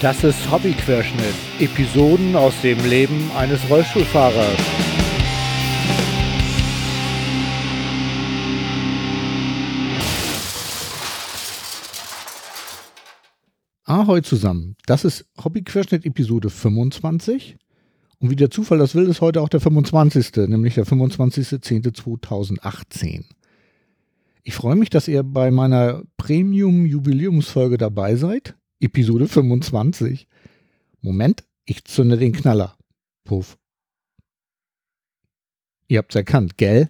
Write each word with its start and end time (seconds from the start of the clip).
Das 0.00 0.24
ist 0.24 0.50
Hobbyquerschnitt. 0.50 1.34
Episoden 1.58 2.34
aus 2.34 2.54
dem 2.62 2.78
Leben 2.88 3.30
eines 3.36 3.60
Rollstuhlfahrers. 3.68 4.58
Ahoi 13.84 14.22
zusammen. 14.22 14.76
Das 14.86 15.04
ist 15.04 15.26
Hobbyquerschnitt 15.44 16.06
Episode 16.06 16.48
25. 16.48 17.58
Und 18.20 18.30
wie 18.30 18.36
der 18.36 18.50
Zufall 18.50 18.78
das 18.78 18.94
will, 18.94 19.06
ist 19.06 19.20
heute 19.20 19.42
auch 19.42 19.50
der 19.50 19.60
25., 19.60 20.48
nämlich 20.48 20.76
der 20.76 20.86
25.10.2018. 20.86 23.24
Ich 24.44 24.54
freue 24.54 24.76
mich, 24.76 24.88
dass 24.88 25.08
ihr 25.08 25.22
bei 25.22 25.50
meiner 25.50 26.04
Premium-Jubiläumsfolge 26.16 27.76
dabei 27.76 28.16
seid. 28.16 28.54
Episode 28.80 29.28
25. 29.28 30.26
Moment, 31.02 31.44
ich 31.66 31.84
zünde 31.84 32.16
den 32.16 32.32
Knaller. 32.32 32.76
Puff. 33.24 33.58
Ihr 35.86 35.98
habt's 35.98 36.14
erkannt, 36.14 36.56
gell? 36.56 36.88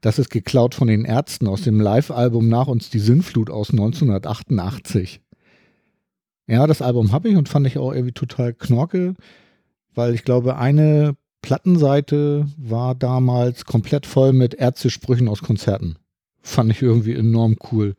Das 0.00 0.18
ist 0.18 0.30
geklaut 0.30 0.74
von 0.74 0.88
den 0.88 1.04
Ärzten 1.04 1.46
aus 1.46 1.62
dem 1.62 1.80
Live-Album 1.80 2.48
Nach 2.48 2.66
uns 2.66 2.88
die 2.88 2.98
Sinnflut 2.98 3.50
aus 3.50 3.70
1988. 3.70 5.20
Ja, 6.46 6.66
das 6.66 6.80
Album 6.80 7.12
habe 7.12 7.28
ich 7.28 7.36
und 7.36 7.48
fand 7.48 7.66
ich 7.66 7.76
auch 7.76 7.92
irgendwie 7.92 8.14
total 8.14 8.54
knorke, 8.54 9.14
weil 9.94 10.14
ich 10.14 10.24
glaube, 10.24 10.56
eine 10.56 11.14
Plattenseite 11.42 12.46
war 12.56 12.94
damals 12.94 13.66
komplett 13.66 14.06
voll 14.06 14.32
mit 14.32 14.54
Ärztesprüchen 14.54 15.28
aus 15.28 15.42
Konzerten. 15.42 15.96
Fand 16.40 16.70
ich 16.70 16.80
irgendwie 16.80 17.14
enorm 17.14 17.56
cool. 17.70 17.96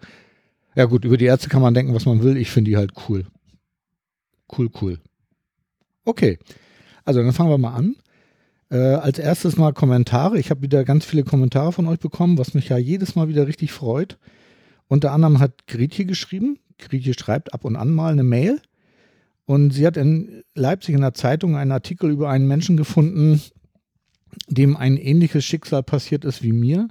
Ja 0.75 0.85
gut, 0.85 1.05
über 1.05 1.17
die 1.17 1.25
Ärzte 1.25 1.49
kann 1.49 1.61
man 1.61 1.73
denken, 1.73 1.93
was 1.93 2.05
man 2.05 2.23
will. 2.23 2.37
Ich 2.37 2.51
finde 2.51 2.71
die 2.71 2.77
halt 2.77 2.93
cool. 3.07 3.25
Cool, 4.55 4.69
cool. 4.81 4.99
Okay, 6.05 6.39
also 7.05 7.21
dann 7.21 7.33
fangen 7.33 7.49
wir 7.49 7.57
mal 7.57 7.73
an. 7.73 7.95
Äh, 8.71 8.77
als 8.77 9.19
erstes 9.19 9.57
mal 9.57 9.73
Kommentare. 9.73 10.39
Ich 10.39 10.51
habe 10.51 10.61
wieder 10.61 10.83
ganz 10.83 11.05
viele 11.05 11.23
Kommentare 11.23 11.71
von 11.71 11.87
euch 11.87 11.99
bekommen, 11.99 12.37
was 12.37 12.53
mich 12.53 12.69
ja 12.69 12.77
jedes 12.77 13.15
Mal 13.15 13.27
wieder 13.27 13.47
richtig 13.47 13.71
freut. 13.71 14.17
Unter 14.87 15.11
anderem 15.11 15.39
hat 15.39 15.67
Gretje 15.67 16.05
geschrieben. 16.05 16.59
Gretje 16.77 17.13
schreibt 17.13 17.53
ab 17.53 17.65
und 17.65 17.75
an 17.75 17.91
mal 17.91 18.11
eine 18.11 18.23
Mail. 18.23 18.61
Und 19.45 19.71
sie 19.71 19.87
hat 19.87 19.97
in 19.97 20.43
Leipzig 20.53 20.93
in 20.93 21.01
der 21.01 21.15
Zeitung 21.15 21.55
einen 21.55 21.71
Artikel 21.71 22.11
über 22.11 22.29
einen 22.29 22.47
Menschen 22.47 22.77
gefunden, 22.77 23.41
dem 24.47 24.77
ein 24.77 24.97
ähnliches 24.97 25.43
Schicksal 25.43 25.81
passiert 25.81 26.23
ist 26.23 26.43
wie 26.43 26.51
mir 26.51 26.87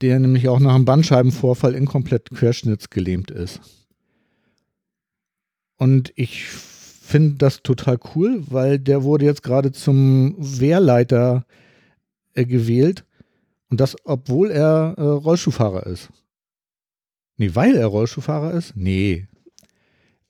der 0.00 0.18
nämlich 0.18 0.48
auch 0.48 0.60
nach 0.60 0.74
einem 0.74 0.84
Bandscheibenvorfall 0.84 1.74
inkomplett 1.74 2.30
querschnittsgelähmt 2.30 3.30
ist. 3.30 3.60
Und 5.76 6.12
ich 6.16 6.44
finde 6.44 7.36
das 7.36 7.62
total 7.62 7.98
cool, 8.14 8.42
weil 8.48 8.78
der 8.78 9.02
wurde 9.02 9.24
jetzt 9.24 9.42
gerade 9.42 9.72
zum 9.72 10.34
Wehrleiter 10.38 11.44
äh, 12.34 12.44
gewählt. 12.44 13.04
Und 13.70 13.80
das, 13.80 13.96
obwohl 14.04 14.50
er 14.50 14.94
äh, 14.96 15.02
Rollschuhfahrer 15.02 15.86
ist. 15.86 16.08
Nee, 17.36 17.54
weil 17.54 17.76
er 17.76 17.86
Rollschuhfahrer 17.86 18.52
ist? 18.52 18.76
Nee. 18.76 19.26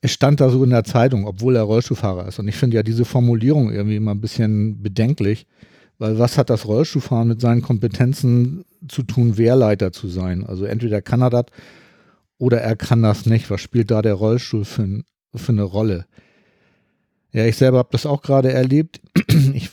Es 0.01 0.11
stand 0.11 0.41
da 0.41 0.49
so 0.49 0.63
in 0.63 0.71
der 0.71 0.83
Zeitung, 0.83 1.25
obwohl 1.25 1.55
er 1.55 1.63
Rollschuhfahrer 1.63 2.27
ist. 2.27 2.39
Und 2.39 2.47
ich 2.47 2.55
finde 2.55 2.77
ja 2.77 2.83
diese 2.83 3.05
Formulierung 3.05 3.71
irgendwie 3.71 3.95
immer 3.95 4.11
ein 4.11 4.21
bisschen 4.21 4.81
bedenklich, 4.81 5.47
weil 5.97 6.19
was 6.19 6.37
hat 6.37 6.49
das 6.49 6.65
Rollschuhfahren 6.65 7.27
mit 7.27 7.41
seinen 7.41 7.61
Kompetenzen 7.61 8.65
zu 8.87 9.03
tun, 9.03 9.37
Wehrleiter 9.37 9.91
zu 9.91 10.07
sein? 10.07 10.45
Also 10.45 10.65
entweder 10.65 11.01
kann 11.01 11.21
er 11.21 11.29
das 11.29 11.45
oder 12.37 12.61
er 12.61 12.75
kann 12.75 13.01
das 13.01 13.25
nicht. 13.25 13.49
Was 13.49 13.61
spielt 13.61 13.91
da 13.91 14.01
der 14.01 14.15
Rollstuhl 14.15 14.65
für, 14.65 15.03
für 15.33 15.51
eine 15.51 15.63
Rolle? 15.63 16.05
Ja, 17.31 17.45
ich 17.45 17.57
selber 17.57 17.77
habe 17.79 17.89
das 17.91 18.05
auch 18.05 18.21
gerade 18.21 18.51
erlebt. 18.51 19.01
Ich 19.53 19.69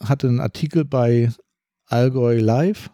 hatte 0.00 0.26
einen 0.26 0.40
Artikel 0.40 0.84
bei 0.84 1.30
Allgäu 1.86 2.38
Live 2.40 2.90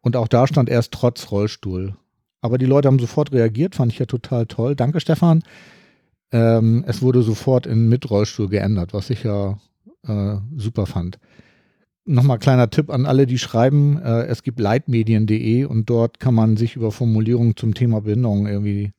und 0.00 0.16
auch 0.16 0.28
da 0.28 0.46
stand 0.46 0.68
erst 0.68 0.92
trotz 0.92 1.30
Rollstuhl. 1.30 1.96
Aber 2.40 2.58
die 2.58 2.66
Leute 2.66 2.88
haben 2.88 2.98
sofort 2.98 3.32
reagiert, 3.32 3.76
fand 3.76 3.92
ich 3.92 3.98
ja 3.98 4.06
total 4.06 4.46
toll. 4.46 4.74
Danke, 4.74 5.00
Stefan. 5.00 5.42
Ähm, 6.32 6.84
es 6.86 7.00
wurde 7.00 7.22
sofort 7.22 7.66
in 7.66 7.88
mit 7.88 8.10
Rollstuhl 8.10 8.48
geändert, 8.48 8.92
was 8.92 9.10
ich 9.10 9.22
ja 9.22 9.58
äh, 10.06 10.36
super 10.56 10.86
fand 10.86 11.18
nochmal 12.04 12.38
kleiner 12.38 12.70
Tipp 12.70 12.90
an 12.90 13.06
alle, 13.06 13.26
die 13.26 13.38
schreiben. 13.38 14.00
Äh, 14.00 14.24
es 14.24 14.42
gibt 14.42 14.58
leitmedien.de 14.58 15.64
und 15.64 15.88
dort 15.88 16.20
kann 16.20 16.34
man 16.34 16.56
sich 16.56 16.76
über 16.76 16.92
Formulierungen 16.92 17.56
zum 17.56 17.74
Thema 17.74 18.00
Behinderung 18.02 18.46
irgendwie 18.46 18.92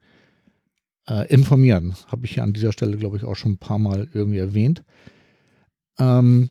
äh, 1.07 1.27
informieren. 1.27 1.95
Habe 2.07 2.25
ich 2.25 2.35
ja 2.35 2.43
an 2.43 2.53
dieser 2.53 2.71
Stelle, 2.71 2.97
glaube 2.97 3.17
ich, 3.17 3.23
auch 3.23 3.35
schon 3.35 3.53
ein 3.53 3.57
paar 3.57 3.79
Mal 3.79 4.07
irgendwie 4.13 4.39
erwähnt. 4.39 4.83
Ähm, 5.99 6.49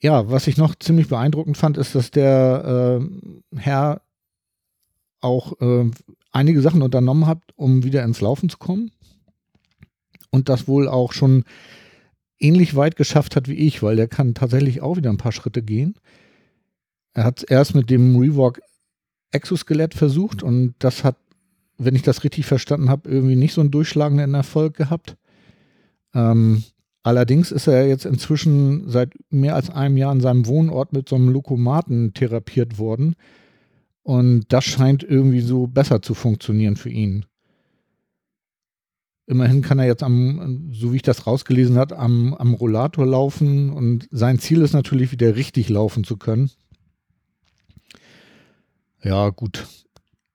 ja, 0.00 0.30
was 0.30 0.46
ich 0.46 0.56
noch 0.56 0.74
ziemlich 0.74 1.08
beeindruckend 1.08 1.56
fand, 1.56 1.78
ist, 1.78 1.94
dass 1.94 2.10
der 2.10 3.00
äh, 3.00 3.58
Herr 3.58 4.02
auch 5.20 5.58
äh, 5.60 5.90
einige 6.30 6.60
Sachen 6.60 6.82
unternommen 6.82 7.26
hat, 7.26 7.40
um 7.56 7.84
wieder 7.84 8.02
ins 8.04 8.20
Laufen 8.20 8.48
zu 8.50 8.58
kommen. 8.58 8.90
Und 10.30 10.48
das 10.48 10.68
wohl 10.68 10.88
auch 10.88 11.12
schon 11.12 11.44
ähnlich 12.38 12.74
weit 12.76 12.96
geschafft 12.96 13.36
hat 13.36 13.48
wie 13.48 13.54
ich, 13.54 13.82
weil 13.82 13.96
der 13.96 14.08
kann 14.08 14.34
tatsächlich 14.34 14.82
auch 14.82 14.96
wieder 14.96 15.10
ein 15.10 15.18
paar 15.18 15.32
Schritte 15.32 15.62
gehen. 15.62 15.94
Er 17.12 17.24
hat 17.24 17.38
es 17.38 17.44
erst 17.44 17.74
mit 17.74 17.90
dem 17.90 18.16
Rework 18.16 18.60
Exoskelett 19.30 19.94
versucht 19.94 20.42
und 20.42 20.74
das 20.78 21.04
hat, 21.04 21.16
wenn 21.76 21.96
ich 21.96 22.02
das 22.02 22.22
richtig 22.24 22.46
verstanden 22.46 22.88
habe, 22.88 23.10
irgendwie 23.10 23.36
nicht 23.36 23.52
so 23.52 23.60
einen 23.60 23.70
durchschlagenden 23.70 24.34
Erfolg 24.34 24.76
gehabt. 24.76 25.16
Ähm, 26.14 26.62
allerdings 27.02 27.50
ist 27.50 27.66
er 27.66 27.86
jetzt 27.86 28.04
inzwischen 28.04 28.88
seit 28.88 29.12
mehr 29.30 29.56
als 29.56 29.70
einem 29.70 29.96
Jahr 29.96 30.12
an 30.12 30.20
seinem 30.20 30.46
Wohnort 30.46 30.92
mit 30.92 31.08
so 31.08 31.16
einem 31.16 31.30
Lokomaten 31.30 32.14
therapiert 32.14 32.78
worden. 32.78 33.16
Und 34.02 34.52
das 34.52 34.64
scheint 34.64 35.02
irgendwie 35.02 35.40
so 35.40 35.66
besser 35.66 36.02
zu 36.02 36.14
funktionieren 36.14 36.76
für 36.76 36.90
ihn. 36.90 37.24
Immerhin 39.26 39.62
kann 39.62 39.78
er 39.78 39.86
jetzt 39.86 40.02
am, 40.02 40.70
so 40.72 40.92
wie 40.92 40.96
ich 40.96 41.02
das 41.02 41.26
rausgelesen 41.26 41.78
habe, 41.78 41.98
am, 41.98 42.34
am 42.34 42.52
Rollator 42.52 43.06
laufen 43.06 43.70
und 43.70 44.06
sein 44.10 44.38
Ziel 44.38 44.60
ist 44.60 44.74
natürlich 44.74 45.12
wieder 45.12 45.34
richtig 45.34 45.70
laufen 45.70 46.04
zu 46.04 46.18
können. 46.18 46.50
Ja, 49.02 49.30
gut. 49.30 49.66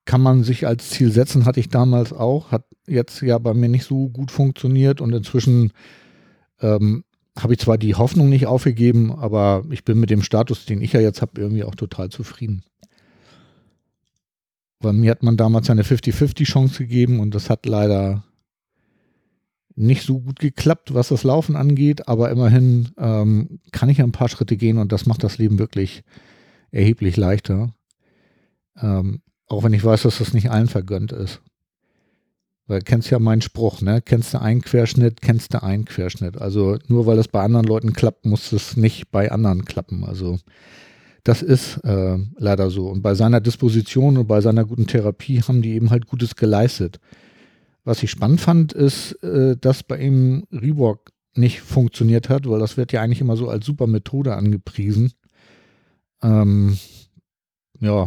Kann 0.05 0.21
man 0.21 0.43
sich 0.43 0.65
als 0.65 0.89
Ziel 0.89 1.11
setzen, 1.11 1.45
hatte 1.45 1.59
ich 1.59 1.69
damals 1.69 2.13
auch. 2.13 2.51
Hat 2.51 2.65
jetzt 2.87 3.21
ja 3.21 3.37
bei 3.37 3.53
mir 3.53 3.69
nicht 3.69 3.85
so 3.85 4.09
gut 4.09 4.31
funktioniert 4.31 5.01
und 5.01 5.13
inzwischen 5.13 5.71
ähm, 6.61 7.03
habe 7.37 7.53
ich 7.53 7.59
zwar 7.59 7.77
die 7.77 7.93
Hoffnung 7.93 8.29
nicht 8.29 8.47
aufgegeben, 8.47 9.11
aber 9.11 9.63
ich 9.69 9.83
bin 9.83 9.99
mit 9.99 10.09
dem 10.09 10.23
Status, 10.23 10.65
den 10.65 10.81
ich 10.81 10.93
ja 10.93 10.99
jetzt 10.99 11.21
habe, 11.21 11.39
irgendwie 11.39 11.63
auch 11.63 11.75
total 11.75 12.09
zufrieden. 12.09 12.63
Weil 14.79 14.93
mir 14.93 15.11
hat 15.11 15.21
man 15.23 15.37
damals 15.37 15.69
eine 15.69 15.83
50-50 15.83 16.77
gegeben 16.79 17.19
und 17.19 17.35
das 17.35 17.49
hat 17.49 17.65
leider 17.67 18.23
nicht 19.79 20.05
so 20.05 20.19
gut 20.19 20.39
geklappt, 20.39 20.93
was 20.93 21.07
das 21.07 21.23
Laufen 21.23 21.55
angeht, 21.55 22.07
aber 22.07 22.29
immerhin 22.31 22.89
ähm, 22.97 23.59
kann 23.71 23.89
ich 23.89 24.01
ein 24.01 24.11
paar 24.11 24.27
Schritte 24.27 24.57
gehen 24.57 24.77
und 24.77 24.91
das 24.91 25.05
macht 25.05 25.23
das 25.23 25.37
Leben 25.37 25.57
wirklich 25.57 26.03
erheblich 26.71 27.15
leichter. 27.15 27.73
Ähm, 28.81 29.21
auch 29.47 29.63
wenn 29.63 29.73
ich 29.73 29.83
weiß, 29.83 30.03
dass 30.03 30.19
das 30.19 30.33
nicht 30.33 30.51
allen 30.51 30.67
vergönnt 30.67 31.13
ist. 31.13 31.41
Weil 32.67 32.81
kennst 32.81 33.09
ja 33.09 33.19
meinen 33.19 33.41
Spruch, 33.41 33.81
ne? 33.81 34.01
Kennst 34.01 34.33
du 34.33 34.41
einen 34.41 34.61
Querschnitt, 34.61 35.21
kennst 35.21 35.53
du 35.53 35.63
einen 35.63 35.85
Querschnitt. 35.85 36.39
Also 36.39 36.77
nur 36.87 37.07
weil 37.07 37.17
es 37.17 37.27
bei 37.27 37.41
anderen 37.41 37.65
Leuten 37.65 37.93
klappt, 37.93 38.25
muss 38.25 38.51
es 38.51 38.77
nicht 38.77 39.09
bei 39.11 39.31
anderen 39.31 39.65
klappen. 39.65 40.03
Also 40.03 40.39
das 41.23 41.41
ist 41.41 41.77
äh, 41.85 42.17
leider 42.37 42.69
so. 42.69 42.89
Und 42.89 43.01
bei 43.01 43.15
seiner 43.15 43.39
Disposition 43.39 44.17
und 44.17 44.27
bei 44.27 44.41
seiner 44.41 44.65
guten 44.65 44.87
Therapie 44.87 45.41
haben 45.41 45.61
die 45.61 45.73
eben 45.73 45.89
halt 45.89 46.05
Gutes 46.05 46.35
geleistet. 46.35 46.99
Was 47.89 48.03
ich 48.03 48.11
spannend 48.11 48.39
fand, 48.39 48.71
ist, 48.71 49.13
äh, 49.23 49.57
dass 49.57 49.81
bei 49.81 49.97
ihm 49.97 50.45
Reebok 50.51 51.11
nicht 51.33 51.61
funktioniert 51.61 52.29
hat, 52.29 52.47
weil 52.47 52.59
das 52.59 52.77
wird 52.77 52.91
ja 52.91 53.01
eigentlich 53.01 53.19
immer 53.19 53.35
so 53.35 53.49
als 53.49 53.65
super 53.65 53.87
Methode 53.87 54.35
angepriesen. 54.35 55.13
Ähm, 56.21 56.77
ja, 57.79 58.05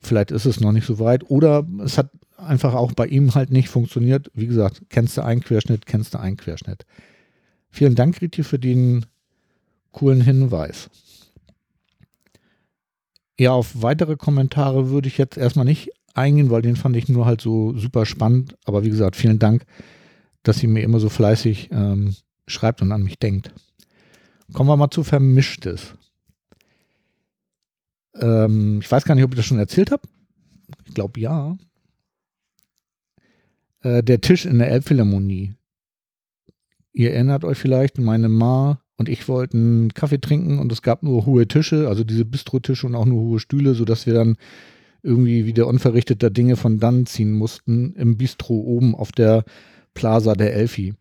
vielleicht 0.00 0.30
ist 0.30 0.44
es 0.44 0.60
noch 0.60 0.72
nicht 0.72 0.86
so 0.86 0.98
weit. 0.98 1.30
Oder 1.30 1.66
es 1.82 1.96
hat 1.96 2.10
einfach 2.36 2.74
auch 2.74 2.92
bei 2.92 3.06
ihm 3.06 3.34
halt 3.34 3.50
nicht 3.50 3.70
funktioniert. 3.70 4.30
Wie 4.34 4.46
gesagt, 4.46 4.82
kennst 4.90 5.16
du 5.16 5.24
einen 5.24 5.40
Querschnitt, 5.40 5.86
kennst 5.86 6.12
du 6.12 6.20
einen 6.20 6.36
Querschnitt. 6.36 6.84
Vielen 7.70 7.94
Dank, 7.94 8.20
Riti, 8.20 8.44
für 8.44 8.58
den 8.58 9.06
coolen 9.92 10.20
Hinweis. 10.20 10.90
Ja, 13.40 13.52
auf 13.52 13.80
weitere 13.80 14.16
Kommentare 14.16 14.90
würde 14.90 15.08
ich 15.08 15.16
jetzt 15.16 15.38
erstmal 15.38 15.64
nicht 15.64 15.92
eingehen, 16.16 16.50
weil 16.50 16.62
den 16.62 16.76
fand 16.76 16.96
ich 16.96 17.08
nur 17.08 17.26
halt 17.26 17.40
so 17.40 17.76
super 17.76 18.06
spannend. 18.06 18.56
Aber 18.64 18.84
wie 18.84 18.90
gesagt, 18.90 19.16
vielen 19.16 19.38
Dank, 19.38 19.64
dass 20.42 20.58
sie 20.58 20.66
mir 20.66 20.82
immer 20.82 21.00
so 21.00 21.08
fleißig 21.08 21.70
ähm, 21.72 22.14
schreibt 22.46 22.82
und 22.82 22.92
an 22.92 23.02
mich 23.02 23.18
denkt. 23.18 23.52
Kommen 24.52 24.68
wir 24.68 24.76
mal 24.76 24.90
zu 24.90 25.02
Vermischtes. 25.02 25.94
Ähm, 28.14 28.80
ich 28.80 28.90
weiß 28.90 29.04
gar 29.04 29.14
nicht, 29.14 29.24
ob 29.24 29.32
ich 29.32 29.36
das 29.36 29.46
schon 29.46 29.58
erzählt 29.58 29.90
habe. 29.90 30.02
Ich 30.86 30.94
glaube 30.94 31.20
ja. 31.20 31.56
Äh, 33.82 34.02
der 34.02 34.20
Tisch 34.20 34.46
in 34.46 34.58
der 34.58 34.70
Elbphilharmonie. 34.70 35.54
Ihr 36.92 37.12
erinnert 37.12 37.44
euch 37.44 37.58
vielleicht, 37.58 37.98
meine 37.98 38.28
Ma 38.28 38.80
und 38.96 39.08
ich 39.08 39.28
wollten 39.28 39.92
Kaffee 39.92 40.20
trinken 40.20 40.58
und 40.58 40.72
es 40.72 40.80
gab 40.80 41.02
nur 41.02 41.26
hohe 41.26 41.46
Tische, 41.46 41.88
also 41.88 42.04
diese 42.04 42.24
Bistrotische 42.24 42.86
und 42.86 42.94
auch 42.94 43.04
nur 43.04 43.20
hohe 43.20 43.40
Stühle, 43.40 43.74
sodass 43.74 44.06
wir 44.06 44.14
dann 44.14 44.36
irgendwie 45.02 45.46
wieder 45.46 45.66
unverrichteter 45.66 46.30
Dinge 46.30 46.56
von 46.56 46.78
dann 46.78 47.06
ziehen 47.06 47.32
mussten 47.32 47.94
im 47.94 48.16
Bistro 48.16 48.54
oben 48.54 48.94
auf 48.94 49.12
der 49.12 49.44
Plaza 49.94 50.34
der 50.34 50.54
Elfi. 50.54 50.94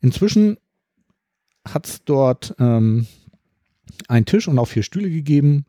Inzwischen 0.00 0.58
hat 1.66 1.86
es 1.86 2.04
dort 2.04 2.54
ähm, 2.58 3.06
einen 4.08 4.26
Tisch 4.26 4.48
und 4.48 4.58
auch 4.58 4.68
vier 4.68 4.82
Stühle 4.82 5.10
gegeben 5.10 5.64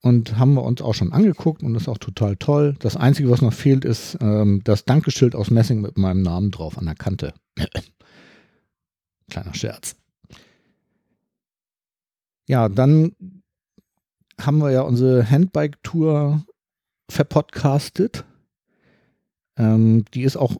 und 0.00 0.38
haben 0.38 0.54
wir 0.54 0.62
uns 0.62 0.80
auch 0.80 0.94
schon 0.94 1.12
angeguckt 1.12 1.62
und 1.62 1.74
ist 1.74 1.88
auch 1.88 1.98
total 1.98 2.36
toll. 2.36 2.76
Das 2.78 2.96
Einzige, 2.96 3.30
was 3.30 3.42
noch 3.42 3.52
fehlt, 3.52 3.84
ist 3.84 4.16
ähm, 4.20 4.62
das 4.64 4.84
Dankeschild 4.84 5.34
aus 5.34 5.50
Messing 5.50 5.80
mit 5.80 5.98
meinem 5.98 6.22
Namen 6.22 6.50
drauf 6.50 6.78
an 6.78 6.86
der 6.86 6.94
Kante. 6.94 7.34
Kleiner 9.30 9.54
Scherz. 9.54 9.96
Ja, 12.46 12.68
dann 12.68 13.12
haben 14.40 14.58
wir 14.58 14.70
ja 14.70 14.82
unsere 14.82 15.28
Handbike-Tour 15.28 16.44
verpodcastet. 17.08 18.24
Ähm, 19.56 20.04
die 20.14 20.22
ist 20.22 20.36
auch 20.36 20.56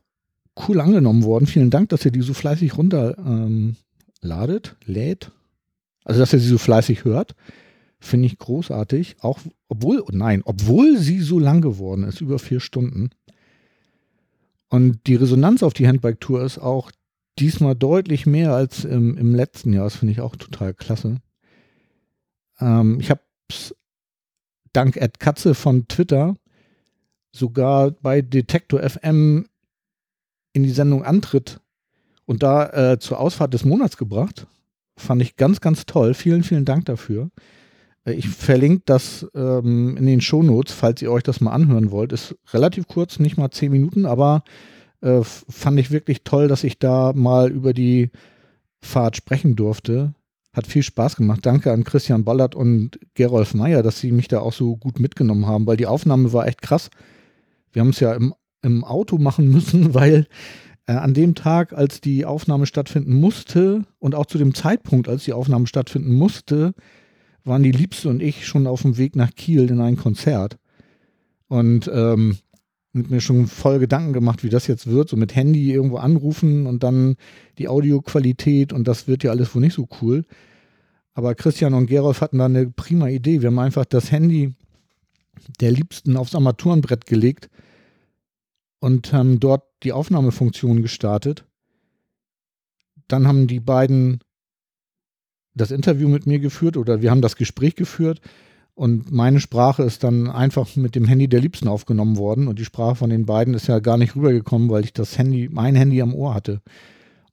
cool 0.67 0.81
angenommen 0.81 1.25
worden. 1.25 1.47
Vielen 1.47 1.71
Dank, 1.71 1.91
dass 1.91 2.05
ihr 2.05 2.11
die 2.11 2.23
so 2.23 2.35
fleißig 2.35 2.77
runterladet, 2.77 3.27
ähm, 3.27 3.77
lädt. 4.85 5.33
Also, 6.05 6.21
dass 6.21 6.33
ihr 6.33 6.41
sie 6.41 6.49
so 6.49 6.59
fleißig 6.59 7.05
hört. 7.05 7.35
Finde 8.01 8.27
ich 8.27 8.39
großartig. 8.39 9.17
Auch, 9.21 9.41
obwohl, 9.69 10.05
nein, 10.11 10.43
obwohl 10.45 10.97
sie 10.97 11.21
so 11.21 11.39
lang 11.39 11.61
geworden 11.61 12.05
ist, 12.05 12.21
über 12.21 12.39
vier 12.39 12.61
Stunden. 12.61 13.11
Und 14.69 15.07
die 15.07 15.15
Resonanz 15.15 15.63
auf 15.63 15.75
die 15.75 15.89
Handbike-Tour 15.89 16.43
ist 16.43 16.59
auch 16.59 16.91
diesmal 17.39 17.75
deutlich 17.75 18.27
mehr 18.27 18.53
als 18.55 18.85
im, 18.85 19.17
im 19.17 19.35
letzten 19.35 19.73
Jahr. 19.73 19.85
Das 19.85 19.97
finde 19.97 20.13
ich 20.13 20.21
auch 20.21 20.37
total 20.37 20.75
klasse. 20.75 21.17
Ähm, 22.61 22.99
ich 23.01 23.11
habe 23.11 23.21
es 23.49 23.75
dank 24.79 24.97
Ed 24.97 25.19
Katze 25.19 25.57
von 25.57 25.89
Twitter 25.89 26.37
sogar 27.33 27.91
bei 27.91 28.23
Detektor 28.23 28.81
FM 28.81 29.47
in 30.53 30.63
die 30.63 30.71
Sendung 30.71 31.03
Antritt 31.03 31.61
und 32.27 32.45
da 32.45 32.93
äh, 32.93 32.99
zur 33.01 33.19
Ausfahrt 33.19 33.55
des 33.55 33.65
Monats 33.65 33.97
gebracht. 33.97 34.47
Fand 34.97 35.21
ich 35.21 35.35
ganz, 35.35 35.61
ganz 35.61 35.85
toll. 35.85 36.15
Vielen, 36.15 36.45
vielen 36.45 36.65
Dank 36.65 36.85
dafür. 36.85 37.31
Äh, 38.05 38.13
ich 38.13 38.29
verlinke 38.29 38.83
das 38.87 39.27
ähm, 39.35 39.97
in 39.97 40.07
den 40.07 40.21
Shownotes, 40.21 40.73
falls 40.73 41.03
ihr 41.03 41.11
euch 41.11 41.25
das 41.25 41.41
mal 41.41 41.51
anhören 41.51 41.91
wollt. 41.91 42.13
Ist 42.13 42.37
relativ 42.53 42.87
kurz, 42.87 43.19
nicht 43.19 43.37
mal 43.37 43.51
zehn 43.51 43.73
Minuten, 43.73 44.07
aber 44.07 44.45
äh, 45.01 45.23
fand 45.25 45.81
ich 45.81 45.91
wirklich 45.91 46.23
toll, 46.23 46.47
dass 46.47 46.63
ich 46.63 46.79
da 46.79 47.13
mal 47.17 47.51
über 47.51 47.73
die 47.73 48.11
Fahrt 48.81 49.17
sprechen 49.17 49.57
durfte. 49.57 50.15
Hat 50.53 50.67
viel 50.67 50.83
Spaß 50.83 51.17
gemacht. 51.17 51.45
Danke 51.45 51.73
an 51.73 51.85
Christian 51.85 52.25
Ballert 52.25 52.55
und 52.55 52.99
Gerolf 53.15 53.55
Meyer, 53.55 53.83
dass 53.83 54.01
sie 54.01 54.13
mich 54.13 54.29
da 54.29 54.41
auch 54.41 54.53
so 54.53 54.77
gut 54.77 54.99
mitgenommen 54.99 55.47
haben, 55.47 55.67
weil 55.67 55.77
die 55.77 55.87
Aufnahme 55.87 56.33
war 56.33 56.47
echt 56.47 56.63
krass. 56.63 56.91
Wir 57.73 57.81
haben 57.81 57.91
es 57.91 58.01
ja 58.01 58.15
im, 58.15 58.35
im 58.63 58.85
Auto 58.85 59.19
machen 59.19 59.51
müssen, 59.51 59.95
weil 59.95 60.27
äh, 60.87 60.93
an 60.93 61.15
dem 61.15 61.35
Tag, 61.35 61.73
als 61.73 62.01
die 62.01 62.25
Aufnahme 62.25 62.67
stattfinden 62.67 63.15
musste 63.15 63.85
und 63.99 64.15
auch 64.15 64.27
zu 64.27 64.39
dem 64.39 64.55
Zeitpunkt, 64.55 65.09
als 65.09 65.25
die 65.25 65.35
Aufnahme 65.35 65.67
stattfinden 65.67 66.15
musste, 66.15 66.75
waren 67.45 67.63
die 67.63 67.73
Liebste 67.73 68.09
und 68.09 68.23
ich 68.23 68.47
schon 68.47 68.67
auf 68.67 68.83
dem 68.83 68.97
Weg 68.97 69.17
nach 69.17 69.31
Kiel 69.35 69.71
in 69.71 69.81
ein 69.81 69.97
Konzert. 69.97 70.59
Und 71.49 71.91
ähm, 71.93 72.39
mit 72.93 73.11
mir 73.11 73.21
schon 73.21 73.47
voll 73.47 73.79
Gedanken 73.79 74.13
gemacht, 74.13 74.43
wie 74.43 74.49
das 74.49 74.67
jetzt 74.67 74.87
wird, 74.87 75.09
so 75.09 75.17
mit 75.17 75.35
Handy 75.35 75.73
irgendwo 75.73 75.99
anrufen 75.99 76.67
und 76.67 76.83
dann 76.83 77.17
die 77.59 77.69
Audioqualität 77.69 78.73
und 78.73 78.89
das 78.89 79.07
wird 79.07 79.23
ja 79.23 79.31
alles 79.31 79.55
wohl 79.55 79.61
nicht 79.61 79.75
so 79.75 79.89
cool. 80.01 80.25
Aber 81.15 81.35
Christian 81.35 81.75
und 81.75 81.87
Gerolf 81.87 82.21
hatten 82.21 82.39
da 82.39 82.47
eine 82.47 82.71
prima 82.71 83.09
Idee. 83.09 83.43
Wir 83.43 83.49
haben 83.49 83.59
einfach 83.59 83.85
das 83.85 84.11
Handy 84.11 84.55
der 85.61 85.73
Liebsten 85.73 86.17
aufs 86.17 86.35
Armaturenbrett 86.35 87.07
gelegt 87.07 87.49
und 88.81 89.13
haben 89.13 89.41
dort 89.41 89.65
die 89.83 89.93
Aufnahmefunktion 89.93 90.83
gestartet. 90.83 91.45
Dann 93.09 93.27
haben 93.27 93.47
die 93.47 93.61
beiden 93.61 94.21
das 95.55 95.71
Interview 95.71 96.09
mit 96.09 96.27
mir 96.27 96.39
geführt 96.39 96.77
oder 96.77 97.03
wir 97.03 97.11
haben 97.11 97.23
das 97.23 97.37
Gespräch 97.37 97.75
geführt 97.75 98.21
und 98.79 99.11
meine 99.11 99.41
Sprache 99.41 99.83
ist 99.83 100.05
dann 100.05 100.31
einfach 100.31 100.77
mit 100.77 100.95
dem 100.95 101.05
Handy 101.05 101.27
der 101.27 101.41
Liebsten 101.41 101.67
aufgenommen 101.67 102.17
worden 102.17 102.47
und 102.47 102.61
die 102.61 102.65
Sprache 102.65 102.95
von 102.95 103.11
den 103.11 103.27
beiden 103.27 103.55
ist 103.55 103.67
ja 103.67 103.81
gar 103.81 103.97
nicht 103.97 104.15
rübergekommen, 104.15 104.71
weil 104.71 104.85
ich 104.85 104.93
das 104.93 105.19
Handy, 105.19 105.49
mein 105.51 105.75
Handy 105.75 106.01
am 106.01 106.15
Ohr 106.15 106.33
hatte. 106.33 106.63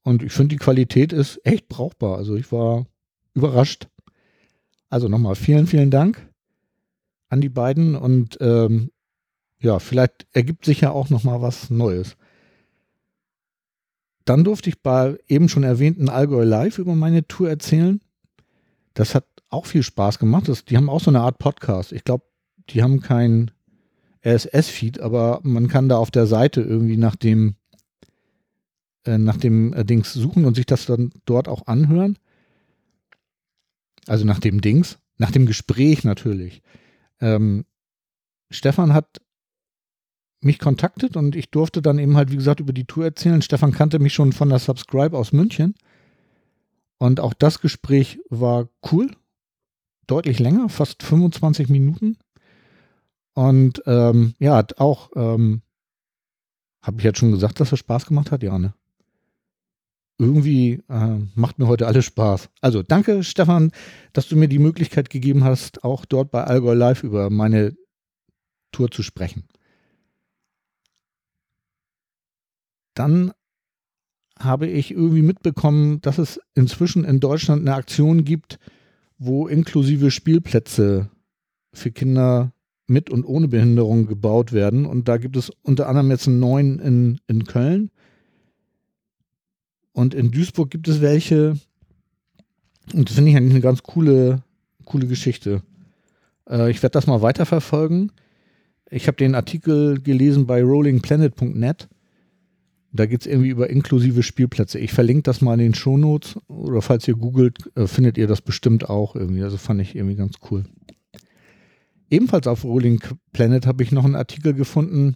Und 0.01 0.23
ich 0.23 0.33
finde, 0.33 0.55
die 0.55 0.59
Qualität 0.59 1.13
ist 1.13 1.39
echt 1.43 1.67
brauchbar. 1.67 2.17
Also 2.17 2.35
ich 2.35 2.51
war 2.51 2.87
überrascht. 3.35 3.89
Also 4.89 5.07
nochmal 5.07 5.35
vielen, 5.35 5.67
vielen 5.67 5.91
Dank 5.91 6.27
an 7.29 7.41
die 7.41 7.49
beiden 7.49 7.95
und 7.95 8.39
ähm, 8.41 8.89
ja, 9.59 9.77
vielleicht 9.77 10.25
ergibt 10.31 10.65
sich 10.65 10.81
ja 10.81 10.89
auch 10.89 11.11
nochmal 11.11 11.43
was 11.43 11.69
Neues. 11.69 12.17
Dann 14.25 14.43
durfte 14.43 14.69
ich 14.69 14.81
bei 14.81 15.19
eben 15.27 15.47
schon 15.47 15.61
erwähnten 15.61 16.09
Allgäu 16.09 16.43
Live 16.43 16.79
über 16.79 16.95
meine 16.95 17.27
Tour 17.27 17.49
erzählen. 17.49 18.01
Das 18.95 19.13
hat 19.13 19.25
auch 19.55 19.65
viel 19.65 19.83
Spaß 19.83 20.19
gemacht. 20.19 20.47
Das, 20.47 20.65
die 20.65 20.77
haben 20.77 20.89
auch 20.89 21.01
so 21.01 21.09
eine 21.09 21.21
Art 21.21 21.39
Podcast. 21.39 21.91
Ich 21.91 22.03
glaube, 22.03 22.25
die 22.69 22.83
haben 22.83 22.99
kein 22.99 23.51
RSS-Feed, 24.25 24.99
aber 24.99 25.39
man 25.43 25.67
kann 25.67 25.89
da 25.89 25.97
auf 25.97 26.11
der 26.11 26.27
Seite 26.27 26.61
irgendwie 26.61 26.97
nach 26.97 27.15
dem, 27.15 27.55
äh, 29.05 29.17
nach 29.17 29.37
dem 29.37 29.73
äh, 29.73 29.85
Dings 29.85 30.13
suchen 30.13 30.45
und 30.45 30.55
sich 30.55 30.65
das 30.65 30.85
dann 30.85 31.11
dort 31.25 31.47
auch 31.47 31.67
anhören. 31.67 32.17
Also 34.07 34.25
nach 34.25 34.39
dem 34.39 34.61
Dings, 34.61 34.99
nach 35.17 35.31
dem 35.31 35.45
Gespräch 35.45 36.03
natürlich. 36.03 36.61
Ähm, 37.19 37.65
Stefan 38.51 38.93
hat 38.93 39.21
mich 40.41 40.59
kontaktet 40.59 41.17
und 41.17 41.35
ich 41.35 41.49
durfte 41.49 41.81
dann 41.81 41.97
eben 41.97 42.17
halt, 42.17 42.31
wie 42.31 42.35
gesagt, 42.35 42.59
über 42.59 42.73
die 42.73 42.85
Tour 42.85 43.05
erzählen. 43.05 43.41
Stefan 43.41 43.71
kannte 43.71 43.99
mich 43.99 44.13
schon 44.13 44.31
von 44.31 44.49
der 44.49 44.59
Subscribe 44.59 45.17
aus 45.17 45.31
München. 45.31 45.75
Und 46.97 47.19
auch 47.19 47.33
das 47.33 47.61
Gespräch 47.61 48.19
war 48.29 48.69
cool 48.91 49.11
deutlich 50.07 50.39
länger, 50.39 50.69
fast 50.69 51.03
25 51.03 51.69
Minuten. 51.69 52.17
Und 53.33 53.83
ähm, 53.85 54.33
ja, 54.39 54.55
hat 54.55 54.79
auch, 54.79 55.11
ähm, 55.15 55.61
habe 56.81 56.97
ich 56.97 57.03
jetzt 57.03 57.19
schon 57.19 57.31
gesagt, 57.31 57.59
dass 57.59 57.71
es 57.71 57.79
Spaß 57.79 58.05
gemacht 58.05 58.31
hat? 58.31 58.43
Ja, 58.43 58.57
ne? 58.57 58.73
Irgendwie 60.17 60.81
äh, 60.87 61.17
macht 61.35 61.59
mir 61.59 61.67
heute 61.67 61.87
alles 61.87 62.05
Spaß. 62.05 62.49
Also 62.61 62.81
danke, 62.83 63.23
Stefan, 63.23 63.71
dass 64.13 64.29
du 64.29 64.37
mir 64.37 64.47
die 64.47 64.59
Möglichkeit 64.59 65.09
gegeben 65.09 65.43
hast, 65.43 65.83
auch 65.83 66.05
dort 66.05 66.31
bei 66.31 66.45
Allgäu 66.45 66.73
Live 66.73 67.03
über 67.03 67.29
meine 67.29 67.75
Tour 68.71 68.89
zu 68.89 69.03
sprechen. 69.03 69.43
Dann 72.93 73.33
habe 74.39 74.67
ich 74.67 74.91
irgendwie 74.91 75.21
mitbekommen, 75.21 76.01
dass 76.01 76.17
es 76.17 76.39
inzwischen 76.55 77.03
in 77.03 77.19
Deutschland 77.19 77.61
eine 77.61 77.75
Aktion 77.75 78.23
gibt, 78.23 78.59
wo 79.17 79.47
inklusive 79.47 80.11
Spielplätze 80.11 81.09
für 81.73 81.91
Kinder 81.91 82.51
mit 82.87 83.09
und 83.09 83.25
ohne 83.25 83.47
Behinderung 83.47 84.07
gebaut 84.07 84.51
werden. 84.53 84.85
Und 84.85 85.07
da 85.07 85.17
gibt 85.17 85.37
es 85.37 85.51
unter 85.63 85.87
anderem 85.87 86.11
jetzt 86.11 86.27
einen 86.27 86.39
neuen 86.39 86.79
in, 86.79 87.19
in 87.27 87.45
Köln. 87.45 87.89
Und 89.91 90.13
in 90.13 90.31
Duisburg 90.31 90.69
gibt 90.69 90.87
es 90.87 91.01
welche. 91.01 91.57
Und 92.93 93.09
das 93.09 93.15
finde 93.15 93.31
ich 93.31 93.37
eigentlich 93.37 93.53
eine 93.53 93.61
ganz 93.61 93.81
coole, 93.81 94.43
coole 94.83 95.07
Geschichte. 95.07 95.63
Äh, 96.49 96.69
ich 96.69 96.83
werde 96.83 96.93
das 96.93 97.07
mal 97.07 97.21
weiterverfolgen. 97.21 98.11
Ich 98.91 99.07
habe 99.07 99.17
den 99.17 99.35
Artikel 99.35 99.99
gelesen 100.01 100.45
bei 100.45 100.63
rollingplanet.net. 100.63 101.87
Da 102.95 103.05
geht 103.05 103.21
es 103.21 103.27
irgendwie 103.27 103.49
über 103.49 103.69
inklusive 103.69 104.23
Spielplätze. 104.23 104.79
Ich 104.79 104.93
verlinke 104.93 105.23
das 105.23 105.41
mal 105.41 105.53
in 105.53 105.59
den 105.59 105.73
Shownotes 105.73 106.37
oder 106.47 106.81
falls 106.81 107.07
ihr 107.07 107.15
googelt, 107.15 107.57
äh, 107.75 107.87
findet 107.87 108.17
ihr 108.17 108.27
das 108.27 108.41
bestimmt 108.41 108.89
auch 108.89 109.15
irgendwie. 109.15 109.43
Also 109.43 109.57
fand 109.57 109.81
ich 109.81 109.95
irgendwie 109.95 110.15
ganz 110.15 110.35
cool. 110.49 110.65
Ebenfalls 112.09 112.47
auf 112.47 112.63
Rolling 112.63 113.01
Planet 113.33 113.65
habe 113.65 113.83
ich 113.83 113.91
noch 113.91 114.05
einen 114.05 114.15
Artikel 114.15 114.53
gefunden 114.53 115.15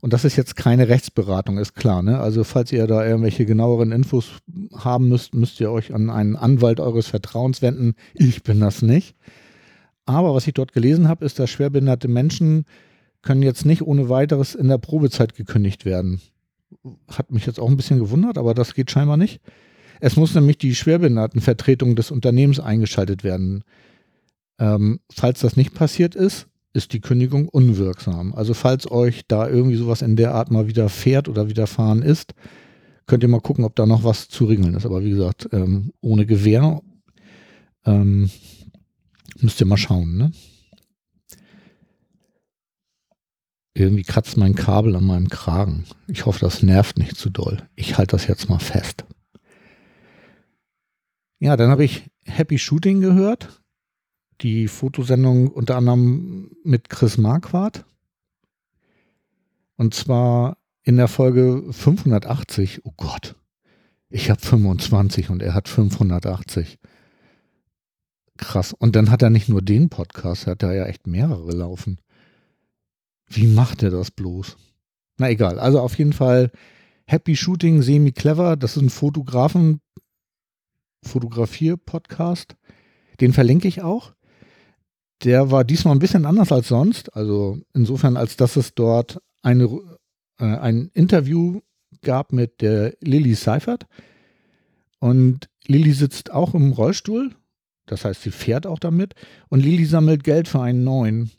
und 0.00 0.12
das 0.12 0.24
ist 0.24 0.36
jetzt 0.36 0.56
keine 0.56 0.88
Rechtsberatung, 0.88 1.58
ist 1.58 1.74
klar. 1.74 2.02
Ne? 2.02 2.18
Also 2.18 2.44
falls 2.44 2.70
ihr 2.72 2.86
da 2.86 3.06
irgendwelche 3.06 3.46
genaueren 3.46 3.92
Infos 3.92 4.32
haben 4.74 5.08
müsst, 5.08 5.34
müsst 5.34 5.60
ihr 5.60 5.70
euch 5.70 5.94
an 5.94 6.10
einen 6.10 6.36
Anwalt 6.36 6.80
eures 6.80 7.06
Vertrauens 7.06 7.62
wenden. 7.62 7.94
Ich 8.12 8.42
bin 8.42 8.60
das 8.60 8.82
nicht. 8.82 9.16
Aber 10.04 10.34
was 10.34 10.46
ich 10.46 10.54
dort 10.54 10.72
gelesen 10.72 11.08
habe, 11.08 11.24
ist, 11.24 11.38
dass 11.38 11.50
schwerbehinderte 11.50 12.08
Menschen 12.08 12.64
können 13.22 13.42
jetzt 13.42 13.64
nicht 13.64 13.82
ohne 13.82 14.08
weiteres 14.08 14.54
in 14.54 14.68
der 14.68 14.78
Probezeit 14.78 15.34
gekündigt 15.34 15.84
werden 15.84 16.20
hat 17.10 17.30
mich 17.30 17.46
jetzt 17.46 17.60
auch 17.60 17.68
ein 17.68 17.76
bisschen 17.76 17.98
gewundert, 17.98 18.38
aber 18.38 18.54
das 18.54 18.74
geht 18.74 18.90
scheinbar 18.90 19.16
nicht. 19.16 19.40
Es 20.00 20.16
muss 20.16 20.34
nämlich 20.34 20.58
die 20.58 20.74
Schwerbehindertenvertretung 20.74 21.96
des 21.96 22.10
Unternehmens 22.10 22.60
eingeschaltet 22.60 23.24
werden. 23.24 23.64
Ähm, 24.58 25.00
falls 25.12 25.40
das 25.40 25.56
nicht 25.56 25.74
passiert 25.74 26.14
ist, 26.14 26.48
ist 26.72 26.92
die 26.92 27.00
Kündigung 27.00 27.48
unwirksam. 27.48 28.34
Also 28.34 28.52
falls 28.52 28.90
euch 28.90 29.26
da 29.26 29.48
irgendwie 29.48 29.76
sowas 29.76 30.02
in 30.02 30.16
der 30.16 30.34
Art 30.34 30.50
mal 30.50 30.68
widerfährt 30.68 31.28
oder 31.28 31.48
widerfahren 31.48 32.02
ist, 32.02 32.34
könnt 33.06 33.22
ihr 33.22 33.28
mal 33.28 33.40
gucken, 33.40 33.64
ob 33.64 33.74
da 33.76 33.86
noch 33.86 34.04
was 34.04 34.28
zu 34.28 34.44
regeln 34.44 34.74
ist. 34.74 34.84
Aber 34.84 35.02
wie 35.02 35.10
gesagt, 35.10 35.48
ähm, 35.52 35.92
ohne 36.00 36.26
Gewehr 36.26 36.82
ähm, 37.86 38.30
müsst 39.40 39.60
ihr 39.60 39.66
mal 39.66 39.76
schauen. 39.76 40.16
Ne? 40.16 40.32
Irgendwie 43.76 44.04
kratzt 44.04 44.38
mein 44.38 44.54
Kabel 44.54 44.96
an 44.96 45.04
meinem 45.04 45.28
Kragen. 45.28 45.84
Ich 46.06 46.24
hoffe, 46.24 46.40
das 46.40 46.62
nervt 46.62 46.98
nicht 46.98 47.14
zu 47.14 47.28
doll. 47.28 47.68
Ich 47.74 47.98
halte 47.98 48.16
das 48.16 48.26
jetzt 48.26 48.48
mal 48.48 48.58
fest. 48.58 49.04
Ja, 51.40 51.58
dann 51.58 51.70
habe 51.70 51.84
ich 51.84 52.10
Happy 52.24 52.58
Shooting 52.58 53.02
gehört. 53.02 53.62
Die 54.40 54.66
Fotosendung 54.68 55.48
unter 55.48 55.76
anderem 55.76 56.50
mit 56.64 56.88
Chris 56.88 57.18
Marquardt. 57.18 57.84
Und 59.76 59.92
zwar 59.92 60.56
in 60.82 60.96
der 60.96 61.08
Folge 61.08 61.62
580. 61.70 62.86
Oh 62.86 62.94
Gott, 62.96 63.36
ich 64.08 64.30
habe 64.30 64.40
25 64.40 65.28
und 65.28 65.42
er 65.42 65.52
hat 65.52 65.68
580. 65.68 66.78
Krass. 68.38 68.72
Und 68.72 68.96
dann 68.96 69.10
hat 69.10 69.20
er 69.20 69.28
nicht 69.28 69.50
nur 69.50 69.60
den 69.60 69.90
Podcast, 69.90 70.46
er 70.46 70.52
hat 70.52 70.62
da 70.62 70.72
ja 70.72 70.86
echt 70.86 71.06
mehrere 71.06 71.52
laufen. 71.52 71.98
Wie 73.28 73.46
macht 73.46 73.82
er 73.82 73.90
das 73.90 74.10
bloß? 74.10 74.56
Na 75.18 75.30
egal. 75.30 75.58
Also 75.58 75.80
auf 75.80 75.98
jeden 75.98 76.12
Fall 76.12 76.50
Happy 77.06 77.36
Shooting, 77.36 77.82
semi 77.82 78.12
clever. 78.12 78.56
Das 78.56 78.76
ist 78.76 78.82
ein 78.82 78.90
Fotografen, 78.90 79.80
Fotografier-Podcast. 81.04 82.56
Den 83.20 83.32
verlinke 83.32 83.68
ich 83.68 83.82
auch. 83.82 84.12
Der 85.24 85.50
war 85.50 85.64
diesmal 85.64 85.94
ein 85.94 86.00
bisschen 86.00 86.26
anders 86.26 86.52
als 86.52 86.68
sonst. 86.68 87.14
Also 87.16 87.58
insofern, 87.74 88.16
als 88.16 88.36
dass 88.36 88.56
es 88.56 88.74
dort 88.74 89.20
eine, 89.42 89.64
äh, 90.38 90.44
ein 90.44 90.90
Interview 90.92 91.60
gab 92.02 92.32
mit 92.32 92.60
der 92.60 92.94
Lilly 93.00 93.34
Seifert. 93.34 93.86
Und 94.98 95.48
Lilly 95.66 95.92
sitzt 95.92 96.30
auch 96.32 96.54
im 96.54 96.72
Rollstuhl. 96.72 97.34
Das 97.86 98.04
heißt, 98.04 98.22
sie 98.22 98.30
fährt 98.30 98.66
auch 98.66 98.78
damit. 98.78 99.14
Und 99.48 99.60
Lilly 99.60 99.86
sammelt 99.86 100.24
Geld 100.24 100.48
für 100.48 100.60
einen 100.60 100.84
neuen. 100.84 101.30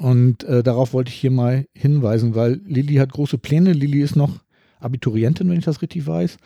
Und 0.00 0.44
äh, 0.44 0.62
darauf 0.62 0.94
wollte 0.94 1.10
ich 1.10 1.16
hier 1.16 1.30
mal 1.30 1.66
hinweisen, 1.74 2.34
weil 2.34 2.62
Lilly 2.64 2.94
hat 2.94 3.12
große 3.12 3.36
Pläne. 3.36 3.74
Lilly 3.74 4.00
ist 4.00 4.16
noch 4.16 4.42
Abiturientin, 4.78 5.50
wenn 5.50 5.58
ich 5.58 5.66
das 5.66 5.82
richtig 5.82 6.06
weiß. 6.06 6.38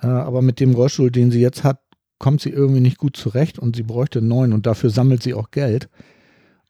Äh, 0.00 0.06
aber 0.06 0.40
mit 0.40 0.60
dem 0.60 0.72
Rollstuhl, 0.72 1.10
den 1.10 1.30
sie 1.30 1.40
jetzt 1.40 1.62
hat, 1.62 1.78
kommt 2.18 2.40
sie 2.40 2.48
irgendwie 2.48 2.80
nicht 2.80 2.96
gut 2.96 3.14
zurecht 3.14 3.58
und 3.58 3.76
sie 3.76 3.82
bräuchte 3.82 4.20
einen 4.20 4.28
neuen 4.28 4.54
und 4.54 4.64
dafür 4.64 4.88
sammelt 4.88 5.22
sie 5.22 5.34
auch 5.34 5.50
Geld. 5.50 5.90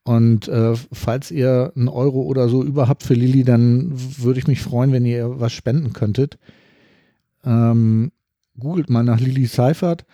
Und 0.02 0.48
äh, 0.48 0.74
falls 0.92 1.30
ihr 1.30 1.72
einen 1.76 1.86
Euro 1.86 2.22
oder 2.22 2.48
so 2.48 2.64
überhaupt 2.64 3.04
für 3.04 3.14
Lilly, 3.14 3.44
dann 3.44 3.92
würde 3.94 4.40
ich 4.40 4.48
mich 4.48 4.60
freuen, 4.60 4.90
wenn 4.90 5.06
ihr 5.06 5.38
was 5.38 5.52
spenden 5.52 5.92
könntet. 5.92 6.38
Ähm, 7.44 8.10
googelt 8.58 8.90
mal 8.90 9.04
nach 9.04 9.20
Lilly 9.20 9.46
Seifert 9.46 10.04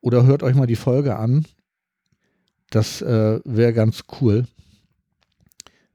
oder 0.00 0.24
hört 0.24 0.42
euch 0.42 0.54
mal 0.54 0.66
die 0.66 0.74
Folge 0.74 1.16
an. 1.16 1.44
Das 2.70 3.02
äh, 3.02 3.40
wäre 3.44 3.74
ganz 3.74 4.04
cool. 4.22 4.46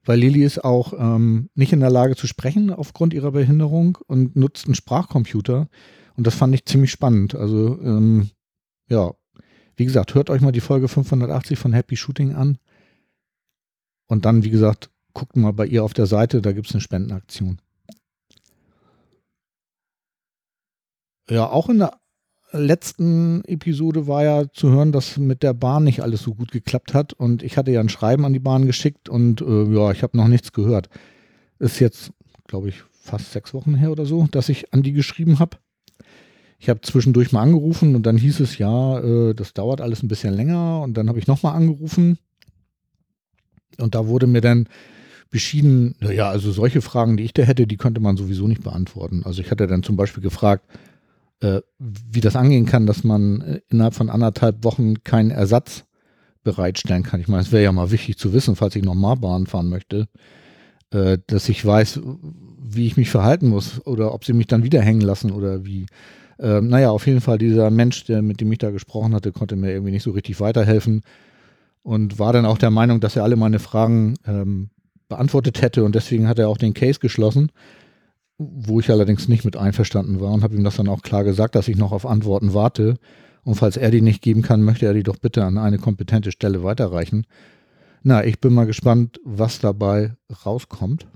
Weil 0.04 0.20
Lilly 0.20 0.44
ist 0.44 0.64
auch 0.64 0.94
ähm, 0.98 1.50
nicht 1.54 1.74
in 1.74 1.80
der 1.80 1.92
Lage 1.92 2.16
zu 2.16 2.28
sprechen 2.28 2.72
aufgrund 2.72 3.14
ihrer 3.14 3.32
Behinderung 3.32 3.98
und 4.08 4.36
nutzt 4.36 4.66
einen 4.66 4.76
Sprachcomputer. 4.76 5.70
Und 6.16 6.28
das 6.28 6.36
fand 6.36 6.54
ich 6.56 6.66
ziemlich 6.66 6.92
spannend. 6.92 7.36
Also, 7.36 7.80
ähm, 7.82 8.30
ja, 8.90 9.12
wie 9.76 9.86
gesagt, 9.86 10.16
hört 10.16 10.30
euch 10.30 10.42
mal 10.42 10.52
die 10.52 10.60
Folge 10.60 10.88
580 10.88 11.58
von 11.58 11.74
Happy 11.74 11.96
Shooting 11.96 12.34
an. 12.34 12.58
Und 14.08 14.26
dann, 14.26 14.44
wie 14.44 14.50
gesagt, 14.50 14.90
guckt 15.14 15.36
mal 15.36 15.54
bei 15.54 15.66
ihr 15.66 15.84
auf 15.84 15.94
der 15.94 16.08
Seite, 16.08 16.42
da 16.42 16.52
gibt 16.52 16.68
es 16.68 16.74
eine 16.74 16.82
Spendenaktion. 16.82 17.62
Ja, 21.30 21.50
auch 21.50 21.70
in 21.70 21.80
der 21.80 22.01
letzten 22.52 23.44
Episode 23.46 24.08
war 24.08 24.24
ja 24.24 24.52
zu 24.52 24.70
hören, 24.70 24.92
dass 24.92 25.18
mit 25.18 25.44
der 25.44 25.54
Bahn 25.54 25.84
nicht 25.84 26.02
alles 26.02 26.22
so 26.22 26.34
gut 26.34 26.52
geklappt 26.52 26.94
hat. 26.94 27.14
Und 27.14 27.44
ich 27.44 27.58
hatte 27.58 27.72
ja 27.72 27.80
ein 27.80 27.90
Schreiben 27.90 28.26
an 28.26 28.34
die 28.34 28.40
Bahn 28.40 28.66
geschickt 28.66 29.10
und 29.10 29.42
äh, 29.42 29.64
ja, 29.74 29.92
ich 29.92 30.04
habe 30.04 30.18
noch 30.18 30.28
nichts 30.28 30.52
gehört. 30.52 30.90
Ist 31.60 31.80
jetzt, 31.80 32.12
glaube 32.48 32.70
ich, 32.70 32.84
fast 32.92 33.32
sechs 33.32 33.54
Wochen 33.54 33.76
her 33.76 33.92
oder 33.92 34.06
so, 34.06 34.28
dass 34.32 34.50
ich 34.50 34.74
an 34.74 34.84
die 34.84 34.94
geschrieben 34.94 35.40
habe. 35.40 35.58
Ich 36.60 36.70
habe 36.70 36.82
zwischendurch 36.82 37.32
mal 37.32 37.42
angerufen 37.42 37.96
und 37.96 38.06
dann 38.06 38.18
hieß 38.18 38.40
es, 38.40 38.58
ja, 38.58 39.00
äh, 39.00 39.34
das 39.34 39.54
dauert 39.54 39.82
alles 39.82 40.04
ein 40.04 40.08
bisschen 40.08 40.34
länger. 40.34 40.82
Und 40.82 40.96
dann 40.96 41.10
habe 41.10 41.20
ich 41.20 41.28
nochmal 41.28 41.56
angerufen. 41.56 42.20
Und 43.78 43.96
da 43.96 44.08
wurde 44.08 44.28
mir 44.28 44.42
dann 44.42 44.68
beschieden, 45.32 45.96
naja, 46.00 46.30
also 46.30 46.52
solche 46.52 46.82
Fragen, 46.82 47.18
die 47.18 47.24
ich 47.24 47.34
da 47.34 47.44
hätte, 47.44 47.66
die 47.66 47.78
könnte 47.78 48.02
man 48.02 48.18
sowieso 48.18 48.48
nicht 48.48 48.64
beantworten. 48.64 49.24
Also 49.26 49.42
ich 49.42 49.50
hatte 49.50 49.66
dann 49.66 49.82
zum 49.82 49.96
Beispiel 49.96 50.22
gefragt, 50.22 50.66
äh, 51.42 51.62
wie 51.80 52.22
das 52.22 52.36
angehen 52.36 52.66
kann, 52.66 52.86
dass 52.86 53.04
man 53.04 53.42
äh, 53.42 53.62
innerhalb 53.70 53.96
von 53.96 54.10
anderthalb 54.10 54.64
Wochen 54.64 55.04
keinen 55.04 55.32
Ersatz 55.32 55.86
bereitstellen 56.44 57.04
kann. 57.04 57.20
Ich 57.20 57.28
meine, 57.28 57.42
es 57.42 57.52
wäre 57.52 57.64
ja 57.64 57.72
mal 57.72 57.92
wichtig 57.92 58.18
zu 58.18 58.34
wissen, 58.34 58.56
falls 58.56 58.76
ich 58.76 58.84
nochmal 58.84 59.18
Bahn 59.18 59.48
fahren 59.48 59.70
möchte, 59.70 60.08
äh, 60.92 61.18
dass 61.28 61.50
ich 61.50 61.66
weiß, 61.66 62.02
wie 62.64 62.88
ich 62.88 62.98
mich 62.98 63.10
verhalten 63.10 63.48
muss 63.48 63.86
oder 63.86 64.14
ob 64.14 64.26
sie 64.26 64.34
mich 64.34 64.48
dann 64.48 64.64
wieder 64.64 64.82
hängen 64.82 65.02
lassen 65.02 65.32
oder 65.32 65.66
wie. 65.66 65.88
Ähm, 66.40 66.70
naja, 66.70 66.90
auf 66.90 67.06
jeden 67.06 67.22
Fall, 67.22 67.38
dieser 67.38 67.70
Mensch, 67.70 68.06
der, 68.06 68.22
mit 68.22 68.42
dem 68.42 68.52
ich 68.52 68.60
da 68.60 68.72
gesprochen 68.72 69.14
hatte, 69.14 69.32
konnte 69.32 69.56
mir 69.56 69.72
irgendwie 69.72 69.92
nicht 69.92 70.04
so 70.04 70.12
richtig 70.12 70.40
weiterhelfen 70.40 71.02
und 71.84 72.20
war 72.20 72.34
dann 72.34 72.46
auch 72.46 72.58
der 72.58 72.72
Meinung, 72.72 73.00
dass 73.00 73.16
er 73.16 73.24
alle 73.24 73.36
meine 73.36 73.60
Fragen 73.60 74.16
ähm, 74.26 74.70
beantwortet 75.10 75.62
hätte 75.62 75.84
und 75.84 75.96
deswegen 75.96 76.28
hat 76.28 76.40
er 76.40 76.50
auch 76.50 76.58
den 76.58 76.74
Case 76.74 77.00
geschlossen 77.00 77.52
wo 78.54 78.80
ich 78.80 78.90
allerdings 78.90 79.28
nicht 79.28 79.46
mit 79.46 79.58
einverstanden 79.58 80.20
war 80.20 80.32
und 80.32 80.44
habe 80.44 80.56
ihm 80.56 80.64
das 80.64 80.78
dann 80.78 80.88
auch 80.88 81.02
klar 81.02 81.24
gesagt, 81.24 81.56
dass 81.56 81.68
ich 81.68 81.78
noch 81.78 81.92
auf 81.92 82.06
Antworten 82.06 82.54
warte. 82.54 82.96
Und 83.44 83.56
falls 83.56 83.78
er 83.78 83.92
die 83.92 84.02
nicht 84.02 84.22
geben 84.22 84.42
kann, 84.42 84.62
möchte 84.62 84.86
er 84.86 84.94
die 84.94 85.04
doch 85.04 85.18
bitte 85.18 85.44
an 85.44 85.58
eine 85.58 85.80
kompetente 85.80 86.32
Stelle 86.32 86.64
weiterreichen. 86.64 87.26
Na, 88.04 88.24
ich 88.24 88.40
bin 88.40 88.54
mal 88.54 88.66
gespannt, 88.66 89.20
was 89.24 89.60
dabei 89.60 90.16
rauskommt. 90.46 91.08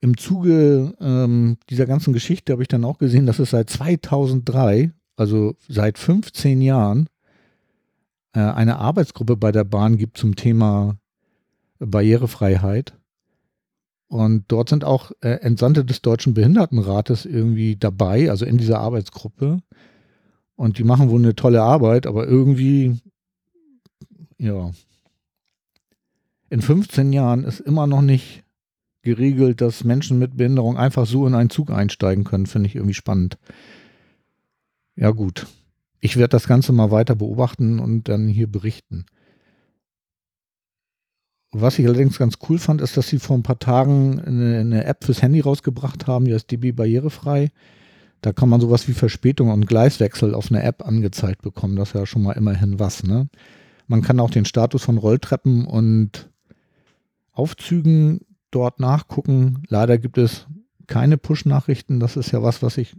Im 0.00 0.16
Zuge 0.16 0.94
ähm, 1.00 1.56
dieser 1.70 1.86
ganzen 1.86 2.12
Geschichte 2.12 2.52
habe 2.52 2.62
ich 2.62 2.68
dann 2.68 2.84
auch 2.84 2.98
gesehen, 2.98 3.26
dass 3.26 3.40
es 3.40 3.50
seit 3.50 3.68
2003, 3.68 4.92
also 5.16 5.56
seit 5.68 5.98
15 5.98 6.60
Jahren, 6.60 7.08
äh, 8.32 8.40
eine 8.40 8.78
Arbeitsgruppe 8.78 9.36
bei 9.36 9.50
der 9.50 9.64
Bahn 9.64 9.96
gibt 9.96 10.16
zum 10.16 10.36
Thema 10.36 10.96
Barrierefreiheit. 11.80 12.97
Und 14.08 14.44
dort 14.48 14.70
sind 14.70 14.84
auch 14.84 15.12
äh, 15.20 15.40
Entsandte 15.40 15.84
des 15.84 16.00
Deutschen 16.00 16.32
Behindertenrates 16.34 17.26
irgendwie 17.26 17.76
dabei, 17.76 18.30
also 18.30 18.46
in 18.46 18.56
dieser 18.56 18.80
Arbeitsgruppe. 18.80 19.60
Und 20.56 20.78
die 20.78 20.84
machen 20.84 21.10
wohl 21.10 21.20
eine 21.20 21.36
tolle 21.36 21.62
Arbeit, 21.62 22.06
aber 22.06 22.26
irgendwie, 22.26 23.00
ja, 24.38 24.70
in 26.50 26.62
15 26.62 27.12
Jahren 27.12 27.44
ist 27.44 27.60
immer 27.60 27.86
noch 27.86 28.00
nicht 28.00 28.44
geregelt, 29.02 29.60
dass 29.60 29.84
Menschen 29.84 30.18
mit 30.18 30.36
Behinderung 30.36 30.78
einfach 30.78 31.06
so 31.06 31.26
in 31.26 31.34
einen 31.34 31.50
Zug 31.50 31.70
einsteigen 31.70 32.24
können, 32.24 32.46
finde 32.46 32.68
ich 32.68 32.74
irgendwie 32.74 32.94
spannend. 32.94 33.38
Ja 34.96 35.10
gut, 35.10 35.46
ich 36.00 36.16
werde 36.16 36.30
das 36.30 36.48
Ganze 36.48 36.72
mal 36.72 36.90
weiter 36.90 37.14
beobachten 37.14 37.78
und 37.78 38.08
dann 38.08 38.26
hier 38.26 38.50
berichten. 38.50 39.06
Was 41.50 41.78
ich 41.78 41.86
allerdings 41.86 42.18
ganz 42.18 42.38
cool 42.48 42.58
fand, 42.58 42.80
ist, 42.82 42.96
dass 42.96 43.08
sie 43.08 43.18
vor 43.18 43.36
ein 43.36 43.42
paar 43.42 43.58
Tagen 43.58 44.20
eine, 44.20 44.58
eine 44.58 44.84
App 44.84 45.04
fürs 45.04 45.22
Handy 45.22 45.40
rausgebracht 45.40 46.06
haben, 46.06 46.26
die 46.26 46.32
ist 46.32 46.50
DB 46.50 46.72
barrierefrei. 46.72 47.50
Da 48.20 48.32
kann 48.32 48.48
man 48.48 48.60
sowas 48.60 48.88
wie 48.88 48.92
Verspätung 48.92 49.50
und 49.50 49.66
Gleiswechsel 49.66 50.34
auf 50.34 50.50
eine 50.50 50.62
App 50.62 50.84
angezeigt 50.86 51.42
bekommen. 51.42 51.76
Das 51.76 51.90
ist 51.90 51.94
ja 51.94 52.04
schon 52.04 52.22
mal 52.22 52.32
immerhin 52.32 52.78
was. 52.78 53.04
Ne? 53.04 53.28
Man 53.86 54.02
kann 54.02 54.20
auch 54.20 54.30
den 54.30 54.44
Status 54.44 54.82
von 54.82 54.98
Rolltreppen 54.98 55.64
und 55.64 56.28
Aufzügen 57.32 58.20
dort 58.50 58.80
nachgucken. 58.80 59.62
Leider 59.68 59.98
gibt 59.98 60.18
es 60.18 60.46
keine 60.86 61.16
Push-Nachrichten. 61.16 62.00
Das 62.00 62.16
ist 62.16 62.32
ja 62.32 62.42
was, 62.42 62.62
was 62.62 62.76
ich 62.76 62.96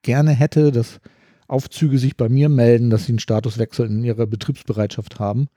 gerne 0.00 0.32
hätte, 0.32 0.72
dass 0.72 1.00
Aufzüge 1.46 1.98
sich 1.98 2.16
bei 2.16 2.28
mir 2.28 2.48
melden, 2.48 2.90
dass 2.90 3.04
sie 3.04 3.12
einen 3.12 3.18
Statuswechsel 3.18 3.86
in 3.86 4.02
ihrer 4.02 4.26
Betriebsbereitschaft 4.26 5.20
haben. 5.20 5.48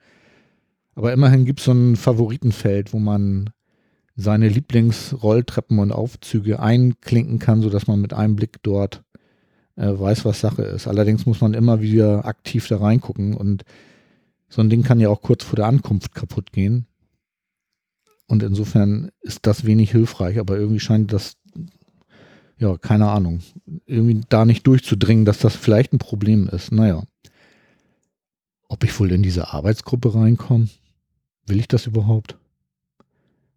Aber 0.96 1.12
immerhin 1.12 1.44
gibt 1.44 1.60
es 1.60 1.66
so 1.66 1.72
ein 1.72 1.94
Favoritenfeld, 1.94 2.92
wo 2.92 2.98
man 2.98 3.50
seine 4.16 4.48
Lieblingsrolltreppen 4.48 5.78
und 5.78 5.92
Aufzüge 5.92 6.58
einklinken 6.58 7.38
kann, 7.38 7.60
sodass 7.60 7.86
man 7.86 8.00
mit 8.00 8.14
einem 8.14 8.34
Blick 8.34 8.62
dort 8.62 9.04
äh, 9.76 9.88
weiß, 9.88 10.24
was 10.24 10.40
Sache 10.40 10.62
ist. 10.62 10.88
Allerdings 10.88 11.26
muss 11.26 11.42
man 11.42 11.52
immer 11.52 11.82
wieder 11.82 12.24
aktiv 12.24 12.66
da 12.66 12.78
reingucken 12.78 13.34
und 13.34 13.64
so 14.48 14.62
ein 14.62 14.70
Ding 14.70 14.82
kann 14.82 15.00
ja 15.00 15.10
auch 15.10 15.20
kurz 15.20 15.44
vor 15.44 15.56
der 15.56 15.66
Ankunft 15.66 16.14
kaputt 16.14 16.50
gehen. 16.52 16.86
Und 18.26 18.42
insofern 18.42 19.10
ist 19.20 19.46
das 19.46 19.66
wenig 19.66 19.90
hilfreich, 19.90 20.38
aber 20.38 20.56
irgendwie 20.56 20.80
scheint 20.80 21.12
das, 21.12 21.36
ja, 22.58 22.76
keine 22.78 23.10
Ahnung, 23.10 23.40
irgendwie 23.84 24.22
da 24.30 24.46
nicht 24.46 24.66
durchzudringen, 24.66 25.26
dass 25.26 25.40
das 25.40 25.54
vielleicht 25.54 25.92
ein 25.92 25.98
Problem 25.98 26.48
ist. 26.48 26.72
Naja. 26.72 27.02
Ob 28.68 28.82
ich 28.82 28.98
wohl 28.98 29.12
in 29.12 29.22
diese 29.22 29.52
Arbeitsgruppe 29.52 30.14
reinkomme? 30.14 30.68
Will 31.46 31.60
ich 31.60 31.68
das 31.68 31.86
überhaupt? 31.86 32.36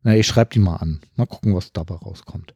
Na, 0.04 0.16
ich 0.16 0.28
schreibe 0.28 0.52
die 0.54 0.60
mal 0.60 0.78
an. 0.78 1.02
Mal 1.16 1.26
gucken, 1.26 1.56
was 1.56 1.74
dabei 1.74 1.96
rauskommt. 1.96 2.56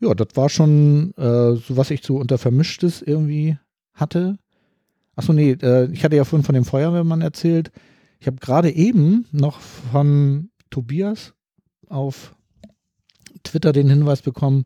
ja, 0.00 0.14
das 0.14 0.28
war 0.34 0.48
schon 0.48 1.12
äh, 1.16 1.56
so, 1.56 1.76
was 1.76 1.90
ich 1.90 2.02
so 2.02 2.16
unter 2.16 2.38
Vermischtes 2.38 3.02
irgendwie 3.02 3.58
hatte. 3.92 4.38
Achso, 5.16 5.32
nee, 5.32 5.52
äh, 5.52 5.90
ich 5.92 6.04
hatte 6.04 6.16
ja 6.16 6.24
vorhin 6.24 6.44
von 6.44 6.54
dem 6.54 6.64
Feuerwehrmann 6.64 7.20
erzählt. 7.20 7.70
Ich 8.20 8.26
habe 8.26 8.38
gerade 8.38 8.70
eben 8.70 9.26
noch 9.32 9.60
von 9.60 10.50
Tobias 10.70 11.34
auf 11.88 12.34
Twitter 13.42 13.72
den 13.72 13.90
Hinweis 13.90 14.22
bekommen, 14.22 14.64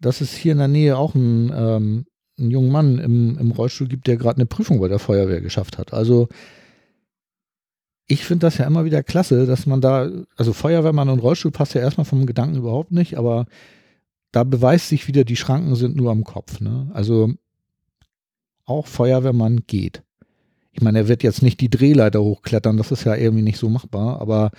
dass 0.00 0.20
es 0.20 0.34
hier 0.34 0.52
in 0.52 0.58
der 0.58 0.68
Nähe 0.68 0.96
auch 0.96 1.14
einen, 1.14 1.52
ähm, 1.54 2.06
einen 2.38 2.50
jungen 2.50 2.72
Mann 2.72 2.98
im, 2.98 3.38
im 3.38 3.50
Rollstuhl 3.50 3.88
gibt, 3.88 4.06
der 4.06 4.16
gerade 4.16 4.36
eine 4.36 4.46
Prüfung 4.46 4.80
bei 4.80 4.88
der 4.88 4.98
Feuerwehr 4.98 5.40
geschafft 5.40 5.78
hat. 5.78 5.92
Also 5.92 6.28
ich 8.08 8.24
finde 8.24 8.46
das 8.46 8.58
ja 8.58 8.66
immer 8.66 8.86
wieder 8.86 9.02
klasse, 9.02 9.46
dass 9.46 9.66
man 9.66 9.82
da, 9.82 10.10
also 10.36 10.54
Feuerwehrmann 10.54 11.10
und 11.10 11.20
Rollstuhl 11.20 11.52
passt 11.52 11.74
ja 11.74 11.82
erstmal 11.82 12.06
vom 12.06 12.24
Gedanken 12.24 12.56
überhaupt 12.56 12.90
nicht, 12.90 13.18
aber 13.18 13.46
da 14.32 14.44
beweist 14.44 14.88
sich 14.88 15.06
wieder, 15.06 15.24
die 15.24 15.36
Schranken 15.36 15.76
sind 15.76 15.94
nur 15.94 16.10
am 16.10 16.24
Kopf. 16.24 16.60
Ne? 16.60 16.90
Also 16.94 17.32
auch 18.64 18.86
Feuerwehrmann 18.86 19.60
geht. 19.66 20.02
Ich 20.72 20.80
meine, 20.80 21.00
er 21.00 21.08
wird 21.08 21.22
jetzt 21.22 21.42
nicht 21.42 21.60
die 21.60 21.70
Drehleiter 21.70 22.22
hochklettern, 22.22 22.78
das 22.78 22.90
ist 22.92 23.04
ja 23.04 23.14
irgendwie 23.14 23.42
nicht 23.42 23.58
so 23.58 23.68
machbar, 23.68 24.20
aber 24.20 24.52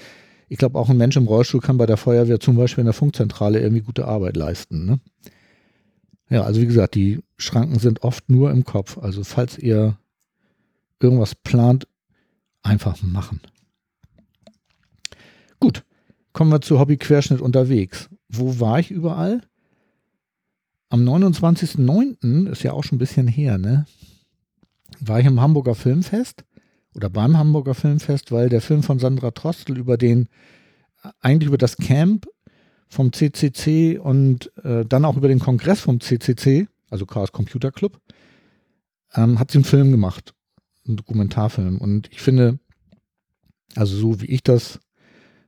ich 0.48 0.58
glaube, 0.58 0.78
auch 0.78 0.90
ein 0.90 0.98
Mensch 0.98 1.18
im 1.18 1.28
Rollstuhl 1.28 1.62
kann 1.62 1.78
bei 1.78 1.86
der 1.86 1.98
Feuerwehr 1.98 2.40
zum 2.40 2.56
Beispiel 2.56 2.82
in 2.82 2.88
der 2.88 2.94
Funkzentrale 2.94 3.60
irgendwie 3.60 3.82
gute 3.82 4.06
Arbeit 4.06 4.36
leisten. 4.36 4.86
Ne? 4.86 5.00
Ja, 6.30 6.44
also 6.44 6.62
wie 6.62 6.68
gesagt, 6.68 6.96
die 6.96 7.20
Schranken 7.38 7.80
sind 7.80 8.04
oft 8.04 8.30
nur 8.30 8.52
im 8.52 8.64
Kopf. 8.64 8.98
Also 8.98 9.24
falls 9.24 9.58
ihr 9.58 9.98
irgendwas 11.00 11.34
plant, 11.36 11.88
einfach 12.64 13.02
machen. 13.02 13.42
Gut, 15.60 15.84
kommen 16.34 16.52
wir 16.52 16.62
zu 16.62 16.80
Hobbyquerschnitt 16.80 17.42
unterwegs. 17.42 18.10
Wo 18.30 18.60
war 18.60 18.80
ich 18.80 18.92
überall? 18.92 19.42
Am 20.90 21.02
29.09. 21.02 22.50
ist 22.50 22.64
ja 22.64 22.74
auch 22.74 22.84
schon 22.84 22.96
ein 22.96 23.00
bisschen 23.00 23.28
her, 23.28 23.58
ne? 23.58 23.86
War 25.00 25.20
ich 25.20 25.26
im 25.26 25.40
Hamburger 25.40 25.76
Filmfest 25.76 26.44
oder 26.96 27.10
beim 27.10 27.38
Hamburger 27.38 27.76
Filmfest, 27.76 28.32
weil 28.32 28.50
der 28.50 28.62
Film 28.62 28.84
von 28.84 29.00
Sandra 29.00 29.32
Trostel 29.32 29.78
über 29.78 29.98
den, 29.98 30.28
eigentlich 31.22 31.48
über 31.48 31.58
das 31.58 31.78
Camp 31.78 32.28
vom 32.90 33.14
CCC 33.14 34.00
und 34.00 34.52
äh, 34.64 34.84
dann 34.86 35.06
auch 35.06 35.16
über 35.16 35.28
den 35.28 35.40
Kongress 35.40 35.82
vom 35.82 36.00
CCC, 36.00 36.68
also 36.90 37.06
Chaos 37.06 37.32
Computer 37.32 37.72
Club, 37.72 38.00
ähm, 39.14 39.40
hat 39.40 39.52
sie 39.52 39.60
einen 39.60 39.66
Film 39.66 39.92
gemacht, 39.92 40.34
einen 40.90 40.98
Dokumentarfilm. 40.98 41.78
Und 41.78 42.10
ich 42.12 42.22
finde, 42.22 42.60
also 43.76 43.96
so 43.96 44.22
wie 44.22 44.28
ich 44.28 44.44
das 44.44 44.80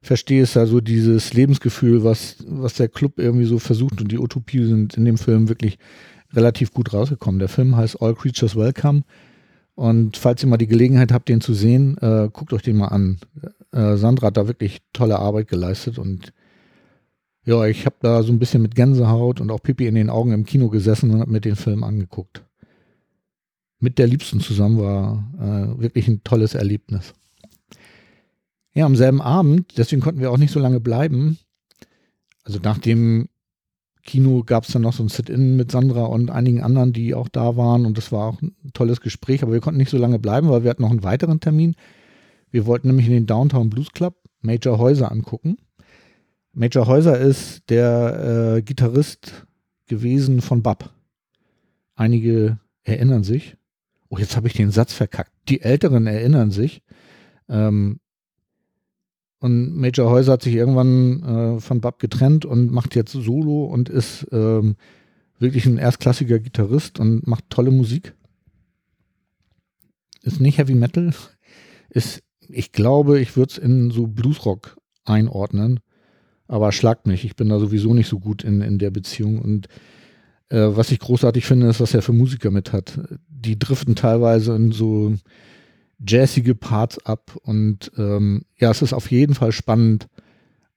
verstehe, 0.02 0.44
ist 0.44 0.56
ja 0.56 0.66
so 0.66 0.82
dieses 0.82 1.34
Lebensgefühl, 1.34 2.04
was, 2.04 2.38
was 2.48 2.76
der 2.76 2.88
Club 2.88 3.20
irgendwie 3.20 3.46
so 3.46 3.60
versucht 3.60 4.02
und 4.02 4.12
die 4.12 4.18
Utopie 4.18 4.64
sind 4.64 4.96
in 4.96 5.06
dem 5.06 5.18
Film 5.18 5.50
wirklich 5.50 5.78
relativ 6.34 6.74
gut 6.74 6.94
rausgekommen. 6.94 7.40
Der 7.40 7.50
Film 7.50 7.76
heißt 7.76 8.02
All 8.02 8.16
Creatures 8.16 8.56
Welcome 8.56 9.04
und 9.76 10.18
falls 10.18 10.44
ihr 10.44 10.50
mal 10.50 10.58
die 10.58 10.68
Gelegenheit 10.68 11.12
habt, 11.12 11.30
den 11.30 11.42
zu 11.42 11.54
sehen, 11.54 11.98
äh, 11.98 12.30
guckt 12.32 12.54
euch 12.54 12.62
den 12.62 12.78
mal 12.78 12.88
an. 12.88 13.20
Äh, 13.72 13.96
Sandra 13.98 14.28
hat 14.28 14.38
da 14.38 14.48
wirklich 14.48 14.82
tolle 14.94 15.20
Arbeit 15.20 15.48
geleistet 15.48 16.00
und 16.00 16.34
ja, 17.44 17.66
ich 17.66 17.86
habe 17.86 17.96
da 18.02 18.22
so 18.22 18.32
ein 18.32 18.40
bisschen 18.40 18.62
mit 18.62 18.76
Gänsehaut 18.76 19.42
und 19.42 19.50
auch 19.52 19.64
Pipi 19.64 19.88
in 19.88 19.96
den 19.96 20.12
Augen 20.12 20.32
im 20.32 20.46
Kino 20.46 20.70
gesessen 20.70 21.10
und 21.12 21.22
habe 21.22 21.32
mir 21.32 21.42
den 21.42 21.56
Film 21.56 21.84
angeguckt. 21.84 22.44
Mit 23.82 23.98
der 23.98 24.08
Liebsten 24.08 24.40
zusammen 24.40 24.78
war 24.78 25.28
äh, 25.40 25.82
wirklich 25.82 26.08
ein 26.08 26.24
tolles 26.24 26.54
Erlebnis. 26.54 27.14
Ja, 28.74 28.86
am 28.86 28.96
selben 28.96 29.22
Abend, 29.22 29.78
deswegen 29.78 30.02
konnten 30.02 30.22
wir 30.22 30.32
auch 30.32 30.38
nicht 30.38 30.54
so 30.54 30.60
lange 30.60 30.80
bleiben. 30.80 31.40
Also 32.44 32.60
nach 32.60 32.78
dem 32.78 33.28
Kino 34.04 34.44
gab 34.44 34.64
es 34.64 34.72
dann 34.72 34.84
noch 34.84 34.94
so 34.94 35.04
ein 35.04 35.10
Sit-In 35.10 35.56
mit 35.56 35.72
Sandra 35.72 36.06
und 36.06 36.30
einigen 36.30 36.62
anderen, 36.62 36.94
die 36.94 37.14
auch 37.16 37.28
da 37.28 37.58
waren. 37.58 37.86
Und 37.86 37.98
das 37.98 38.12
war 38.12 38.28
auch 38.28 38.42
ein 38.42 38.54
tolles 38.74 39.02
Gespräch. 39.02 39.44
Aber 39.44 39.52
wir 39.52 39.62
konnten 39.62 39.80
nicht 39.80 39.92
so 39.92 39.98
lange 39.98 40.20
bleiben, 40.20 40.50
weil 40.50 40.64
wir 40.64 40.70
hatten 40.70 40.84
noch 40.84 40.92
einen 40.92 41.04
weiteren 41.04 41.40
Termin. 41.40 41.76
Wir 42.52 42.66
wollten 42.68 42.88
nämlich 42.88 43.08
in 43.08 43.14
den 43.14 43.26
Downtown 43.26 43.70
Blues 43.70 43.92
Club 43.92 44.16
Major 44.42 44.78
Häuser 44.78 45.12
angucken. 45.12 45.58
Major 46.54 46.86
Häuser 46.88 47.18
ist 47.18 47.70
der 47.70 48.58
äh, 48.58 48.62
Gitarrist 48.62 49.48
gewesen 49.88 50.42
von 50.42 50.62
Bab. 50.62 50.94
Einige 51.96 52.60
erinnern 52.84 53.24
sich. 53.24 53.56
Oh, 54.12 54.18
jetzt 54.18 54.36
habe 54.36 54.48
ich 54.48 54.54
den 54.54 54.72
Satz 54.72 54.92
verkackt. 54.92 55.32
Die 55.48 55.62
Älteren 55.62 56.06
erinnern 56.06 56.52
sich. 56.52 56.84
Ähm, 57.48 58.02
und 59.40 59.74
Major 59.74 60.12
Häuser 60.12 60.34
hat 60.34 60.44
sich 60.44 60.54
irgendwann 60.54 61.24
äh, 61.24 61.60
von 61.62 61.80
Bab 61.80 61.98
getrennt 61.98 62.44
und 62.44 62.72
macht 62.72 62.94
jetzt 62.94 63.14
Solo 63.14 63.64
und 63.66 63.88
ist 63.88 64.28
ähm, 64.34 64.76
wirklich 65.40 65.66
ein 65.66 65.78
erstklassiger 65.78 66.40
Gitarrist 66.40 67.00
und 67.00 67.26
macht 67.26 67.50
tolle 67.50 67.72
Musik. 67.72 68.14
Ist 70.24 70.42
nicht 70.42 70.58
Heavy 70.58 70.76
Metal. 70.76 71.14
Ist, 71.90 72.22
ich 72.50 72.74
glaube, 72.74 73.22
ich 73.22 73.38
würde 73.38 73.52
es 73.52 73.58
in 73.58 73.92
so 73.92 74.08
Bluesrock 74.08 74.78
einordnen. 75.06 75.80
Aber 76.48 76.74
schlagt 76.74 77.08
mich. 77.08 77.24
Ich 77.24 77.38
bin 77.38 77.48
da 77.48 77.60
sowieso 77.60 77.94
nicht 77.94 78.10
so 78.10 78.20
gut 78.20 78.44
in, 78.44 78.62
in 78.62 78.78
der 78.78 78.92
Beziehung. 78.92 79.40
Und 79.40 79.70
äh, 80.52 80.76
was 80.76 80.92
ich 80.92 81.00
großartig 81.00 81.46
finde, 81.46 81.68
ist, 81.68 81.80
was 81.80 81.94
er 81.94 82.02
für 82.02 82.14
Musiker 82.14 82.52
mit 82.52 82.74
hat. 82.74 83.00
Die 83.30 83.58
driften 83.58 83.96
teilweise 83.96 84.56
in 84.56 84.72
so 84.72 85.16
jazzige 86.06 86.56
Parts 86.56 87.04
ab. 87.06 87.38
Und 87.44 87.92
ähm, 87.98 88.44
ja, 88.58 88.70
es 88.70 88.82
ist 88.82 88.94
auf 88.94 89.10
jeden 89.12 89.34
Fall 89.34 89.54
spannend, 89.54 90.08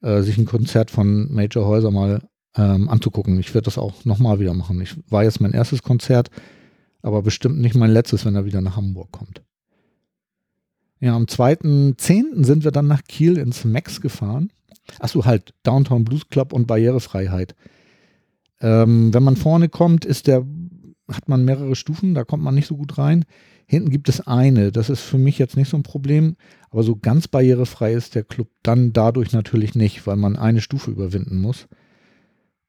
äh, 0.01 0.23
sich 0.23 0.39
ein 0.39 0.47
Konzert 0.47 0.91
von 0.91 1.33
Major 1.33 1.67
Häuser 1.67 1.91
mal 1.91 2.23
ähm, 2.57 2.89
anzugucken. 2.89 3.39
Ich 3.41 3.53
werde 3.53 3.65
das 3.65 3.79
auch 3.79 4.05
nochmal 4.05 4.39
wieder 4.39 4.55
machen. 4.55 4.81
Ich 4.81 4.97
war 5.11 5.25
jetzt 5.25 5.41
mein 5.41 5.53
erstes 5.53 5.83
Konzert, 5.83 6.31
aber 7.03 7.23
bestimmt 7.23 7.59
nicht 7.59 7.75
mein 7.75 7.91
letztes, 7.91 8.25
wenn 8.25 8.37
er 8.37 8.45
wieder 8.45 8.61
nach 8.61 8.77
Hamburg 8.77 9.11
kommt. 9.11 9.43
Ja, 11.01 11.17
am 11.17 11.25
2.10. 11.25 12.45
sind 12.45 12.65
wir 12.65 12.71
dann 12.71 12.87
nach 12.87 13.03
Kiel 13.03 13.39
ins 13.39 13.65
Max 13.65 14.01
gefahren. 14.01 14.51
Achso, 15.01 15.25
halt, 15.25 15.53
Downtown 15.65 16.05
Blues 16.05 16.29
Club 16.29 16.53
und 16.53 16.67
Barrierefreiheit. 16.67 17.57
Ähm, 18.65 19.13
wenn 19.13 19.23
man 19.23 19.37
vorne 19.37 19.69
kommt, 19.69 20.07
ist 20.07 20.27
der, 20.27 20.47
hat 21.13 21.29
man 21.29 21.45
mehrere 21.45 21.77
Stufen, 21.77 22.15
da 22.15 22.25
kommt 22.25 22.43
man 22.43 22.55
nicht 22.55 22.67
so 22.67 22.79
gut 22.79 22.97
rein. 22.97 23.27
Hinten 23.67 23.91
gibt 23.91 24.09
es 24.09 24.27
eine. 24.27 24.73
Das 24.73 24.89
ist 24.89 25.03
für 25.03 25.19
mich 25.19 25.39
jetzt 25.39 25.57
nicht 25.57 25.69
so 25.69 25.77
ein 25.77 25.83
Problem. 25.83 26.37
Aber 26.71 26.83
so 26.83 26.97
ganz 26.97 27.29
barrierefrei 27.29 27.93
ist 27.93 28.15
der 28.15 28.25
Club 28.25 28.49
dann 28.63 28.95
dadurch 28.95 29.33
natürlich 29.33 29.75
nicht, 29.75 30.07
weil 30.07 30.17
man 30.17 30.37
eine 30.37 30.63
Stufe 30.63 30.91
überwinden 30.91 31.43
muss. 31.43 31.67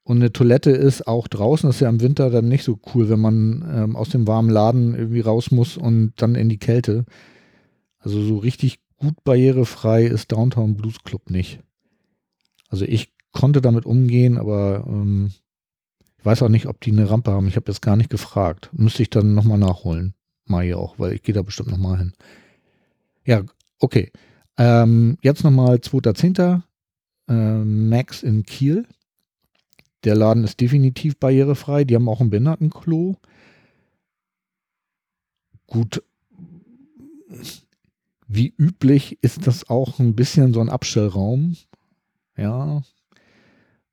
Und 0.02 0.18
eine 0.18 0.32
Toilette 0.32 0.70
ist 0.70 1.06
auch 1.06 1.28
draußen. 1.28 1.66
Das 1.66 1.76
ist 1.76 1.80
ja 1.80 1.88
im 1.88 2.02
Winter 2.02 2.28
dann 2.28 2.46
nicht 2.46 2.62
so 2.62 2.78
cool, 2.94 3.08
wenn 3.08 3.20
man 3.20 3.64
ähm, 3.74 3.96
aus 3.96 4.10
dem 4.10 4.26
warmen 4.26 4.50
Laden 4.50 4.94
irgendwie 4.94 5.20
raus 5.20 5.50
muss 5.50 5.78
und 5.78 6.12
dann 6.16 6.34
in 6.34 6.50
die 6.50 6.58
Kälte. 6.58 7.06
Also 7.98 8.22
so 8.22 8.36
richtig 8.36 8.80
gut 8.98 9.14
barrierefrei 9.24 10.04
ist 10.04 10.30
Downtown 10.30 10.76
Blues 10.76 11.02
Club 11.04 11.30
nicht. 11.30 11.60
Also 12.68 12.84
ich 12.84 13.14
konnte 13.32 13.62
damit 13.62 13.86
umgehen, 13.86 14.36
aber 14.36 14.84
ähm, 14.86 15.30
weiß 16.26 16.42
auch 16.42 16.48
nicht, 16.48 16.66
ob 16.66 16.80
die 16.80 16.90
eine 16.90 17.08
Rampe 17.08 17.30
haben. 17.30 17.48
Ich 17.48 17.56
habe 17.56 17.70
jetzt 17.70 17.80
gar 17.80 17.96
nicht 17.96 18.10
gefragt. 18.10 18.70
Müsste 18.72 19.02
ich 19.02 19.10
dann 19.10 19.34
nochmal 19.34 19.58
nachholen. 19.58 20.14
Mai 20.44 20.74
auch, 20.74 20.98
weil 20.98 21.14
ich 21.14 21.22
gehe 21.22 21.34
da 21.34 21.42
bestimmt 21.42 21.70
nochmal 21.70 21.98
hin. 21.98 22.12
Ja, 23.24 23.44
okay. 23.78 24.12
Ähm, 24.58 25.18
jetzt 25.22 25.44
nochmal 25.44 25.76
2.10. 25.76 26.62
Äh, 27.28 27.32
Max 27.32 28.22
in 28.22 28.42
Kiel. 28.44 28.86
Der 30.04 30.14
Laden 30.14 30.44
ist 30.44 30.60
definitiv 30.60 31.18
barrierefrei. 31.18 31.84
Die 31.84 31.94
haben 31.94 32.08
auch 32.08 32.20
ein 32.20 32.30
Behindertenklo. 32.30 33.16
Gut. 35.66 36.02
Wie 38.28 38.54
üblich 38.56 39.18
ist 39.22 39.46
das 39.46 39.68
auch 39.68 39.98
ein 39.98 40.14
bisschen 40.14 40.52
so 40.52 40.60
ein 40.60 40.68
Abstellraum. 40.68 41.56
Ja. 42.36 42.82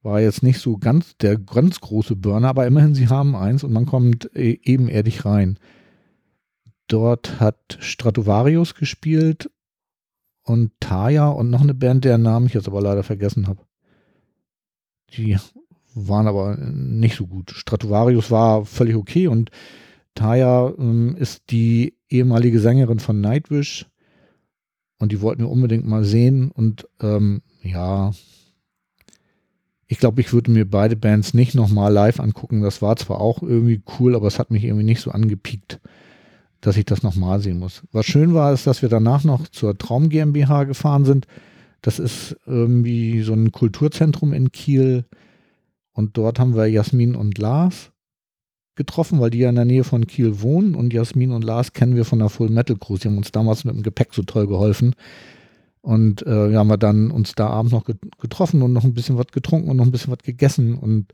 War 0.04 0.20
jetzt 0.20 0.44
nicht 0.44 0.60
so 0.60 0.78
ganz 0.78 1.18
der 1.18 1.38
ganz 1.38 1.80
große 1.80 2.16
Burner, 2.16 2.50
aber 2.50 2.68
immerhin, 2.68 2.94
sie 2.94 3.08
haben 3.08 3.36
eins 3.36 3.64
und 3.64 3.72
man 3.74 3.86
kommt 3.86 4.30
e-, 4.36 4.60
ebenerdig 4.64 5.26
rein. 5.26 5.58
Dort 6.88 7.40
hat 7.40 7.78
Stratovarius 7.80 8.76
gespielt 8.76 9.50
und 10.44 10.72
Taya 10.80 11.30
und 11.30 11.50
noch 11.50 11.62
eine 11.62 11.74
Band, 11.74 12.04
deren 12.04 12.22
Namen 12.22 12.48
ich 12.48 12.54
jetzt 12.54 12.68
aber 12.68 12.82
leider 12.82 13.04
vergessen 13.04 13.48
habe. 13.48 13.62
Die 15.12 15.38
waren 15.96 16.28
aber 16.28 16.58
nicht 16.58 17.16
so 17.16 17.26
gut. 17.26 17.52
Stratovarius 17.52 18.30
war 18.30 18.66
völlig 18.66 18.96
okay 18.96 19.28
und 19.28 19.52
Taya 20.16 20.74
ähm, 20.78 21.16
ist 21.16 21.50
die 21.50 21.98
ehemalige 22.10 22.60
Sängerin 22.60 23.00
von 23.00 23.22
Nightwish 23.22 23.88
und 25.00 25.12
die 25.12 25.22
wollten 25.22 25.44
wir 25.44 25.50
unbedingt 25.50 25.86
mal 25.86 26.04
sehen 26.04 26.52
und 26.52 26.88
ähm, 27.02 27.42
ja, 27.62 28.12
ich 29.94 30.00
glaube, 30.00 30.20
ich 30.20 30.34
würde 30.34 30.52
mir 30.52 30.70
beide 30.70 30.96
Bands 30.96 31.34
nicht 31.34 31.56
nochmal 31.56 31.94
live 31.94 32.20
angucken. 32.20 32.62
Das 32.62 32.82
war 32.82 32.96
zwar 32.96 33.22
auch 33.22 33.42
irgendwie 33.42 33.82
cool, 34.00 34.16
aber 34.16 34.28
es 34.28 34.40
hat 34.40 34.52
mich 34.52 34.64
irgendwie 34.64 34.84
nicht 34.84 35.02
so 35.02 35.12
angepiekt 35.12 35.80
dass 36.66 36.78
ich 36.78 36.86
das 36.86 37.04
nochmal 37.04 37.40
sehen 37.42 37.60
muss. 37.60 37.84
Was 37.92 38.06
schön 38.06 38.34
war, 38.34 38.54
ist, 38.54 38.66
dass 38.66 38.82
wir 38.82 38.90
danach 38.90 39.24
noch 39.24 39.48
zur 39.50 39.78
Traum 39.78 40.10
GmbH 40.10 40.64
gefahren 40.64 41.06
sind. 41.06 41.28
Das 41.82 42.00
ist 42.00 42.38
irgendwie 42.46 43.22
so 43.22 43.34
ein 43.34 43.52
Kulturzentrum 43.52 44.32
in 44.32 44.52
Kiel. 44.52 45.06
Und 45.92 46.18
dort 46.18 46.40
haben 46.40 46.56
wir 46.56 46.66
Jasmin 46.68 47.16
und 47.16 47.38
Lars 47.38 47.92
getroffen, 48.76 49.20
weil 49.20 49.30
die 49.30 49.40
ja 49.40 49.50
in 49.50 49.56
der 49.56 49.66
Nähe 49.66 49.84
von 49.84 50.08
Kiel 50.08 50.42
wohnen. 50.42 50.74
Und 50.74 50.94
Jasmin 50.94 51.32
und 51.32 51.44
Lars 51.44 51.74
kennen 51.74 51.96
wir 51.96 52.06
von 52.06 52.20
der 52.20 52.30
Full 52.30 52.50
Metal 52.50 52.78
Cruise. 52.78 53.02
Die 53.02 53.10
haben 53.10 53.18
uns 53.18 53.32
damals 53.32 53.66
mit 53.66 53.76
dem 53.76 53.84
Gepäck 53.84 54.14
so 54.14 54.24
toll 54.24 54.48
geholfen. 54.48 54.96
Und 55.84 56.26
äh, 56.26 56.50
ja, 56.50 56.60
haben 56.60 56.70
wir 56.70 56.78
dann 56.78 57.12
uns 57.12 57.36
da 57.36 57.48
abends 57.48 57.74
noch 57.74 57.84
getroffen 57.84 58.62
und 58.62 58.72
noch 58.72 58.86
ein 58.86 58.94
bisschen 58.94 59.18
was 59.18 59.28
getrunken 59.28 59.70
und 59.70 59.76
noch 59.76 59.84
ein 59.84 59.92
bisschen 59.92 60.14
was 60.14 60.24
gegessen. 60.24 60.76
Und 60.76 61.12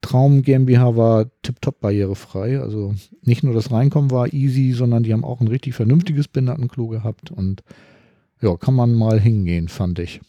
Traum 0.00 0.42
GmbH 0.42 0.96
war 0.96 1.30
tiptop 1.42 1.78
barrierefrei. 1.78 2.58
Also 2.58 2.92
nicht 3.22 3.44
nur 3.44 3.54
das 3.54 3.70
Reinkommen 3.70 4.10
war 4.10 4.32
easy, 4.32 4.72
sondern 4.72 5.04
die 5.04 5.12
haben 5.12 5.24
auch 5.24 5.40
ein 5.40 5.46
richtig 5.46 5.74
vernünftiges 5.74 6.26
Behindertenklo 6.26 6.88
gehabt. 6.88 7.30
Und 7.30 7.62
ja, 8.40 8.56
kann 8.56 8.74
man 8.74 8.94
mal 8.94 9.20
hingehen, 9.20 9.68
fand 9.68 10.00
ich. 10.00 10.20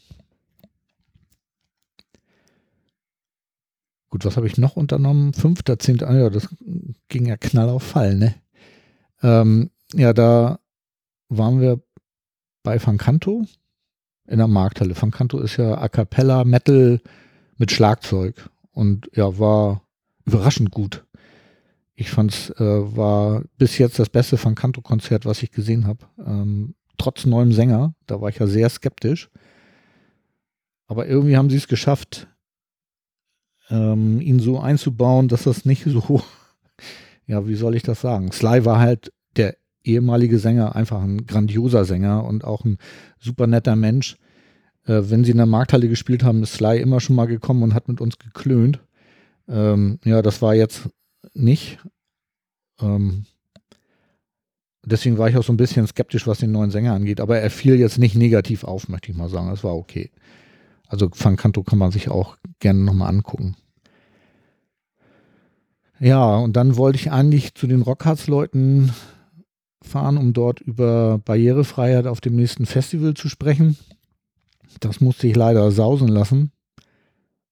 Gut, 4.12 4.24
was 4.26 4.38
habe 4.38 4.46
ich 4.46 4.60
noch 4.60 4.76
unternommen? 4.76 5.34
Fünfter, 5.34 5.80
zehnter, 5.80 6.08
ah 6.08 6.16
ja, 6.16 6.30
das 6.30 6.50
ging 7.08 7.26
ja 7.26 7.38
knall 7.38 7.70
auf 7.70 7.82
Fall, 7.82 8.16
ne? 8.16 8.36
Ähm, 9.24 9.72
ja, 9.96 10.14
da 10.14 10.60
waren 11.30 11.62
wir 11.62 11.82
bei 12.62 12.78
Fancanto 12.78 13.48
in 14.28 14.38
der 14.38 14.48
Markthalle. 14.48 14.96
Fancanto 14.96 15.40
ist 15.40 15.58
ja 15.58 15.78
A 15.78 15.90
Cappella 15.90 16.44
Metal 16.44 17.02
mit 17.58 17.72
Schlagzeug 17.72 18.50
und 18.72 19.10
ja, 19.14 19.38
war 19.38 19.82
überraschend 20.26 20.72
gut. 20.72 21.06
Ich 21.96 22.10
fand 22.10 22.32
es 22.32 22.50
äh, 22.52 22.96
war 22.98 23.44
bis 23.58 23.78
jetzt 23.78 24.00
das 24.00 24.10
beste 24.10 24.38
Fancanto-Konzert, 24.38 25.26
was 25.26 25.44
ich 25.44 25.52
gesehen 25.52 25.86
habe. 25.86 26.06
Ähm, 26.26 26.76
trotz 26.98 27.26
neuem 27.26 27.52
Sänger, 27.52 27.94
da 28.08 28.22
war 28.22 28.30
ich 28.30 28.40
ja 28.40 28.48
sehr 28.48 28.70
skeptisch. 28.70 29.30
Aber 30.88 31.08
irgendwie 31.08 31.38
haben 31.38 31.50
sie 31.50 31.58
es 31.58 31.68
geschafft, 31.68 32.28
ähm, 33.70 34.20
ihn 34.20 34.40
so 34.40 34.60
einzubauen, 34.60 35.28
dass 35.28 35.44
das 35.44 35.66
nicht 35.66 35.84
so, 35.86 36.22
ja, 37.28 37.48
wie 37.48 37.56
soll 37.56 37.76
ich 37.76 37.84
das 37.84 38.02
sagen? 38.02 38.32
Sly 38.32 38.66
war 38.66 38.80
halt 38.80 39.12
ehemalige 39.84 40.40
Sänger, 40.40 40.76
einfach 40.76 41.02
ein 41.02 41.26
grandioser 41.26 41.86
Sänger 41.86 42.24
und 42.26 42.44
auch 42.44 42.66
ein 42.66 42.78
super 43.20 43.48
netter 43.48 43.76
Mensch. 43.76 44.18
Äh, 44.86 45.02
wenn 45.06 45.24
sie 45.24 45.32
in 45.32 45.38
der 45.38 45.46
Markthalle 45.46 45.88
gespielt 45.90 46.24
haben, 46.24 46.44
ist 46.44 46.54
Sly 46.54 46.80
immer 46.80 47.00
schon 47.00 47.16
mal 47.16 47.28
gekommen 47.28 47.64
und 47.64 47.74
hat 47.74 47.88
mit 47.88 48.02
uns 48.02 48.18
geklönt. 48.18 48.80
Ähm, 49.48 50.00
ja, 50.04 50.22
das 50.22 50.42
war 50.42 50.56
jetzt 50.56 50.90
nicht. 51.34 51.80
Ähm, 52.80 53.26
deswegen 54.86 55.18
war 55.18 55.30
ich 55.30 55.38
auch 55.38 55.44
so 55.44 55.54
ein 55.54 55.58
bisschen 55.58 55.88
skeptisch, 55.88 56.28
was 56.28 56.40
den 56.40 56.52
neuen 56.52 56.72
Sänger 56.72 56.94
angeht. 56.94 57.22
Aber 57.22 57.40
er 57.40 57.50
fiel 57.50 57.80
jetzt 57.80 58.00
nicht 58.00 58.16
negativ 58.16 58.64
auf, 58.64 58.88
möchte 58.88 59.12
ich 59.12 59.18
mal 59.18 59.30
sagen. 59.30 59.50
Das 59.50 59.64
war 59.64 59.76
okay. 59.76 60.12
Also 60.88 61.10
Fancanto 61.14 61.64
kann 61.64 61.80
man 61.80 61.92
sich 61.92 62.10
auch 62.10 62.38
gerne 62.60 62.80
nochmal 62.80 63.10
angucken. 63.10 63.56
Ja, 66.00 66.38
und 66.38 66.54
dann 66.54 66.78
wollte 66.78 66.98
ich 66.98 67.12
eigentlich 67.12 67.54
zu 67.54 67.68
den 67.68 67.84
Rockharz-Leuten 67.84 68.92
fahren, 69.84 70.18
um 70.18 70.34
dort 70.34 70.60
über 70.60 71.20
Barrierefreiheit 71.20 72.08
auf 72.08 72.22
dem 72.22 72.36
nächsten 72.36 72.66
Festival 72.66 73.14
zu 73.14 73.30
sprechen. 73.30 73.78
Das 74.80 75.02
musste 75.02 75.28
ich 75.28 75.36
leider 75.36 75.72
sausen 75.72 76.08
lassen, 76.08 76.52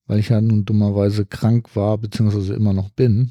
weil 0.08 0.20
ich 0.20 0.30
ja 0.30 0.40
nun 0.42 0.66
dummerweise 0.66 1.26
krank 1.26 1.76
war, 1.76 1.98
beziehungsweise 1.98 2.54
immer 2.54 2.74
noch 2.74 2.90
bin. 2.90 3.30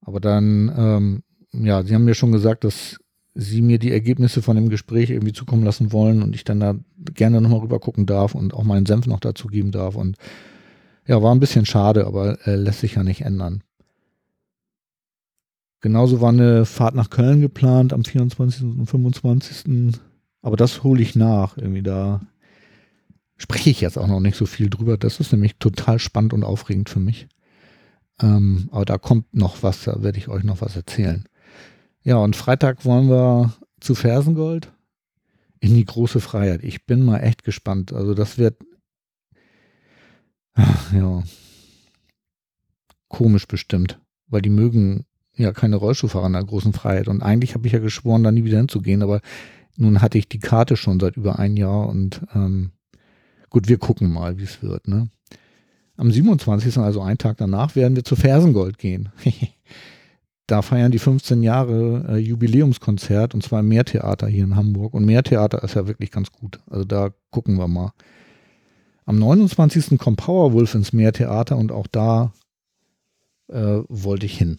Aber 0.00 0.20
dann, 0.20 0.72
ähm, 0.76 1.22
ja, 1.52 1.82
sie 1.82 1.94
haben 1.94 2.04
mir 2.04 2.14
schon 2.14 2.32
gesagt, 2.32 2.64
dass 2.64 2.98
sie 3.34 3.62
mir 3.62 3.78
die 3.78 3.90
Ergebnisse 3.90 4.42
von 4.42 4.56
dem 4.56 4.68
Gespräch 4.68 5.10
irgendwie 5.10 5.32
zukommen 5.32 5.64
lassen 5.64 5.92
wollen 5.92 6.22
und 6.22 6.34
ich 6.34 6.44
dann 6.44 6.60
da 6.60 6.76
gerne 7.14 7.40
nochmal 7.40 7.60
rüber 7.60 7.80
gucken 7.80 8.06
darf 8.06 8.34
und 8.34 8.54
auch 8.54 8.62
meinen 8.62 8.86
Senf 8.86 9.06
noch 9.06 9.20
dazu 9.20 9.48
geben 9.48 9.72
darf. 9.72 9.96
Und 9.96 10.16
ja, 11.06 11.20
war 11.20 11.34
ein 11.34 11.40
bisschen 11.40 11.66
schade, 11.66 12.06
aber 12.06 12.46
äh, 12.46 12.54
lässt 12.54 12.80
sich 12.80 12.94
ja 12.94 13.02
nicht 13.02 13.22
ändern. 13.22 13.63
Genauso 15.84 16.22
war 16.22 16.30
eine 16.30 16.64
Fahrt 16.64 16.94
nach 16.94 17.10
Köln 17.10 17.42
geplant 17.42 17.92
am 17.92 18.06
24. 18.06 18.62
und 18.62 18.86
25. 18.86 20.00
Aber 20.40 20.56
das 20.56 20.82
hole 20.82 21.02
ich 21.02 21.14
nach. 21.14 21.58
Irgendwie 21.58 21.82
da 21.82 22.22
spreche 23.36 23.68
ich 23.68 23.82
jetzt 23.82 23.98
auch 23.98 24.06
noch 24.06 24.20
nicht 24.20 24.38
so 24.38 24.46
viel 24.46 24.70
drüber. 24.70 24.96
Das 24.96 25.20
ist 25.20 25.32
nämlich 25.32 25.58
total 25.58 25.98
spannend 25.98 26.32
und 26.32 26.42
aufregend 26.42 26.88
für 26.88 27.00
mich. 27.00 27.28
Ähm, 28.18 28.70
aber 28.72 28.86
da 28.86 28.96
kommt 28.96 29.34
noch 29.34 29.62
was, 29.62 29.84
da 29.84 30.02
werde 30.02 30.16
ich 30.16 30.28
euch 30.28 30.42
noch 30.42 30.62
was 30.62 30.74
erzählen. 30.74 31.28
Ja, 32.02 32.16
und 32.16 32.34
Freitag 32.34 32.86
wollen 32.86 33.10
wir 33.10 33.52
zu 33.78 33.94
Fersengold 33.94 34.72
in 35.60 35.74
die 35.74 35.84
große 35.84 36.20
Freiheit. 36.20 36.64
Ich 36.64 36.86
bin 36.86 37.04
mal 37.04 37.18
echt 37.18 37.44
gespannt. 37.44 37.92
Also 37.92 38.14
das 38.14 38.38
wird 38.38 38.56
ja, 40.94 41.22
komisch 43.08 43.46
bestimmt, 43.46 44.00
weil 44.28 44.40
die 44.40 44.48
mögen 44.48 45.04
ja 45.36 45.52
keine 45.52 45.76
Rollstuhlfahrer 45.76 46.26
in 46.26 46.32
der 46.34 46.44
großen 46.44 46.72
Freiheit. 46.72 47.08
Und 47.08 47.22
eigentlich 47.22 47.54
habe 47.54 47.66
ich 47.66 47.72
ja 47.72 47.78
geschworen, 47.78 48.22
da 48.22 48.32
nie 48.32 48.44
wieder 48.44 48.58
hinzugehen, 48.58 49.02
aber 49.02 49.20
nun 49.76 50.00
hatte 50.00 50.18
ich 50.18 50.28
die 50.28 50.38
Karte 50.38 50.76
schon 50.76 51.00
seit 51.00 51.16
über 51.16 51.38
ein 51.38 51.56
Jahr 51.56 51.88
und 51.88 52.22
ähm, 52.34 52.70
gut, 53.50 53.68
wir 53.68 53.78
gucken 53.78 54.12
mal, 54.12 54.38
wie 54.38 54.44
es 54.44 54.62
wird. 54.62 54.86
Ne? 54.86 55.08
Am 55.96 56.10
27., 56.10 56.78
also 56.78 57.00
einen 57.02 57.18
Tag 57.18 57.36
danach, 57.38 57.76
werden 57.76 57.96
wir 57.96 58.04
zu 58.04 58.16
Fersengold 58.16 58.78
gehen. 58.78 59.10
da 60.46 60.62
feiern 60.62 60.92
die 60.92 60.98
15 60.98 61.42
Jahre 61.42 62.04
äh, 62.08 62.16
Jubiläumskonzert 62.18 63.34
und 63.34 63.42
zwar 63.42 63.60
im 63.60 63.68
Meertheater 63.68 64.26
hier 64.26 64.44
in 64.44 64.56
Hamburg. 64.56 64.94
Und 64.94 65.04
Meertheater 65.04 65.62
ist 65.62 65.74
ja 65.74 65.86
wirklich 65.86 66.10
ganz 66.10 66.30
gut. 66.30 66.60
Also 66.68 66.84
da 66.84 67.10
gucken 67.30 67.56
wir 67.58 67.68
mal. 67.68 67.92
Am 69.06 69.18
29. 69.18 69.98
kommt 69.98 70.18
Powerwolf 70.18 70.74
ins 70.74 70.92
Meertheater 70.92 71.56
und 71.56 71.72
auch 71.72 71.86
da 71.86 72.32
äh, 73.48 73.80
wollte 73.88 74.26
ich 74.26 74.38
hin. 74.38 74.58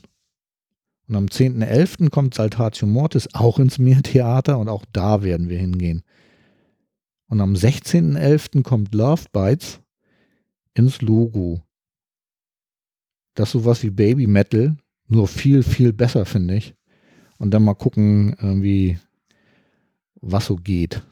Und 1.07 1.15
am 1.15 1.25
10.11. 1.25 2.09
kommt 2.09 2.33
Saltatio 2.33 2.87
Mortis 2.87 3.29
auch 3.33 3.59
ins 3.59 3.77
Meertheater 3.77 4.57
und 4.57 4.69
auch 4.69 4.85
da 4.91 5.21
werden 5.21 5.49
wir 5.49 5.59
hingehen. 5.59 6.03
Und 7.27 7.41
am 7.41 7.53
16.11. 7.53 8.63
kommt 8.63 8.93
Love 8.93 9.23
Bites 9.31 9.79
ins 10.73 11.01
Logo. 11.01 11.61
Das 13.35 13.49
ist 13.49 13.53
sowas 13.53 13.83
wie 13.83 13.89
Baby 13.89 14.27
Metal, 14.27 14.77
nur 15.07 15.27
viel, 15.27 15.61
viel 15.61 15.93
besser, 15.93 16.25
finde 16.25 16.55
ich. 16.55 16.75
Und 17.37 17.51
dann 17.51 17.63
mal 17.63 17.73
gucken, 17.75 18.35
irgendwie, 18.41 18.97
was 20.21 20.45
so 20.47 20.55
geht. 20.55 21.03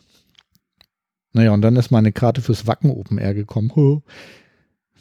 Naja, 1.33 1.51
und 1.51 1.61
dann 1.61 1.75
ist 1.75 1.91
meine 1.91 2.11
Karte 2.11 2.41
fürs 2.41 2.65
Wacken 2.65 2.91
Open 2.91 3.17
Air 3.17 3.33
gekommen. 3.33 4.03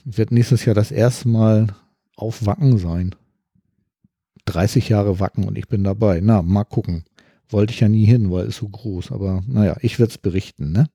Wird 0.04 0.32
nächstes 0.32 0.64
Jahr 0.64 0.74
das 0.74 0.90
erste 0.90 1.28
Mal 1.28 1.68
auf 2.16 2.44
Wacken 2.44 2.78
sein. 2.78 3.14
30 4.46 4.88
Jahre 4.88 5.20
Wacken 5.20 5.44
und 5.44 5.56
ich 5.56 5.68
bin 5.68 5.84
dabei. 5.84 6.20
Na, 6.22 6.42
mal 6.42 6.64
gucken. 6.64 7.04
Wollte 7.48 7.72
ich 7.72 7.80
ja 7.80 7.88
nie 7.88 8.06
hin, 8.06 8.30
weil 8.30 8.46
es 8.46 8.56
so 8.56 8.68
groß. 8.68 9.12
Aber 9.12 9.42
naja, 9.46 9.76
ich 9.80 9.98
werde 9.98 10.10
es 10.10 10.18
berichten, 10.18 10.72
ne? 10.72 10.88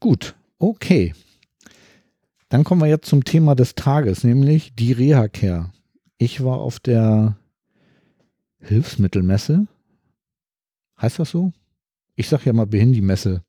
Gut, 0.00 0.36
okay. 0.58 1.14
Dann 2.48 2.64
kommen 2.64 2.80
wir 2.80 2.88
jetzt 2.88 3.08
zum 3.08 3.24
Thema 3.24 3.54
des 3.54 3.74
Tages, 3.74 4.22
nämlich 4.22 4.74
die 4.74 4.92
Reha-Care. 4.92 5.72
Ich 6.18 6.44
war 6.44 6.60
auf 6.60 6.78
der 6.78 7.36
Hilfsmittelmesse. 8.60 9.66
Heißt 11.00 11.18
das 11.18 11.30
so? 11.30 11.52
Ich 12.14 12.28
sage 12.28 12.44
ja 12.46 12.52
mal 12.52 12.66
Behindi-Messe. 12.66 13.42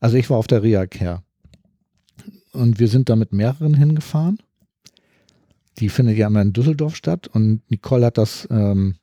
Also 0.00 0.16
ich 0.16 0.30
war 0.30 0.38
auf 0.38 0.46
der 0.46 0.62
Reha-Care. 0.62 1.22
Und 2.52 2.78
wir 2.78 2.88
sind 2.88 3.08
da 3.08 3.16
mit 3.16 3.32
mehreren 3.32 3.74
hingefahren. 3.74 4.38
Die 5.78 5.88
findet 5.88 6.16
ja 6.16 6.26
immer 6.28 6.42
in 6.42 6.52
Düsseldorf 6.52 6.96
statt 6.96 7.28
und 7.28 7.62
Nicole 7.70 8.06
hat 8.06 8.18
das 8.18 8.48
ähm, 8.50 8.96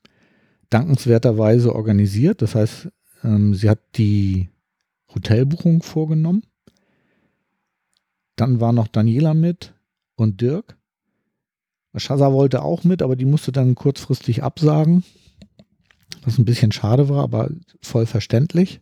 dankenswerterweise 0.70 1.74
organisiert. 1.74 2.42
Das 2.42 2.56
heißt, 2.56 2.90
ähm, 3.24 3.54
sie 3.54 3.70
hat 3.70 3.80
die 3.96 4.50
Hotelbuchung 5.14 5.84
vorgenommen. 5.84 6.44
Dann 8.36 8.60
war 8.60 8.74
noch 8.74 8.88
Daniela 8.88 9.34
mit 9.34 9.76
und 10.16 10.42
Dirk. 10.42 10.78
Shaza 11.96 12.34
wollte 12.34 12.64
auch 12.64 12.84
mit, 12.84 13.04
aber 13.04 13.16
die 13.16 13.26
musste 13.26 13.52
dann 13.52 13.76
kurzfristig 13.76 14.42
absagen. 14.42 15.04
Was 16.24 16.40
ein 16.40 16.46
bisschen 16.46 16.72
schade 16.72 17.10
war, 17.10 17.24
aber 17.24 17.52
voll 17.82 18.08
verständlich. 18.08 18.82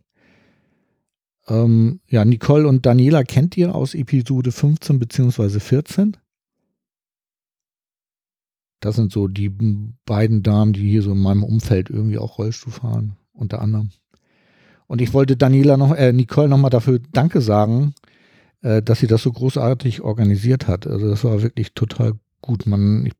Ähm, 1.48 2.00
ja, 2.08 2.24
Nicole 2.24 2.68
und 2.68 2.86
Daniela 2.86 3.24
kennt 3.24 3.56
ihr 3.56 3.74
aus 3.74 3.94
Episode 3.94 4.52
15 4.52 4.98
bzw. 4.98 5.60
14. 5.60 6.16
Das 8.82 8.96
sind 8.96 9.12
so 9.12 9.28
die 9.28 9.48
beiden 10.06 10.42
Damen, 10.42 10.72
die 10.72 10.90
hier 10.90 11.02
so 11.02 11.12
in 11.12 11.22
meinem 11.22 11.44
Umfeld 11.44 11.88
irgendwie 11.88 12.18
auch 12.18 12.38
Rollstuhl 12.38 12.72
fahren, 12.72 13.16
unter 13.32 13.62
anderem. 13.62 13.90
Und 14.88 15.00
ich 15.00 15.14
wollte 15.14 15.36
Daniela 15.36 15.76
noch, 15.76 15.94
äh, 15.94 16.12
Nicole 16.12 16.48
nochmal 16.48 16.72
dafür 16.72 16.98
Danke 17.12 17.40
sagen, 17.40 17.94
äh, 18.60 18.82
dass 18.82 18.98
sie 18.98 19.06
das 19.06 19.22
so 19.22 19.30
großartig 19.30 20.02
organisiert 20.02 20.66
hat. 20.66 20.88
Also 20.88 21.08
das 21.08 21.22
war 21.22 21.42
wirklich 21.42 21.74
total 21.74 22.14
gut. 22.40 22.66
Man, 22.66 23.06
ich 23.06 23.12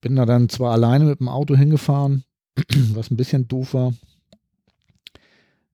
bin 0.00 0.16
da 0.16 0.24
dann 0.24 0.48
zwar 0.48 0.72
alleine 0.72 1.04
mit 1.04 1.20
dem 1.20 1.28
Auto 1.28 1.54
hingefahren, 1.54 2.24
was 2.94 3.10
ein 3.10 3.18
bisschen 3.18 3.46
doof 3.46 3.74
war. 3.74 3.92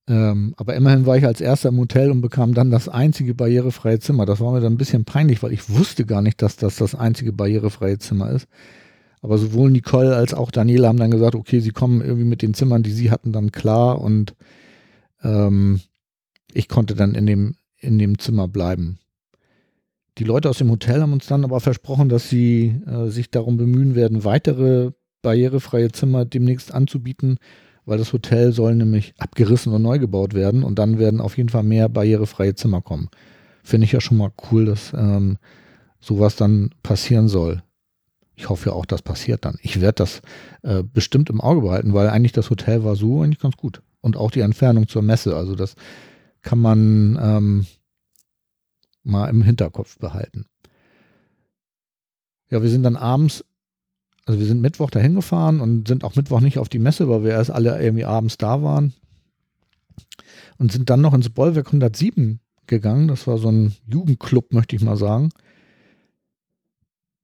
Ähm, 0.06 0.54
aber 0.58 0.74
immerhin 0.74 1.06
war 1.06 1.16
ich 1.16 1.24
als 1.24 1.40
erster 1.40 1.70
im 1.70 1.78
Hotel 1.78 2.10
und 2.10 2.20
bekam 2.20 2.52
dann 2.52 2.70
das 2.70 2.88
einzige 2.88 3.34
barrierefreie 3.34 4.00
Zimmer. 4.00 4.26
Das 4.26 4.40
war 4.40 4.52
mir 4.52 4.60
dann 4.60 4.74
ein 4.74 4.78
bisschen 4.78 5.04
peinlich, 5.04 5.42
weil 5.42 5.52
ich 5.52 5.70
wusste 5.70 6.04
gar 6.04 6.20
nicht, 6.20 6.42
dass 6.42 6.56
das 6.56 6.76
das 6.76 6.94
einzige 6.94 7.32
barrierefreie 7.32 7.98
Zimmer 7.98 8.30
ist. 8.30 8.46
Aber 9.22 9.38
sowohl 9.38 9.70
Nicole 9.70 10.14
als 10.14 10.34
auch 10.34 10.50
Daniela 10.50 10.88
haben 10.88 10.98
dann 10.98 11.10
gesagt, 11.10 11.34
okay, 11.34 11.60
sie 11.60 11.70
kommen 11.70 12.02
irgendwie 12.02 12.26
mit 12.26 12.42
den 12.42 12.52
Zimmern, 12.52 12.82
die 12.82 12.92
sie 12.92 13.10
hatten, 13.10 13.32
dann 13.32 13.52
klar 13.52 13.98
und 13.98 14.34
ähm, 15.22 15.80
ich 16.52 16.68
konnte 16.68 16.94
dann 16.94 17.14
in 17.14 17.24
dem, 17.24 17.56
in 17.78 17.98
dem 17.98 18.18
Zimmer 18.18 18.48
bleiben. 18.48 18.98
Die 20.18 20.24
Leute 20.24 20.50
aus 20.50 20.58
dem 20.58 20.70
Hotel 20.70 21.00
haben 21.00 21.14
uns 21.14 21.26
dann 21.26 21.42
aber 21.42 21.60
versprochen, 21.60 22.10
dass 22.10 22.28
sie 22.28 22.80
äh, 22.86 23.08
sich 23.08 23.30
darum 23.30 23.56
bemühen 23.56 23.94
werden, 23.94 24.24
weitere 24.24 24.92
barrierefreie 25.22 25.90
Zimmer 25.90 26.26
demnächst 26.26 26.72
anzubieten, 26.72 27.38
weil 27.86 27.98
das 27.98 28.12
Hotel 28.12 28.52
soll 28.52 28.74
nämlich 28.74 29.14
abgerissen 29.18 29.72
und 29.72 29.82
neu 29.82 29.98
gebaut 29.98 30.34
werden 30.34 30.62
und 30.62 30.78
dann 30.78 30.98
werden 30.98 31.20
auf 31.20 31.36
jeden 31.36 31.48
Fall 31.48 31.62
mehr 31.62 31.88
barrierefreie 31.88 32.54
Zimmer 32.54 32.80
kommen. 32.80 33.08
Finde 33.62 33.84
ich 33.86 33.92
ja 33.92 34.00
schon 34.00 34.18
mal 34.18 34.32
cool, 34.50 34.66
dass 34.66 34.92
ähm, 34.94 35.38
sowas 36.00 36.36
dann 36.36 36.70
passieren 36.82 37.28
soll. 37.28 37.62
Ich 38.36 38.48
hoffe 38.48 38.70
ja 38.70 38.74
auch, 38.74 38.86
das 38.86 39.02
passiert 39.02 39.44
dann. 39.44 39.58
Ich 39.62 39.80
werde 39.80 39.96
das 39.96 40.20
äh, 40.62 40.82
bestimmt 40.82 41.30
im 41.30 41.40
Auge 41.40 41.62
behalten, 41.62 41.94
weil 41.94 42.08
eigentlich 42.08 42.32
das 42.32 42.50
Hotel 42.50 42.84
war 42.84 42.96
so 42.96 43.22
eigentlich 43.22 43.38
ganz 43.38 43.56
gut. 43.56 43.82
Und 44.00 44.16
auch 44.16 44.30
die 44.30 44.40
Entfernung 44.40 44.88
zur 44.88 45.02
Messe. 45.02 45.36
Also 45.36 45.54
das 45.54 45.76
kann 46.42 46.58
man 46.58 47.18
ähm, 47.20 47.66
mal 49.02 49.28
im 49.28 49.42
Hinterkopf 49.42 49.98
behalten. 49.98 50.46
Ja, 52.50 52.62
wir 52.62 52.68
sind 52.68 52.82
dann 52.82 52.96
abends, 52.96 53.44
also 54.26 54.40
wir 54.40 54.46
sind 54.46 54.60
Mittwoch 54.60 54.90
dahin 54.90 55.14
gefahren 55.14 55.60
und 55.60 55.86
sind 55.88 56.04
auch 56.04 56.16
Mittwoch 56.16 56.40
nicht 56.40 56.58
auf 56.58 56.68
die 56.68 56.78
Messe, 56.78 57.08
weil 57.08 57.24
wir 57.24 57.32
erst 57.32 57.50
alle 57.50 57.80
irgendwie 57.82 58.04
abends 58.04 58.38
da 58.38 58.62
waren. 58.62 58.94
Und 60.58 60.72
sind 60.72 60.88
dann 60.88 61.00
noch 61.00 61.14
ins 61.14 61.30
Bollwerk 61.30 61.66
107 61.66 62.40
gegangen. 62.66 63.08
Das 63.08 63.26
war 63.26 63.38
so 63.38 63.50
ein 63.50 63.74
Jugendclub, 63.86 64.52
möchte 64.52 64.76
ich 64.76 64.82
mal 64.82 64.96
sagen. 64.96 65.30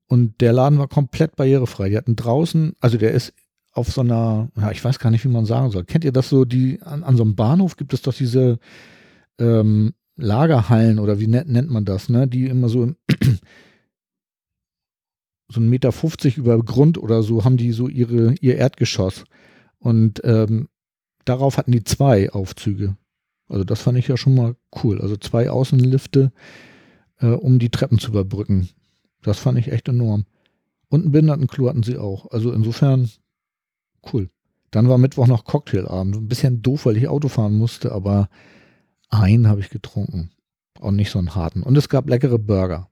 Und 0.08 0.40
der 0.40 0.52
Laden 0.52 0.78
war 0.78 0.88
komplett 0.88 1.36
barrierefrei. 1.36 1.88
Die 1.88 1.96
hatten 1.96 2.16
draußen, 2.16 2.74
also 2.80 2.98
der 2.98 3.12
ist 3.12 3.32
auf 3.72 3.92
so 3.92 4.00
einer, 4.00 4.48
ja, 4.56 4.72
ich 4.72 4.84
weiß 4.84 4.98
gar 4.98 5.10
nicht, 5.10 5.24
wie 5.24 5.28
man 5.28 5.46
sagen 5.46 5.70
soll. 5.70 5.84
Kennt 5.84 6.04
ihr 6.04 6.12
das 6.12 6.28
so, 6.28 6.44
die, 6.44 6.82
an, 6.82 7.04
an 7.04 7.16
so 7.16 7.22
einem 7.22 7.36
Bahnhof 7.36 7.76
gibt 7.76 7.94
es 7.94 8.02
doch 8.02 8.12
diese 8.12 8.58
ähm, 9.38 9.94
Lagerhallen 10.16 10.98
oder 10.98 11.20
wie 11.20 11.28
nennt, 11.28 11.70
man 11.70 11.84
das, 11.84 12.08
ne? 12.08 12.26
Die 12.26 12.46
immer 12.46 12.68
so 12.68 12.92
so 15.50 15.60
einen 15.60 15.68
Meter 15.68 15.92
50 15.92 16.36
über 16.36 16.58
Grund 16.62 16.96
oder 16.96 17.22
so 17.22 17.44
haben 17.44 17.56
die 17.56 17.72
so 17.72 17.88
ihre, 17.88 18.34
ihr 18.40 18.56
Erdgeschoss. 18.56 19.24
Und 19.78 20.20
ähm, 20.24 20.68
darauf 21.24 21.56
hatten 21.56 21.72
die 21.72 21.84
zwei 21.84 22.30
Aufzüge. 22.30 22.96
Also 23.48 23.64
das 23.64 23.80
fand 23.80 23.98
ich 23.98 24.06
ja 24.06 24.16
schon 24.16 24.34
mal 24.34 24.54
cool. 24.82 25.00
Also 25.00 25.16
zwei 25.16 25.50
Außenlifte, 25.50 26.32
äh, 27.18 27.26
um 27.26 27.58
die 27.58 27.70
Treppen 27.70 27.98
zu 27.98 28.10
überbrücken. 28.10 28.68
Das 29.22 29.38
fand 29.38 29.58
ich 29.58 29.72
echt 29.72 29.88
enorm. 29.88 30.24
Und 30.88 31.02
einen 31.02 31.12
Behindertenklo 31.12 31.68
hatten 31.68 31.82
sie 31.82 31.98
auch. 31.98 32.30
Also 32.30 32.52
insofern 32.52 33.10
cool. 34.12 34.30
Dann 34.70 34.88
war 34.88 34.98
Mittwoch 34.98 35.26
noch 35.26 35.44
Cocktailabend. 35.44 36.16
Ein 36.16 36.28
bisschen 36.28 36.62
doof, 36.62 36.86
weil 36.86 36.96
ich 36.96 37.08
Auto 37.08 37.28
fahren 37.28 37.58
musste, 37.58 37.92
aber 37.92 38.28
einen 39.08 39.48
habe 39.48 39.60
ich 39.60 39.70
getrunken. 39.70 40.30
Und 40.78 40.96
nicht 40.96 41.10
so 41.10 41.18
einen 41.18 41.34
harten. 41.34 41.62
Und 41.62 41.76
es 41.76 41.88
gab 41.88 42.08
leckere 42.08 42.38
Burger. 42.38 42.89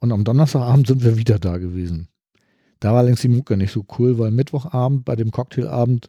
Und 0.00 0.12
am 0.12 0.24
Donnerstagabend 0.24 0.86
sind 0.86 1.04
wir 1.04 1.16
wieder 1.16 1.38
da 1.38 1.58
gewesen. 1.58 2.08
Da 2.80 2.92
war 2.92 3.00
allerdings 3.00 3.20
die 3.20 3.28
Mucke 3.28 3.56
nicht 3.56 3.72
so 3.72 3.84
cool, 3.98 4.18
weil 4.18 4.30
Mittwochabend 4.30 5.04
bei 5.04 5.14
dem 5.14 5.30
Cocktailabend 5.30 6.08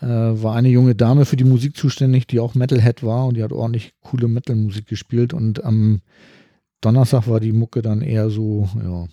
äh, 0.00 0.06
war 0.06 0.56
eine 0.56 0.70
junge 0.70 0.94
Dame 0.94 1.26
für 1.26 1.36
die 1.36 1.44
Musik 1.44 1.76
zuständig, 1.76 2.26
die 2.26 2.40
auch 2.40 2.54
Metalhead 2.54 3.02
war 3.02 3.26
und 3.26 3.36
die 3.36 3.42
hat 3.42 3.52
ordentlich 3.52 3.94
coole 4.00 4.26
Metalmusik 4.26 4.86
gespielt. 4.86 5.34
Und 5.34 5.62
am 5.62 6.00
Donnerstag 6.80 7.28
war 7.28 7.40
die 7.40 7.52
Mucke 7.52 7.82
dann 7.82 8.00
eher 8.00 8.30
so, 8.30 8.68
ja, 8.82 9.06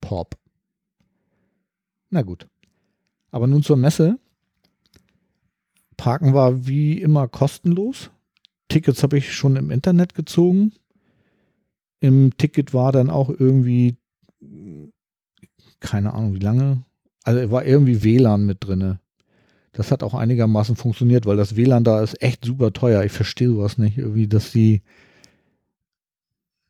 Pop. 0.00 0.36
Na 2.10 2.22
gut. 2.22 2.46
Aber 3.30 3.46
nun 3.46 3.62
zur 3.62 3.76
Messe. 3.76 4.18
Parken 5.96 6.32
war 6.32 6.66
wie 6.66 7.00
immer 7.00 7.28
kostenlos. 7.28 8.10
Tickets 8.68 9.02
habe 9.02 9.18
ich 9.18 9.34
schon 9.34 9.56
im 9.56 9.70
Internet 9.70 10.14
gezogen. 10.14 10.72
Im 12.00 12.36
Ticket 12.36 12.74
war 12.74 12.92
dann 12.92 13.10
auch 13.10 13.30
irgendwie, 13.30 13.96
keine 15.80 16.14
Ahnung 16.14 16.34
wie 16.34 16.40
lange, 16.40 16.84
also 17.24 17.50
war 17.50 17.64
irgendwie 17.64 18.04
WLAN 18.04 18.46
mit 18.46 18.58
drinne. 18.60 19.00
Das 19.72 19.90
hat 19.90 20.02
auch 20.02 20.14
einigermaßen 20.14 20.76
funktioniert, 20.76 21.26
weil 21.26 21.36
das 21.36 21.56
WLAN 21.56 21.84
da 21.84 22.02
ist 22.02 22.22
echt 22.22 22.44
super 22.44 22.72
teuer. 22.72 23.04
Ich 23.04 23.12
verstehe 23.12 23.48
sowas 23.48 23.78
nicht, 23.78 23.98
irgendwie, 23.98 24.26
dass 24.26 24.52
die 24.52 24.82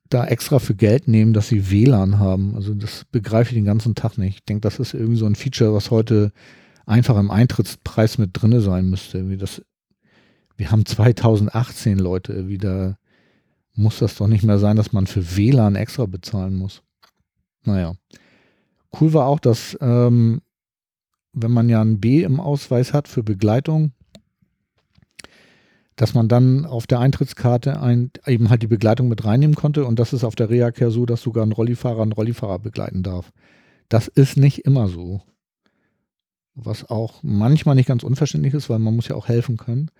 da 0.08 0.24
extra 0.24 0.58
für 0.58 0.74
Geld 0.74 1.08
nehmen, 1.08 1.32
dass 1.32 1.48
sie 1.48 1.70
WLAN 1.70 2.18
haben. 2.18 2.54
Also 2.54 2.74
das 2.74 3.04
begreife 3.10 3.50
ich 3.50 3.56
den 3.56 3.64
ganzen 3.64 3.94
Tag 3.94 4.18
nicht. 4.18 4.36
Ich 4.36 4.44
denke, 4.44 4.60
das 4.60 4.78
ist 4.78 4.94
irgendwie 4.94 5.18
so 5.18 5.26
ein 5.26 5.34
Feature, 5.34 5.74
was 5.74 5.90
heute 5.90 6.32
einfach 6.84 7.18
im 7.18 7.30
Eintrittspreis 7.30 8.18
mit 8.18 8.30
drinne 8.32 8.60
sein 8.60 8.88
müsste. 8.88 9.18
Irgendwie 9.18 9.36
das, 9.36 9.62
wir 10.56 10.70
haben 10.70 10.86
2018 10.86 11.98
Leute, 11.98 12.48
wieder 12.48 12.98
muss 13.76 13.98
das 13.98 14.16
doch 14.16 14.26
nicht 14.26 14.44
mehr 14.44 14.58
sein, 14.58 14.76
dass 14.76 14.92
man 14.92 15.06
für 15.06 15.36
WLAN 15.36 15.76
extra 15.76 16.06
bezahlen 16.06 16.54
muss. 16.54 16.82
Naja. 17.64 17.94
Cool 18.98 19.12
war 19.12 19.26
auch, 19.26 19.40
dass 19.40 19.76
ähm, 19.80 20.40
wenn 21.32 21.50
man 21.50 21.68
ja 21.68 21.82
ein 21.82 22.00
B 22.00 22.22
im 22.22 22.40
Ausweis 22.40 22.92
hat 22.92 23.08
für 23.08 23.22
Begleitung, 23.22 23.92
dass 25.96 26.14
man 26.14 26.28
dann 26.28 26.64
auf 26.64 26.86
der 26.86 27.00
Eintrittskarte 27.00 27.80
ein, 27.80 28.10
eben 28.26 28.50
halt 28.50 28.62
die 28.62 28.66
Begleitung 28.66 29.08
mit 29.08 29.24
reinnehmen 29.24 29.56
konnte 29.56 29.84
und 29.84 29.98
das 29.98 30.12
ist 30.12 30.24
auf 30.24 30.34
der 30.34 30.50
Reha-Care 30.50 30.90
so, 30.90 31.06
dass 31.06 31.22
sogar 31.22 31.44
ein 31.44 31.52
Rollifahrer 31.52 32.02
einen 32.02 32.12
Rollifahrer 32.12 32.58
begleiten 32.58 33.02
darf. 33.02 33.32
Das 33.88 34.08
ist 34.08 34.36
nicht 34.36 34.60
immer 34.60 34.88
so. 34.88 35.22
Was 36.54 36.88
auch 36.88 37.22
manchmal 37.22 37.74
nicht 37.74 37.88
ganz 37.88 38.02
unverständlich 38.02 38.54
ist, 38.54 38.70
weil 38.70 38.78
man 38.78 38.96
muss 38.96 39.08
ja 39.08 39.16
auch 39.16 39.28
helfen 39.28 39.58
können. 39.58 39.90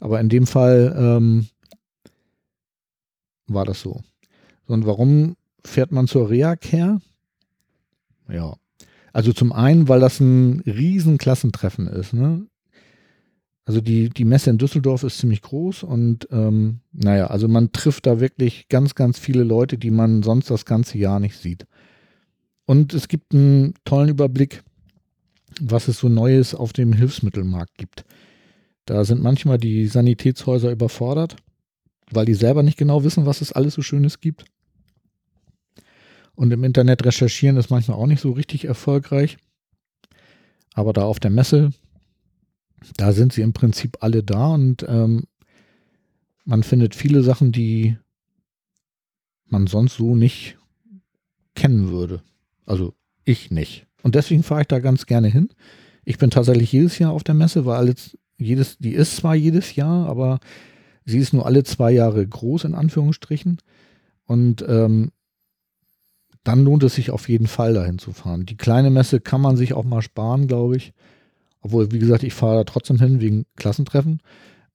Aber 0.00 0.20
in 0.20 0.28
dem 0.28 0.46
Fall 0.46 0.94
ähm, 0.98 1.46
war 3.52 3.64
das 3.64 3.80
so. 3.80 4.00
Und 4.66 4.86
warum 4.86 5.36
fährt 5.64 5.92
man 5.92 6.06
zur 6.06 6.30
Reha-Care? 6.30 7.00
Ja. 8.28 8.54
Also 9.12 9.32
zum 9.32 9.52
einen, 9.52 9.88
weil 9.88 10.00
das 10.00 10.20
ein 10.20 10.60
riesen 10.60 11.18
Klassentreffen 11.18 11.88
ist. 11.88 12.12
Ne? 12.12 12.46
Also 13.64 13.80
die, 13.80 14.08
die 14.08 14.24
Messe 14.24 14.50
in 14.50 14.58
Düsseldorf 14.58 15.02
ist 15.02 15.18
ziemlich 15.18 15.42
groß 15.42 15.82
und 15.82 16.28
ähm, 16.30 16.80
naja, 16.92 17.26
also 17.26 17.48
man 17.48 17.72
trifft 17.72 18.06
da 18.06 18.20
wirklich 18.20 18.68
ganz, 18.68 18.94
ganz 18.94 19.18
viele 19.18 19.44
Leute, 19.44 19.78
die 19.78 19.90
man 19.90 20.22
sonst 20.22 20.50
das 20.50 20.64
ganze 20.64 20.98
Jahr 20.98 21.20
nicht 21.20 21.36
sieht. 21.36 21.66
Und 22.66 22.94
es 22.94 23.08
gibt 23.08 23.34
einen 23.34 23.74
tollen 23.84 24.08
Überblick, 24.08 24.62
was 25.60 25.88
es 25.88 25.98
so 25.98 26.08
Neues 26.08 26.54
auf 26.54 26.72
dem 26.72 26.92
Hilfsmittelmarkt 26.92 27.76
gibt. 27.78 28.04
Da 28.86 29.04
sind 29.04 29.22
manchmal 29.22 29.58
die 29.58 29.86
Sanitätshäuser 29.86 30.70
überfordert, 30.70 31.36
weil 32.12 32.26
die 32.26 32.34
selber 32.34 32.62
nicht 32.62 32.78
genau 32.78 33.04
wissen, 33.04 33.26
was 33.26 33.40
es 33.40 33.52
alles 33.52 33.74
so 33.74 33.82
Schönes 33.82 34.20
gibt. 34.20 34.44
Und 36.34 36.52
im 36.52 36.64
Internet 36.64 37.04
recherchieren 37.04 37.56
ist 37.56 37.70
manchmal 37.70 37.98
auch 37.98 38.06
nicht 38.06 38.20
so 38.20 38.32
richtig 38.32 38.64
erfolgreich. 38.64 39.36
Aber 40.74 40.92
da 40.92 41.02
auf 41.02 41.20
der 41.20 41.30
Messe 41.30 41.72
da 42.96 43.12
sind 43.12 43.32
sie 43.32 43.42
im 43.42 43.52
Prinzip 43.52 43.98
alle 44.00 44.22
da 44.22 44.48
und 44.48 44.84
ähm, 44.88 45.24
man 46.44 46.62
findet 46.62 46.94
viele 46.94 47.22
Sachen, 47.22 47.52
die 47.52 47.96
man 49.46 49.66
sonst 49.66 49.96
so 49.96 50.14
nicht 50.16 50.56
kennen 51.54 51.90
würde. 51.90 52.22
Also 52.66 52.94
ich 53.24 53.50
nicht. 53.50 53.86
Und 54.02 54.14
deswegen 54.14 54.42
fahre 54.42 54.62
ich 54.62 54.68
da 54.68 54.78
ganz 54.78 55.06
gerne 55.06 55.28
hin. 55.28 55.50
Ich 56.04 56.18
bin 56.18 56.30
tatsächlich 56.30 56.72
jedes 56.72 56.98
Jahr 56.98 57.12
auf 57.12 57.24
der 57.24 57.34
Messe, 57.34 57.66
weil 57.66 57.94
jedes, 58.38 58.78
die 58.78 58.92
ist 58.92 59.16
zwar 59.16 59.34
jedes 59.34 59.74
Jahr, 59.74 60.08
aber 60.08 60.40
sie 61.10 61.18
ist 61.18 61.32
nur 61.32 61.46
alle 61.46 61.64
zwei 61.64 61.90
Jahre 61.92 62.26
groß, 62.26 62.64
in 62.64 62.74
Anführungsstrichen. 62.74 63.58
Und 64.26 64.64
ähm, 64.66 65.10
dann 66.44 66.64
lohnt 66.64 66.82
es 66.82 66.94
sich 66.94 67.10
auf 67.10 67.28
jeden 67.28 67.46
Fall 67.46 67.74
dahin 67.74 67.98
zu 67.98 68.12
fahren. 68.12 68.46
Die 68.46 68.56
kleine 68.56 68.90
Messe 68.90 69.20
kann 69.20 69.40
man 69.40 69.56
sich 69.56 69.74
auch 69.74 69.84
mal 69.84 70.02
sparen, 70.02 70.46
glaube 70.46 70.76
ich. 70.76 70.92
Obwohl, 71.60 71.92
wie 71.92 71.98
gesagt, 71.98 72.22
ich 72.22 72.32
fahre 72.32 72.58
da 72.58 72.64
trotzdem 72.64 72.98
hin 72.98 73.20
wegen 73.20 73.44
Klassentreffen. 73.56 74.22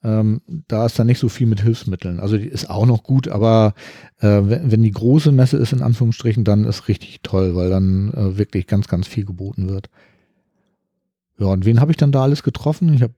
Ähm, 0.03 0.41
da 0.67 0.85
ist 0.85 0.99
dann 0.99 1.07
nicht 1.07 1.17
so 1.17 1.29
viel 1.29 1.47
mit 1.47 1.61
Hilfsmitteln. 1.61 2.19
Also 2.19 2.37
die 2.37 2.47
ist 2.47 2.69
auch 2.69 2.85
noch 2.85 3.01
gut, 3.01 3.27
aber 3.27 3.73
äh, 4.19 4.41
wenn, 4.43 4.71
wenn, 4.71 4.83
die 4.83 4.91
große 4.91 5.31
Messe 5.31 5.57
ist, 5.57 5.73
in 5.73 5.81
Anführungsstrichen, 5.81 6.43
dann 6.43 6.65
ist 6.65 6.87
richtig 6.87 7.21
toll, 7.23 7.55
weil 7.55 7.71
dann 7.71 8.13
äh, 8.13 8.37
wirklich 8.37 8.67
ganz, 8.67 8.87
ganz 8.87 9.07
viel 9.07 9.25
geboten 9.25 9.67
wird. 9.67 9.89
Ja, 11.39 11.47
und 11.47 11.65
wen 11.65 11.81
habe 11.81 11.91
ich 11.91 11.97
dann 11.97 12.11
da 12.11 12.21
alles 12.21 12.43
getroffen? 12.43 12.93
Ich 12.93 13.01
habe 13.01 13.15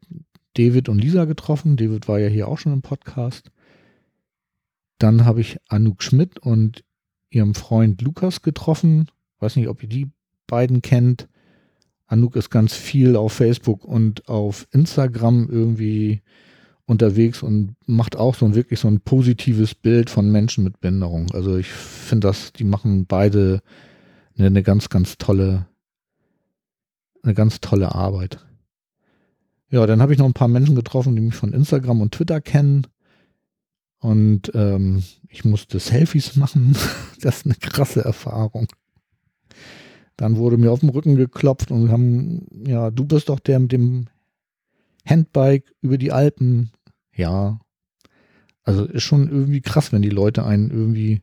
David 0.57 0.89
und 0.89 0.99
Lisa 0.99 1.25
getroffen. 1.25 1.77
David 1.77 2.07
war 2.07 2.19
ja 2.19 2.27
hier 2.27 2.47
auch 2.47 2.57
schon 2.57 2.73
im 2.73 2.81
Podcast. 2.81 3.51
Dann 4.97 5.25
habe 5.25 5.41
ich 5.41 5.57
Anouk 5.67 6.01
Schmidt 6.01 6.39
und 6.39 6.83
ihrem 7.29 7.53
Freund 7.53 8.01
Lukas 8.01 8.41
getroffen. 8.41 9.09
Weiß 9.39 9.55
nicht, 9.55 9.67
ob 9.67 9.83
ihr 9.83 9.89
die 9.89 10.09
beiden 10.47 10.81
kennt. 10.81 11.27
Anouk 12.07 12.35
ist 12.35 12.49
ganz 12.49 12.73
viel 12.73 13.15
auf 13.15 13.33
Facebook 13.33 13.83
und 13.85 14.27
auf 14.29 14.67
Instagram 14.71 15.49
irgendwie 15.49 16.21
unterwegs 16.85 17.43
und 17.43 17.75
macht 17.85 18.15
auch 18.15 18.33
so 18.33 18.45
ein 18.45 18.55
wirklich 18.55 18.79
so 18.79 18.87
ein 18.87 19.01
positives 19.01 19.75
Bild 19.75 20.09
von 20.09 20.31
Menschen 20.31 20.63
mit 20.63 20.79
Behinderung. 20.79 21.29
Also 21.33 21.57
ich 21.57 21.67
finde 21.67 22.27
das, 22.27 22.53
die 22.53 22.63
machen 22.63 23.05
beide 23.05 23.61
eine, 24.37 24.47
eine 24.47 24.63
ganz, 24.63 24.87
ganz 24.87 25.17
tolle, 25.17 25.67
eine 27.23 27.33
ganz 27.33 27.59
tolle 27.59 27.93
Arbeit. 27.93 28.39
Ja, 29.69 29.85
dann 29.85 30.01
habe 30.01 30.13
ich 30.13 30.19
noch 30.19 30.25
ein 30.25 30.33
paar 30.33 30.47
Menschen 30.47 30.75
getroffen, 30.75 31.15
die 31.15 31.21
mich 31.21 31.35
von 31.35 31.53
Instagram 31.53 32.01
und 32.01 32.13
Twitter 32.13 32.39
kennen. 32.39 32.87
Und 33.99 34.51
ähm, 34.53 35.03
ich 35.27 35.43
musste 35.43 35.79
Selfies 35.79 36.35
machen. 36.35 36.77
das 37.21 37.37
ist 37.37 37.45
eine 37.45 37.55
krasse 37.55 38.03
Erfahrung. 38.03 38.67
Dann 40.15 40.37
wurde 40.37 40.57
mir 40.57 40.71
auf 40.71 40.79
den 40.79 40.89
Rücken 40.89 41.15
geklopft 41.15 41.69
und 41.71 41.91
haben, 41.91 42.47
ja, 42.65 42.91
du 42.91 43.05
bist 43.05 43.29
doch 43.29 43.39
der 43.39 43.59
mit 43.59 43.71
dem 43.71 44.07
Handbike 45.05 45.73
über 45.81 45.97
die 45.97 46.11
Alpen. 46.11 46.71
Ja. 47.13 47.59
Also 48.63 48.85
ist 48.85 49.03
schon 49.03 49.29
irgendwie 49.29 49.61
krass, 49.61 49.91
wenn 49.91 50.01
die 50.01 50.09
Leute 50.09 50.45
einen 50.45 50.71
irgendwie 50.71 51.21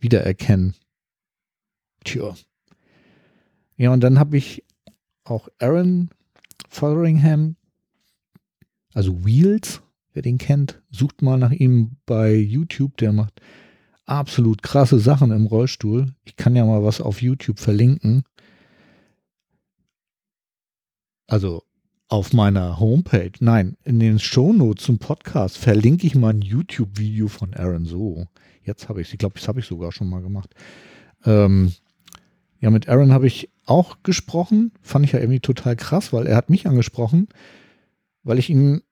wiedererkennen. 0.00 0.74
Tja. 2.04 2.34
Ja, 3.76 3.92
und 3.92 4.00
dann 4.00 4.18
habe 4.18 4.36
ich 4.36 4.64
auch 5.24 5.48
Aaron 5.58 6.10
Fotheringham, 6.68 7.56
also 8.94 9.24
Wheels, 9.24 9.82
wer 10.12 10.22
den 10.22 10.38
kennt, 10.38 10.82
sucht 10.90 11.22
mal 11.22 11.38
nach 11.38 11.52
ihm 11.52 11.96
bei 12.06 12.34
YouTube, 12.34 12.96
der 12.96 13.12
macht 13.12 13.40
absolut 14.06 14.62
krasse 14.62 14.98
Sachen 14.98 15.30
im 15.30 15.46
Rollstuhl. 15.46 16.14
Ich 16.24 16.36
kann 16.36 16.56
ja 16.56 16.64
mal 16.64 16.82
was 16.82 17.00
auf 17.00 17.22
YouTube 17.22 17.58
verlinken. 17.58 18.22
Also 21.26 21.62
auf 22.08 22.32
meiner 22.32 22.80
Homepage, 22.80 23.32
nein, 23.40 23.76
in 23.84 24.00
den 24.00 24.18
Shownotes 24.18 24.84
zum 24.84 24.98
Podcast 24.98 25.58
verlinke 25.58 26.06
ich 26.06 26.14
mal 26.14 26.30
ein 26.30 26.40
YouTube-Video 26.40 27.28
von 27.28 27.52
Aaron 27.52 27.84
so. 27.84 28.26
Jetzt 28.62 28.88
habe 28.88 29.02
ich 29.02 29.08
es, 29.08 29.12
ich 29.12 29.18
glaube, 29.18 29.38
das 29.38 29.46
habe 29.46 29.60
ich 29.60 29.66
sogar 29.66 29.92
schon 29.92 30.08
mal 30.08 30.22
gemacht. 30.22 30.54
Ähm, 31.24 31.72
ja, 32.60 32.70
mit 32.70 32.88
Aaron 32.88 33.12
habe 33.12 33.26
ich 33.26 33.50
auch 33.68 34.02
gesprochen. 34.02 34.72
Fand 34.82 35.04
ich 35.04 35.12
ja 35.12 35.20
irgendwie 35.20 35.40
total 35.40 35.76
krass, 35.76 36.12
weil 36.12 36.26
er 36.26 36.36
hat 36.36 36.50
mich 36.50 36.66
angesprochen, 36.66 37.28
weil 38.22 38.38
ich 38.38 38.50
ihn 38.50 38.82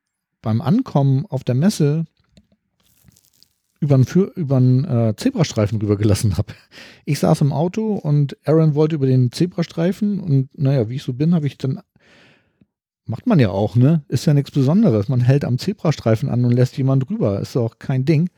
beim 0.42 0.60
Ankommen 0.60 1.26
auf 1.26 1.44
der 1.44 1.54
Messe 1.54 2.04
über 3.80 3.96
einen, 4.56 4.84
äh, 4.84 5.14
Zebrastreifen 5.16 5.80
rübergelassen 5.80 6.36
habe. 6.38 6.54
Ich 7.04 7.18
saß 7.18 7.42
im 7.42 7.52
Auto 7.52 7.94
und 7.94 8.36
Aaron 8.44 8.74
wollte 8.74 8.96
über 8.96 9.06
den 9.06 9.32
Zebrastreifen 9.32 10.18
und 10.20 10.56
naja, 10.58 10.88
wie 10.88 10.96
ich 10.96 11.02
so 11.02 11.12
bin, 11.12 11.34
habe 11.34 11.46
ich 11.46 11.58
dann, 11.58 11.80
macht 13.04 13.26
man 13.26 13.38
ja 13.38 13.50
auch, 13.50 13.76
ne? 13.76 14.04
Ist 14.08 14.24
ja 14.24 14.34
nichts 14.34 14.50
Besonderes. 14.50 15.08
Man 15.08 15.20
hält 15.20 15.44
am 15.44 15.58
Zebrastreifen 15.58 16.28
an 16.28 16.44
und 16.44 16.52
lässt 16.52 16.76
jemand 16.78 17.08
rüber. 17.10 17.40
Ist 17.40 17.56
auch 17.56 17.78
kein 17.78 18.04
Ding. 18.04 18.30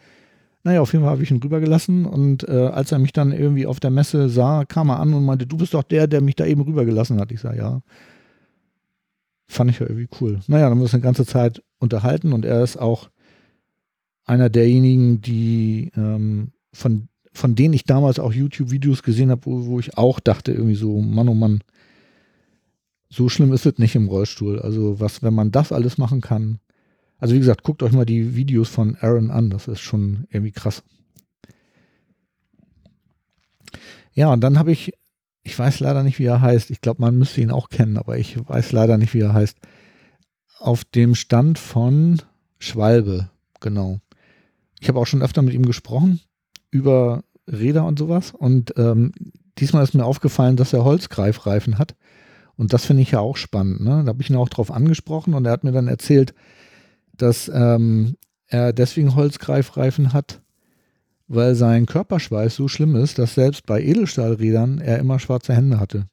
Naja, 0.68 0.82
auf 0.82 0.92
jeden 0.92 1.02
Fall 1.02 1.12
habe 1.12 1.22
ich 1.22 1.30
ihn 1.30 1.42
rübergelassen 1.42 2.04
und 2.04 2.46
äh, 2.46 2.66
als 2.66 2.92
er 2.92 2.98
mich 2.98 3.14
dann 3.14 3.32
irgendwie 3.32 3.64
auf 3.64 3.80
der 3.80 3.88
Messe 3.88 4.28
sah, 4.28 4.66
kam 4.66 4.90
er 4.90 5.00
an 5.00 5.14
und 5.14 5.24
meinte, 5.24 5.46
du 5.46 5.56
bist 5.56 5.72
doch 5.72 5.82
der, 5.82 6.06
der 6.06 6.20
mich 6.20 6.36
da 6.36 6.44
eben 6.44 6.60
rübergelassen 6.60 7.18
hat. 7.18 7.32
Ich 7.32 7.40
sage, 7.40 7.56
ja. 7.56 7.80
Fand 9.46 9.70
ich 9.70 9.78
ja 9.78 9.86
irgendwie 9.86 10.10
cool. 10.20 10.40
Naja, 10.46 10.64
dann 10.64 10.72
haben 10.72 10.78
wir 10.80 10.82
uns 10.82 10.92
eine 10.92 11.02
ganze 11.02 11.24
Zeit 11.24 11.62
unterhalten 11.78 12.34
und 12.34 12.44
er 12.44 12.62
ist 12.62 12.76
auch 12.76 13.08
einer 14.26 14.50
derjenigen, 14.50 15.22
die 15.22 15.90
ähm, 15.96 16.52
von, 16.74 17.08
von 17.32 17.54
denen 17.54 17.72
ich 17.72 17.84
damals 17.84 18.18
auch 18.18 18.34
YouTube-Videos 18.34 19.02
gesehen 19.02 19.30
habe, 19.30 19.46
wo, 19.46 19.64
wo 19.64 19.80
ich 19.80 19.96
auch 19.96 20.20
dachte, 20.20 20.52
irgendwie 20.52 20.74
so, 20.74 21.00
Mann, 21.00 21.30
oh 21.30 21.34
Mann, 21.34 21.62
so 23.08 23.30
schlimm 23.30 23.54
ist 23.54 23.64
es 23.64 23.78
nicht 23.78 23.96
im 23.96 24.08
Rollstuhl. 24.08 24.60
Also 24.60 25.00
was, 25.00 25.22
wenn 25.22 25.32
man 25.32 25.50
das 25.50 25.72
alles 25.72 25.96
machen 25.96 26.20
kann, 26.20 26.58
also 27.18 27.34
wie 27.34 27.38
gesagt, 27.38 27.62
guckt 27.62 27.82
euch 27.82 27.92
mal 27.92 28.06
die 28.06 28.36
Videos 28.36 28.68
von 28.68 28.96
Aaron 29.00 29.30
an, 29.30 29.50
das 29.50 29.68
ist 29.68 29.80
schon 29.80 30.26
irgendwie 30.30 30.52
krass. 30.52 30.82
Ja, 34.14 34.32
und 34.32 34.40
dann 34.40 34.58
habe 34.58 34.72
ich, 34.72 34.92
ich 35.42 35.58
weiß 35.58 35.80
leider 35.80 36.02
nicht, 36.02 36.18
wie 36.18 36.24
er 36.24 36.40
heißt. 36.40 36.70
Ich 36.70 36.80
glaube, 36.80 37.02
man 37.02 37.16
müsste 37.16 37.40
ihn 37.40 37.50
auch 37.50 37.68
kennen, 37.68 37.96
aber 37.96 38.18
ich 38.18 38.36
weiß 38.48 38.72
leider 38.72 38.98
nicht, 38.98 39.14
wie 39.14 39.20
er 39.20 39.32
heißt. 39.32 39.56
Auf 40.58 40.84
dem 40.84 41.14
Stand 41.14 41.58
von 41.58 42.20
Schwalbe, 42.58 43.30
genau. 43.60 44.00
Ich 44.80 44.88
habe 44.88 44.98
auch 44.98 45.06
schon 45.06 45.22
öfter 45.22 45.42
mit 45.42 45.54
ihm 45.54 45.66
gesprochen 45.66 46.20
über 46.70 47.22
Räder 47.46 47.84
und 47.84 47.98
sowas. 47.98 48.32
Und 48.32 48.74
ähm, 48.76 49.12
diesmal 49.58 49.84
ist 49.84 49.94
mir 49.94 50.04
aufgefallen, 50.04 50.56
dass 50.56 50.72
er 50.72 50.84
Holzgreifreifen 50.84 51.78
hat. 51.78 51.94
Und 52.56 52.72
das 52.72 52.84
finde 52.84 53.02
ich 53.02 53.12
ja 53.12 53.20
auch 53.20 53.36
spannend. 53.36 53.80
Ne? 53.80 54.02
Da 54.04 54.08
habe 54.08 54.22
ich 54.22 54.30
ihn 54.30 54.36
auch 54.36 54.48
drauf 54.48 54.72
angesprochen 54.72 55.34
und 55.34 55.46
er 55.46 55.52
hat 55.52 55.64
mir 55.64 55.72
dann 55.72 55.88
erzählt, 55.88 56.34
dass 57.18 57.50
ähm, 57.52 58.16
er 58.46 58.72
deswegen 58.72 59.14
Holzgreifreifen 59.14 60.12
hat, 60.12 60.40
weil 61.26 61.54
sein 61.54 61.86
Körperschweiß 61.86 62.54
so 62.56 62.68
schlimm 62.68 62.96
ist, 62.96 63.18
dass 63.18 63.34
selbst 63.34 63.66
bei 63.66 63.82
Edelstahlrädern 63.82 64.80
er 64.80 64.98
immer 64.98 65.18
schwarze 65.18 65.54
Hände 65.54 65.78
hatte. 65.78 66.06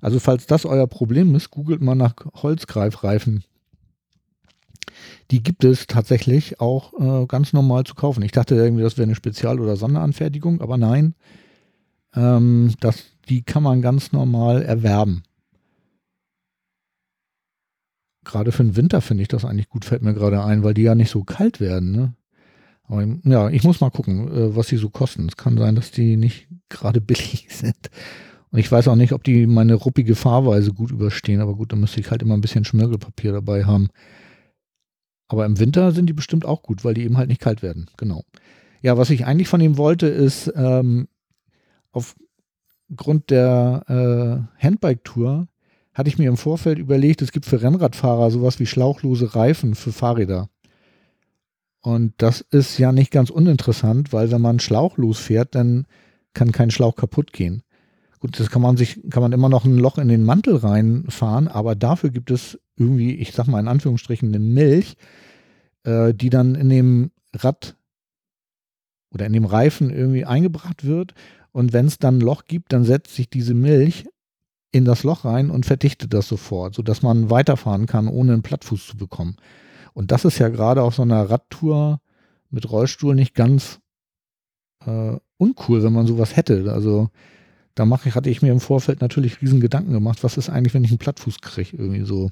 Also 0.00 0.18
falls 0.18 0.46
das 0.46 0.64
euer 0.64 0.86
Problem 0.86 1.34
ist, 1.34 1.50
googelt 1.50 1.80
mal 1.82 1.94
nach 1.94 2.14
Holzgreifreifen. 2.34 3.44
Die 5.30 5.42
gibt 5.42 5.62
es 5.62 5.86
tatsächlich 5.86 6.60
auch 6.60 7.22
äh, 7.22 7.26
ganz 7.26 7.52
normal 7.52 7.84
zu 7.84 7.94
kaufen. 7.94 8.22
Ich 8.22 8.32
dachte 8.32 8.56
irgendwie, 8.56 8.82
das 8.82 8.96
wäre 8.96 9.04
eine 9.04 9.14
Spezial- 9.14 9.60
oder 9.60 9.76
Sonderanfertigung, 9.76 10.60
aber 10.60 10.76
nein, 10.76 11.14
ähm, 12.16 12.74
das, 12.80 13.04
die 13.28 13.42
kann 13.42 13.62
man 13.62 13.82
ganz 13.82 14.10
normal 14.10 14.62
erwerben 14.62 15.22
gerade 18.24 18.52
für 18.52 18.62
den 18.62 18.76
Winter 18.76 19.00
finde 19.00 19.22
ich 19.22 19.28
das 19.28 19.44
eigentlich 19.44 19.68
gut, 19.68 19.84
fällt 19.84 20.02
mir 20.02 20.14
gerade 20.14 20.42
ein, 20.44 20.62
weil 20.62 20.74
die 20.74 20.82
ja 20.82 20.94
nicht 20.94 21.10
so 21.10 21.24
kalt 21.24 21.60
werden. 21.60 21.92
Ne? 21.92 22.14
Aber 22.84 23.06
ja, 23.24 23.48
ich 23.48 23.64
muss 23.64 23.80
mal 23.80 23.90
gucken, 23.90 24.28
äh, 24.28 24.56
was 24.56 24.68
sie 24.68 24.76
so 24.76 24.90
kosten. 24.90 25.28
Es 25.28 25.36
kann 25.36 25.56
sein, 25.56 25.74
dass 25.74 25.90
die 25.90 26.16
nicht 26.16 26.48
gerade 26.68 27.00
billig 27.00 27.46
sind. 27.50 27.90
Und 28.50 28.58
ich 28.58 28.70
weiß 28.70 28.88
auch 28.88 28.96
nicht, 28.96 29.12
ob 29.12 29.22
die 29.22 29.46
meine 29.46 29.74
ruppige 29.74 30.16
Fahrweise 30.16 30.72
gut 30.72 30.90
überstehen, 30.90 31.40
aber 31.40 31.54
gut, 31.54 31.72
dann 31.72 31.80
müsste 31.80 32.00
ich 32.00 32.10
halt 32.10 32.22
immer 32.22 32.34
ein 32.34 32.40
bisschen 32.40 32.64
Schmirgelpapier 32.64 33.32
dabei 33.32 33.64
haben. 33.64 33.90
Aber 35.28 35.46
im 35.46 35.60
Winter 35.60 35.92
sind 35.92 36.06
die 36.06 36.12
bestimmt 36.12 36.44
auch 36.44 36.62
gut, 36.62 36.84
weil 36.84 36.94
die 36.94 37.04
eben 37.04 37.16
halt 37.16 37.28
nicht 37.28 37.40
kalt 37.40 37.62
werden. 37.62 37.86
Genau. 37.96 38.24
Ja, 38.82 38.98
was 38.98 39.10
ich 39.10 39.24
eigentlich 39.24 39.46
von 39.46 39.60
ihm 39.60 39.76
wollte, 39.76 40.08
ist 40.08 40.52
ähm, 40.56 41.06
aufgrund 41.92 43.30
der 43.30 44.48
äh, 44.58 44.64
Handbike-Tour 44.64 45.46
hatte 46.00 46.08
ich 46.08 46.18
mir 46.18 46.30
im 46.30 46.38
Vorfeld 46.38 46.78
überlegt, 46.78 47.20
es 47.20 47.30
gibt 47.30 47.44
für 47.44 47.60
Rennradfahrer 47.60 48.30
sowas 48.30 48.58
wie 48.58 48.64
schlauchlose 48.64 49.34
Reifen 49.34 49.74
für 49.74 49.92
Fahrräder. 49.92 50.48
Und 51.82 52.14
das 52.16 52.40
ist 52.40 52.78
ja 52.78 52.90
nicht 52.90 53.10
ganz 53.10 53.28
uninteressant, 53.28 54.10
weil 54.10 54.30
wenn 54.30 54.40
man 54.40 54.60
schlauchlos 54.60 55.18
fährt, 55.18 55.54
dann 55.54 55.86
kann 56.32 56.52
kein 56.52 56.70
Schlauch 56.70 56.96
kaputt 56.96 57.34
gehen. 57.34 57.62
Gut, 58.18 58.40
das 58.40 58.48
kann 58.48 58.62
man 58.62 58.78
sich, 58.78 59.02
kann 59.10 59.22
man 59.22 59.32
immer 59.32 59.50
noch 59.50 59.66
ein 59.66 59.76
Loch 59.76 59.98
in 59.98 60.08
den 60.08 60.24
Mantel 60.24 60.56
reinfahren, 60.56 61.48
aber 61.48 61.74
dafür 61.74 62.08
gibt 62.08 62.30
es 62.30 62.58
irgendwie, 62.76 63.16
ich 63.16 63.32
sag 63.32 63.46
mal 63.46 63.60
in 63.60 63.68
Anführungsstrichen, 63.68 64.28
eine 64.28 64.38
Milch, 64.38 64.96
äh, 65.84 66.14
die 66.14 66.30
dann 66.30 66.54
in 66.54 66.70
dem 66.70 67.10
Rad 67.34 67.76
oder 69.12 69.26
in 69.26 69.34
dem 69.34 69.44
Reifen 69.44 69.90
irgendwie 69.90 70.24
eingebracht 70.24 70.84
wird. 70.84 71.12
Und 71.52 71.74
wenn 71.74 71.86
es 71.86 71.98
dann 71.98 72.18
ein 72.18 72.22
Loch 72.22 72.46
gibt, 72.46 72.72
dann 72.72 72.84
setzt 72.84 73.14
sich 73.14 73.28
diese 73.28 73.52
Milch 73.52 74.06
in 74.72 74.84
das 74.84 75.02
Loch 75.02 75.24
rein 75.24 75.50
und 75.50 75.66
verdichtet 75.66 76.14
das 76.14 76.28
sofort, 76.28 76.74
sodass 76.74 77.02
man 77.02 77.30
weiterfahren 77.30 77.86
kann, 77.86 78.08
ohne 78.08 78.32
einen 78.32 78.42
Plattfuß 78.42 78.86
zu 78.86 78.96
bekommen. 78.96 79.36
Und 79.94 80.12
das 80.12 80.24
ist 80.24 80.38
ja 80.38 80.48
gerade 80.48 80.82
auf 80.82 80.94
so 80.94 81.02
einer 81.02 81.28
Radtour 81.28 82.00
mit 82.50 82.70
Rollstuhl 82.70 83.14
nicht 83.14 83.34
ganz 83.34 83.80
äh, 84.86 85.16
uncool, 85.38 85.82
wenn 85.82 85.92
man 85.92 86.06
sowas 86.06 86.36
hätte. 86.36 86.72
Also 86.72 87.10
da 87.74 87.84
mache 87.84 88.08
ich, 88.08 88.14
hatte 88.14 88.30
ich 88.30 88.42
mir 88.42 88.52
im 88.52 88.60
Vorfeld 88.60 89.00
natürlich 89.00 89.40
riesen 89.42 89.60
Gedanken 89.60 89.92
gemacht, 89.92 90.22
was 90.22 90.36
ist 90.36 90.50
eigentlich, 90.50 90.74
wenn 90.74 90.84
ich 90.84 90.90
einen 90.90 90.98
Plattfuß 90.98 91.40
kriege, 91.40 91.76
irgendwie 91.76 92.04
so. 92.04 92.30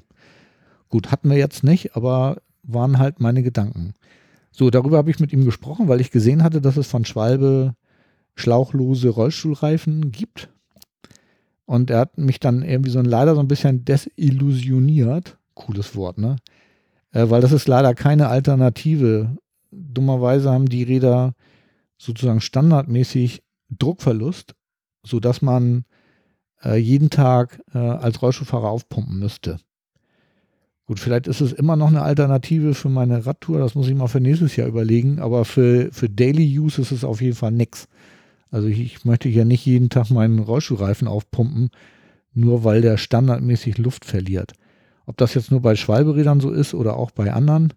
Gut, 0.89 1.11
hatten 1.11 1.29
wir 1.29 1.37
jetzt 1.37 1.63
nicht, 1.63 1.95
aber 1.95 2.37
waren 2.63 2.97
halt 2.97 3.19
meine 3.19 3.43
Gedanken. 3.43 3.93
So, 4.51 4.69
darüber 4.69 4.97
habe 4.97 5.11
ich 5.11 5.19
mit 5.19 5.31
ihm 5.31 5.45
gesprochen, 5.45 5.87
weil 5.87 6.01
ich 6.01 6.11
gesehen 6.11 6.43
hatte, 6.43 6.61
dass 6.61 6.77
es 6.77 6.87
von 6.87 7.05
Schwalbe 7.05 7.75
schlauchlose 8.35 9.09
Rollstuhlreifen 9.09 10.11
gibt. 10.11 10.49
Und 11.69 11.91
er 11.91 11.99
hat 11.99 12.17
mich 12.17 12.39
dann 12.39 12.63
irgendwie 12.63 12.89
so 12.89 12.99
leider 12.99 13.35
so 13.35 13.41
ein 13.41 13.47
bisschen 13.47 13.85
desillusioniert. 13.85 15.37
Cooles 15.53 15.95
Wort, 15.95 16.17
ne? 16.17 16.37
Äh, 17.11 17.29
weil 17.29 17.41
das 17.41 17.51
ist 17.51 17.67
leider 17.67 17.93
keine 17.93 18.27
Alternative. 18.27 19.37
Dummerweise 19.69 20.49
haben 20.49 20.65
die 20.65 20.81
Räder 20.81 21.35
sozusagen 21.95 22.41
standardmäßig 22.41 23.43
Druckverlust, 23.69 24.55
sodass 25.03 25.43
man 25.43 25.85
äh, 26.63 26.77
jeden 26.77 27.11
Tag 27.11 27.61
äh, 27.75 27.77
als 27.77 28.19
Rollstuhlfahrer 28.19 28.69
aufpumpen 28.69 29.19
müsste. 29.19 29.59
Gut, 30.87 30.99
vielleicht 30.99 31.27
ist 31.27 31.39
es 31.39 31.53
immer 31.53 31.75
noch 31.75 31.89
eine 31.89 32.01
Alternative 32.01 32.73
für 32.73 32.89
meine 32.89 33.27
Radtour, 33.27 33.59
das 33.59 33.75
muss 33.75 33.87
ich 33.87 33.93
mal 33.93 34.07
für 34.07 34.21
nächstes 34.21 34.55
Jahr 34.55 34.67
überlegen, 34.67 35.19
aber 35.19 35.45
für, 35.45 35.89
für 35.91 36.09
Daily 36.09 36.57
Use 36.57 36.81
ist 36.81 36.91
es 36.91 37.03
auf 37.03 37.21
jeden 37.21 37.35
Fall 37.35 37.51
nichts. 37.51 37.87
Also 38.51 38.67
ich, 38.67 38.79
ich 38.79 39.05
möchte 39.05 39.29
ja 39.29 39.45
nicht 39.45 39.65
jeden 39.65 39.89
Tag 39.89 40.09
meinen 40.09 40.39
Rollstuhlreifen 40.39 41.07
aufpumpen, 41.07 41.69
nur 42.33 42.63
weil 42.63 42.81
der 42.81 42.97
standardmäßig 42.97 43.77
Luft 43.77 44.05
verliert. 44.05 44.53
Ob 45.05 45.17
das 45.17 45.33
jetzt 45.33 45.51
nur 45.51 45.61
bei 45.61 45.75
Schwalberädern 45.75 46.39
so 46.39 46.51
ist 46.51 46.73
oder 46.73 46.97
auch 46.97 47.11
bei 47.11 47.31
anderen, 47.33 47.73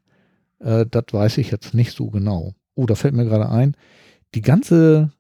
äh, 0.61 0.87
das 0.91 1.05
weiß 1.11 1.39
ich 1.39 1.51
jetzt 1.51 1.75
nicht 1.75 1.93
so 1.93 2.11
genau. 2.11 2.55
Oh, 2.75 2.87
da 2.87 2.95
fällt 2.95 3.15
mir 3.15 3.25
gerade 3.25 3.49
ein, 3.49 3.77
die 4.35 4.43
ganze 4.43 5.13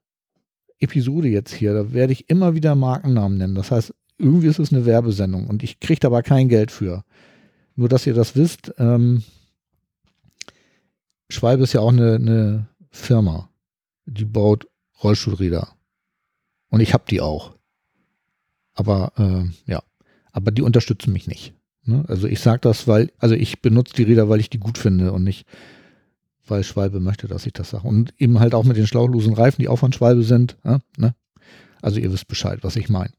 Episode 0.79 1.29
jetzt 1.29 1.55
hier, 1.55 1.75
da 1.75 1.93
werde 1.93 2.13
ich 2.13 2.29
immer 2.29 2.55
wieder 2.55 2.75
Markennamen 2.75 3.39
nennen. 3.39 3.55
Das 3.55 3.71
heißt, 3.71 3.95
irgendwie 4.19 4.49
ist 4.49 4.59
es 4.59 4.73
eine 4.73 4.87
Werbesendung 4.87 5.47
und 5.47 5.63
ich 5.63 5.81
kriege 5.81 6.01
da 6.01 6.09
aber 6.09 6.23
kein 6.23 6.49
Geld 6.49 6.71
für. 6.71 7.05
Nur, 7.75 7.89
dass 7.89 8.07
ihr 8.07 8.15
das 8.15 8.37
wisst, 8.37 8.75
ähm, 8.79 9.23
Schwalbe 11.29 11.65
ist 11.65 11.73
ja 11.73 11.81
auch 11.81 11.93
eine, 11.93 12.17
eine 12.17 12.67
Firma, 12.91 13.49
die 14.05 14.25
baut 14.25 14.67
Rollstuhlräder. 15.03 15.69
Und 16.69 16.81
ich 16.81 16.95
habe 16.95 17.05
die 17.09 17.21
auch. 17.21 17.55
Aber 18.75 19.13
äh, 19.19 19.71
ja, 19.71 19.83
aber 20.33 20.51
die 20.51 20.63
unterstützen 20.63 21.13
mich 21.13 21.27
nicht. 21.27 21.55
Ne? 21.85 22.05
Also 22.09 22.27
ich 22.27 22.41
sage 22.41 22.61
das, 22.63 22.89
weil, 22.89 23.13
also 23.19 23.35
ich 23.35 23.61
benutze 23.61 23.95
die 23.95 24.05
Räder, 24.05 24.29
weil 24.29 24.41
ich 24.41 24.51
die 24.51 24.61
gut 24.61 24.79
finde 24.79 25.13
und 25.13 25.25
nicht, 25.25 25.47
weil 26.47 26.65
Schwalbe 26.65 27.01
möchte, 27.01 27.29
dass 27.29 27.47
ich 27.47 27.53
das 27.53 27.71
sage. 27.71 27.87
Und 27.87 28.15
eben 28.19 28.41
halt 28.41 28.55
auch 28.55 28.65
mit 28.65 28.77
den 28.77 28.87
schlauchlosen 28.87 29.35
Reifen, 29.35 29.61
die 29.61 29.69
auch 29.69 29.77
von 29.77 29.93
Schwalbe 29.93 30.23
sind. 30.23 30.57
Ne? 30.97 31.15
Also 31.83 31.99
ihr 32.01 32.13
wisst 32.13 32.29
Bescheid, 32.29 32.61
was 32.63 32.77
ich 32.77 32.89
meine. 32.89 33.13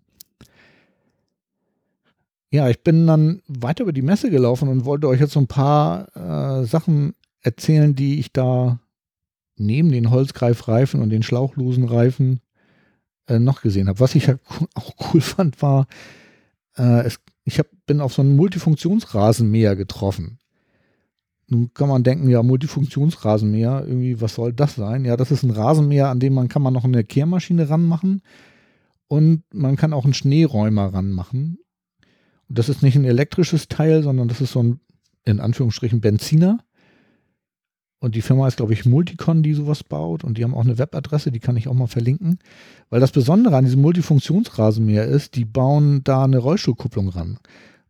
Ja, 2.49 2.69
ich 2.69 2.81
bin 2.83 3.07
dann 3.07 3.41
weiter 3.47 3.83
über 3.83 3.93
die 3.93 4.03
Messe 4.03 4.29
gelaufen 4.29 4.69
und 4.69 4.85
wollte 4.85 5.07
euch 5.07 5.19
jetzt 5.19 5.33
so 5.33 5.39
ein 5.39 5.47
paar 5.47 6.15
äh, 6.15 6.65
Sachen 6.65 7.15
erzählen, 7.41 7.95
die 7.95 8.19
ich 8.19 8.31
da 8.31 8.79
neben 9.55 9.91
den 9.91 10.09
Holzgreifreifen 10.09 11.01
und 11.01 11.09
den 11.09 11.23
schlauchlosen 11.23 11.85
Reifen 11.85 12.41
äh, 13.27 13.39
noch 13.39 13.61
gesehen 13.61 13.87
habe. 13.87 13.99
Was 13.99 14.15
ich 14.15 14.27
ja 14.27 14.35
auch 14.73 14.93
cool 15.13 15.21
fand, 15.21 15.61
war, 15.61 15.87
äh, 16.77 17.05
es, 17.05 17.19
ich 17.43 17.59
hab, 17.59 17.67
bin 17.85 18.01
auf 18.01 18.13
so 18.13 18.21
einen 18.21 18.35
Multifunktionsrasenmäher 18.35 19.75
getroffen. 19.75 20.39
Nun 21.47 21.73
kann 21.73 21.89
man 21.89 22.03
denken, 22.03 22.29
ja, 22.29 22.41
Multifunktionsrasenmäher, 22.41 23.83
irgendwie, 23.85 24.21
was 24.21 24.35
soll 24.35 24.53
das 24.53 24.75
sein? 24.75 25.05
Ja, 25.05 25.17
das 25.17 25.31
ist 25.31 25.43
ein 25.43 25.51
Rasenmäher, 25.51 26.07
an 26.07 26.19
dem 26.19 26.33
man 26.33 26.47
kann 26.47 26.61
man 26.61 26.73
noch 26.73 26.85
eine 26.85 27.03
Kehrmaschine 27.03 27.69
ranmachen 27.69 28.21
und 29.07 29.43
man 29.53 29.75
kann 29.75 29.93
auch 29.93 30.05
einen 30.05 30.13
Schneeräumer 30.13 30.93
ranmachen. 30.93 31.59
Und 32.49 32.57
das 32.57 32.69
ist 32.69 32.81
nicht 32.81 32.95
ein 32.95 33.05
elektrisches 33.05 33.67
Teil, 33.67 34.03
sondern 34.03 34.27
das 34.27 34.41
ist 34.41 34.51
so 34.53 34.63
ein, 34.63 34.79
in 35.25 35.39
Anführungsstrichen, 35.39 36.01
Benziner. 36.01 36.59
Und 38.03 38.15
die 38.15 38.21
Firma 38.21 38.49
ist, 38.49 38.57
glaube 38.57 38.73
ich, 38.73 38.85
Multicon, 38.85 39.43
die 39.43 39.53
sowas 39.53 39.81
baut. 39.81 40.25
Und 40.25 40.37
die 40.37 40.43
haben 40.43 40.53
auch 40.53 40.65
eine 40.65 40.77
Webadresse, 40.77 41.31
die 41.31 41.39
kann 41.39 41.55
ich 41.55 41.69
auch 41.69 41.73
mal 41.73 41.87
verlinken. 41.87 42.37
Weil 42.89 42.99
das 42.99 43.13
Besondere 43.13 43.55
an 43.55 43.63
diesem 43.63 43.79
Multifunktionsrasenmäher 43.79 45.05
ist, 45.05 45.37
die 45.37 45.45
bauen 45.45 46.03
da 46.03 46.25
eine 46.25 46.39
Rollstuhlkupplung 46.39 47.07
ran. 47.07 47.39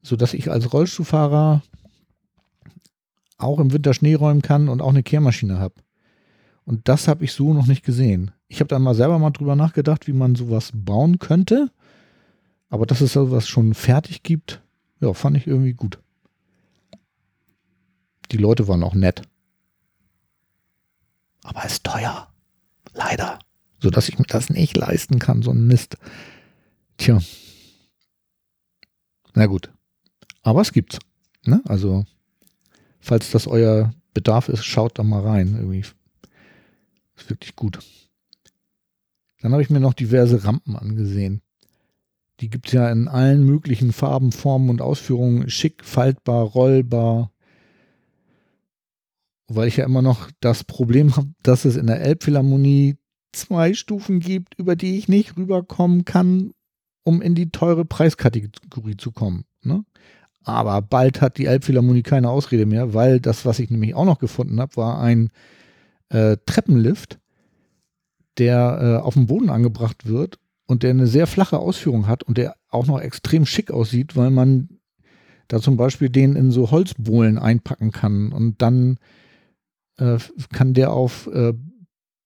Sodass 0.03 0.35
ich 0.35 0.51
als 0.51 0.71
Rollstuhlfahrer 0.71 1.63
auch 3.39 3.59
im 3.59 3.73
Winter 3.73 3.95
Schnee 3.95 4.13
räumen 4.13 4.43
kann 4.43 4.69
und 4.69 4.83
auch 4.83 4.91
eine 4.91 5.01
Kehrmaschine 5.01 5.57
habe. 5.57 5.73
Und 6.63 6.87
das 6.89 7.07
habe 7.07 7.23
ich 7.23 7.33
so 7.33 7.51
noch 7.51 7.65
nicht 7.65 7.83
gesehen. 7.83 8.29
Ich 8.47 8.59
habe 8.59 8.67
da 8.67 8.77
mal 8.77 8.93
selber 8.93 9.17
mal 9.17 9.31
drüber 9.31 9.55
nachgedacht, 9.55 10.05
wie 10.05 10.13
man 10.13 10.35
sowas 10.35 10.73
bauen 10.75 11.17
könnte. 11.17 11.71
Aber 12.69 12.85
dass 12.85 13.01
es 13.01 13.13
sowas 13.13 13.47
schon 13.47 13.73
fertig 13.73 14.21
gibt, 14.21 14.61
ja, 15.01 15.11
fand 15.13 15.37
ich 15.37 15.47
irgendwie 15.47 15.73
gut. 15.73 15.97
Die 18.31 18.37
Leute 18.37 18.67
waren 18.67 18.83
auch 18.83 18.93
nett 18.93 19.23
aber 21.43 21.65
ist 21.65 21.83
teuer. 21.83 22.27
Leider. 22.93 23.39
Sodass 23.79 24.09
ich 24.09 24.17
mir 24.17 24.25
das 24.25 24.49
nicht 24.49 24.77
leisten 24.77 25.19
kann, 25.19 25.41
so 25.41 25.51
ein 25.51 25.67
Mist. 25.67 25.97
Tja. 26.97 27.19
Na 29.33 29.45
gut. 29.45 29.71
Aber 30.41 30.61
es 30.61 30.71
gibt's. 30.71 30.99
Ne? 31.45 31.61
Also, 31.65 32.05
falls 32.99 33.31
das 33.31 33.47
euer 33.47 33.93
Bedarf 34.13 34.47
ist, 34.47 34.63
schaut 34.63 34.97
da 34.97 35.03
mal 35.03 35.21
rein. 35.21 35.55
Irgendwie. 35.55 35.85
Ist 37.15 37.29
wirklich 37.29 37.55
gut. 37.55 37.79
Dann 39.41 39.51
habe 39.51 39.61
ich 39.61 39.69
mir 39.69 39.81
noch 39.81 39.93
diverse 39.93 40.45
Rampen 40.45 40.77
angesehen. 40.77 41.41
Die 42.39 42.49
gibt 42.49 42.67
es 42.67 42.73
ja 42.73 42.89
in 42.89 43.07
allen 43.07 43.43
möglichen 43.43 43.91
Farben, 43.91 44.31
Formen 44.31 44.69
und 44.69 44.81
Ausführungen. 44.81 45.49
Schick, 45.49 45.83
faltbar, 45.83 46.43
rollbar, 46.43 47.32
weil 49.47 49.67
ich 49.67 49.77
ja 49.77 49.85
immer 49.85 50.01
noch 50.01 50.29
das 50.39 50.63
Problem 50.63 51.15
habe, 51.15 51.29
dass 51.43 51.65
es 51.65 51.75
in 51.75 51.87
der 51.87 52.01
Elbphilharmonie 52.01 52.97
zwei 53.31 53.73
Stufen 53.73 54.19
gibt, 54.19 54.57
über 54.57 54.75
die 54.75 54.97
ich 54.97 55.07
nicht 55.07 55.37
rüberkommen 55.37 56.05
kann, 56.05 56.51
um 57.03 57.21
in 57.21 57.35
die 57.35 57.49
teure 57.49 57.85
Preiskategorie 57.85 58.97
zu 58.97 59.11
kommen. 59.11 59.45
Ne? 59.61 59.83
Aber 60.43 60.81
bald 60.81 61.21
hat 61.21 61.37
die 61.37 61.45
Elbphilharmonie 61.45 62.03
keine 62.03 62.29
Ausrede 62.29 62.65
mehr, 62.65 62.93
weil 62.93 63.19
das, 63.19 63.45
was 63.45 63.59
ich 63.59 63.69
nämlich 63.69 63.95
auch 63.95 64.05
noch 64.05 64.19
gefunden 64.19 64.59
habe, 64.59 64.75
war 64.77 65.01
ein 65.01 65.29
äh, 66.09 66.37
Treppenlift, 66.45 67.19
der 68.37 68.79
äh, 68.81 69.03
auf 69.03 69.13
dem 69.15 69.27
Boden 69.27 69.49
angebracht 69.49 70.05
wird 70.07 70.39
und 70.65 70.83
der 70.83 70.91
eine 70.91 71.07
sehr 71.07 71.27
flache 71.27 71.59
Ausführung 71.59 72.07
hat 72.07 72.23
und 72.23 72.37
der 72.37 72.55
auch 72.69 72.87
noch 72.87 72.99
extrem 72.99 73.45
schick 73.45 73.71
aussieht, 73.71 74.15
weil 74.15 74.31
man 74.31 74.69
da 75.47 75.59
zum 75.59 75.77
Beispiel 75.77 76.09
den 76.09 76.35
in 76.35 76.51
so 76.51 76.71
Holzbohlen 76.71 77.37
einpacken 77.37 77.91
kann 77.91 78.31
und 78.31 78.61
dann 78.61 78.97
äh, 79.97 80.17
kann 80.51 80.73
der 80.73 80.91
auf 80.91 81.27
äh, 81.27 81.53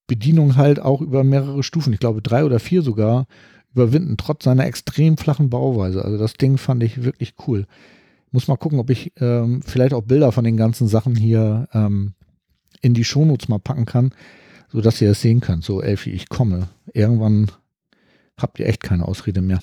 Bedienung 0.06 0.56
halt 0.56 0.80
auch 0.80 1.00
über 1.00 1.22
mehrere 1.22 1.62
Stufen, 1.62 1.92
ich 1.92 2.00
glaube 2.00 2.22
drei 2.22 2.44
oder 2.44 2.58
vier 2.58 2.82
sogar, 2.82 3.26
überwinden, 3.72 4.16
trotz 4.16 4.44
seiner 4.44 4.66
extrem 4.66 5.16
flachen 5.16 5.50
Bauweise. 5.50 6.04
Also 6.04 6.18
das 6.18 6.34
Ding 6.34 6.58
fand 6.58 6.82
ich 6.82 7.04
wirklich 7.04 7.34
cool. 7.46 7.66
Muss 8.30 8.48
mal 8.48 8.56
gucken, 8.56 8.78
ob 8.78 8.90
ich 8.90 9.12
ähm, 9.20 9.62
vielleicht 9.62 9.94
auch 9.94 10.02
Bilder 10.02 10.32
von 10.32 10.44
den 10.44 10.56
ganzen 10.56 10.88
Sachen 10.88 11.14
hier 11.14 11.68
ähm, 11.72 12.14
in 12.80 12.94
die 12.94 13.04
Shownotes 13.04 13.48
mal 13.48 13.58
packen 13.58 13.86
kann, 13.86 14.12
sodass 14.70 15.00
ihr 15.00 15.10
es 15.10 15.20
sehen 15.20 15.40
könnt. 15.40 15.64
So, 15.64 15.80
Elfi, 15.80 16.10
ich 16.10 16.28
komme. 16.28 16.68
Irgendwann 16.92 17.50
habt 18.36 18.58
ihr 18.58 18.66
echt 18.66 18.82
keine 18.82 19.06
Ausrede 19.06 19.40
mehr. 19.40 19.60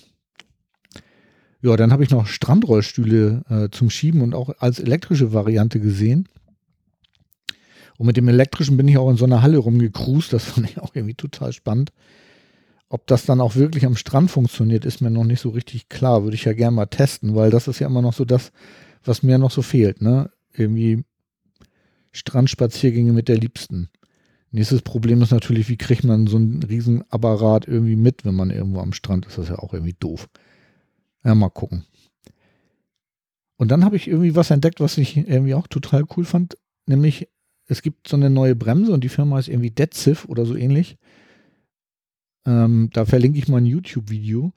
Ja, 1.62 1.76
dann 1.76 1.92
habe 1.92 2.04
ich 2.04 2.12
noch 2.12 2.28
Strandrollstühle 2.28 3.44
äh, 3.50 3.70
zum 3.72 3.90
Schieben 3.90 4.22
und 4.22 4.36
auch 4.36 4.52
als 4.60 4.80
elektrische 4.80 5.34
Variante 5.34 5.80
gesehen. 5.80 6.28
Und 7.98 8.08
mit 8.08 8.18
dem 8.18 8.28
elektrischen 8.28 8.78
bin 8.78 8.88
ich 8.88 8.98
auch 8.98 9.10
in 9.10 9.18
so 9.18 9.26
einer 9.26 9.42
Halle 9.42 9.58
rumgecruised. 9.58 10.34
Das 10.34 10.46
fand 10.46 10.70
ich 10.70 10.80
auch 10.80 10.96
irgendwie 10.96 11.16
total 11.16 11.54
spannend. 11.54 11.92
Ob 12.90 13.08
das 13.08 13.26
dann 13.26 13.42
auch 13.42 13.56
wirklich 13.56 13.86
am 13.86 13.96
Strand 13.96 14.32
funktioniert, 14.32 14.86
ist 14.86 15.02
mir 15.02 15.10
noch 15.10 15.24
nicht 15.24 15.40
so 15.40 15.50
richtig 15.50 15.90
klar. 15.90 16.24
Würde 16.24 16.36
ich 16.36 16.46
ja 16.46 16.54
gerne 16.54 16.76
mal 16.76 16.86
testen, 16.86 17.36
weil 17.36 17.50
das 17.50 17.68
ist 17.68 17.80
ja 17.80 17.88
immer 17.88 18.02
noch 18.02 18.14
so 18.14 18.26
das, 18.26 18.52
was 19.04 19.24
mir 19.24 19.38
noch 19.38 19.52
so 19.52 19.62
fehlt. 19.62 20.02
Ne? 20.02 20.30
Irgendwie 20.54 21.04
Strandspaziergänge 22.12 23.14
mit 23.14 23.28
der 23.28 23.38
Liebsten. 23.38 23.90
Nächstes 24.52 24.82
Problem 24.84 25.22
ist 25.22 25.32
natürlich, 25.32 25.68
wie 25.68 25.78
kriegt 25.78 26.06
man 26.06 26.28
so 26.28 26.38
einen 26.38 26.64
riesen 26.64 27.04
Apparat 27.12 27.68
irgendwie 27.68 27.98
mit, 27.98 28.24
wenn 28.24 28.36
man 28.36 28.52
irgendwo 28.52 28.80
am 28.80 28.94
Strand 28.94 29.26
ist. 29.26 29.38
Das 29.38 29.46
ist 29.46 29.50
ja 29.50 29.60
auch 29.60 29.74
irgendwie 29.74 29.96
doof. 30.00 30.30
Ja, 31.26 31.36
mal 31.36 31.50
gucken. 31.50 31.86
Und 33.58 33.72
dann 33.72 33.84
habe 33.84 33.96
ich 33.96 34.08
irgendwie 34.08 34.36
was 34.36 34.52
entdeckt, 34.52 34.80
was 34.80 34.98
ich 34.98 35.18
irgendwie 35.18 35.56
auch 35.56 35.68
total 35.68 36.06
cool 36.16 36.24
fand, 36.24 36.58
nämlich 36.86 37.28
es 37.68 37.82
gibt 37.82 38.08
so 38.08 38.16
eine 38.16 38.30
neue 38.30 38.56
Bremse 38.56 38.92
und 38.92 39.04
die 39.04 39.10
Firma 39.10 39.40
ist 39.40 39.48
irgendwie 39.48 39.72
DeadSiff 39.72 40.26
oder 40.26 40.46
so 40.46 40.56
ähnlich. 40.56 40.98
Ähm, 42.46 42.90
da 42.94 43.06
verlinke 43.06 43.40
ich 43.40 43.48
mal 43.48 43.58
ein 43.58 43.66
YouTube-Video. 43.66 44.54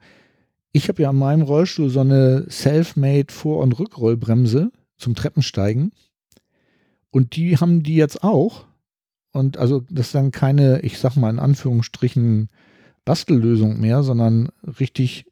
Ich 0.71 0.87
habe 0.87 1.01
ja 1.01 1.09
an 1.09 1.15
meinem 1.15 1.41
Rollstuhl 1.41 1.89
so 1.89 2.01
eine 2.01 2.45
Self-Made 2.49 3.33
Vor- 3.33 3.63
und 3.63 3.79
Rückrollbremse 3.79 4.71
zum 4.97 5.15
Treppensteigen. 5.15 5.91
Und 7.09 7.35
die 7.35 7.57
haben 7.57 7.81
die 7.81 7.95
jetzt 7.95 8.23
auch. 8.23 8.67
Und 9.31 9.57
also 9.57 9.83
das 9.89 10.07
ist 10.07 10.15
dann 10.15 10.31
keine, 10.31 10.81
ich 10.81 10.99
sag 10.99 11.15
mal 11.15 11.31
in 11.31 11.39
Anführungsstrichen, 11.39 12.49
Bastellösung 13.05 13.79
mehr, 13.79 14.03
sondern 14.03 14.49
richtig 14.79 15.25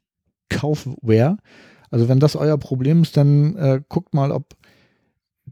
Kaufware. 0.48 1.36
Also 1.90 2.08
wenn 2.08 2.18
das 2.18 2.34
euer 2.34 2.58
Problem 2.58 3.02
ist, 3.02 3.16
dann 3.16 3.54
äh, 3.56 3.80
guckt 3.88 4.14
mal, 4.14 4.32
ob 4.32 4.56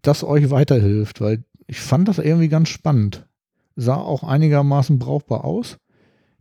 das 0.02 0.24
euch 0.24 0.50
weiterhilft, 0.50 1.20
weil 1.20 1.44
ich 1.66 1.80
fand 1.80 2.08
das 2.08 2.18
irgendwie 2.18 2.48
ganz 2.48 2.68
spannend. 2.68 3.26
Sah 3.74 3.96
auch 3.96 4.22
einigermaßen 4.22 4.98
brauchbar 4.98 5.44
aus. 5.44 5.78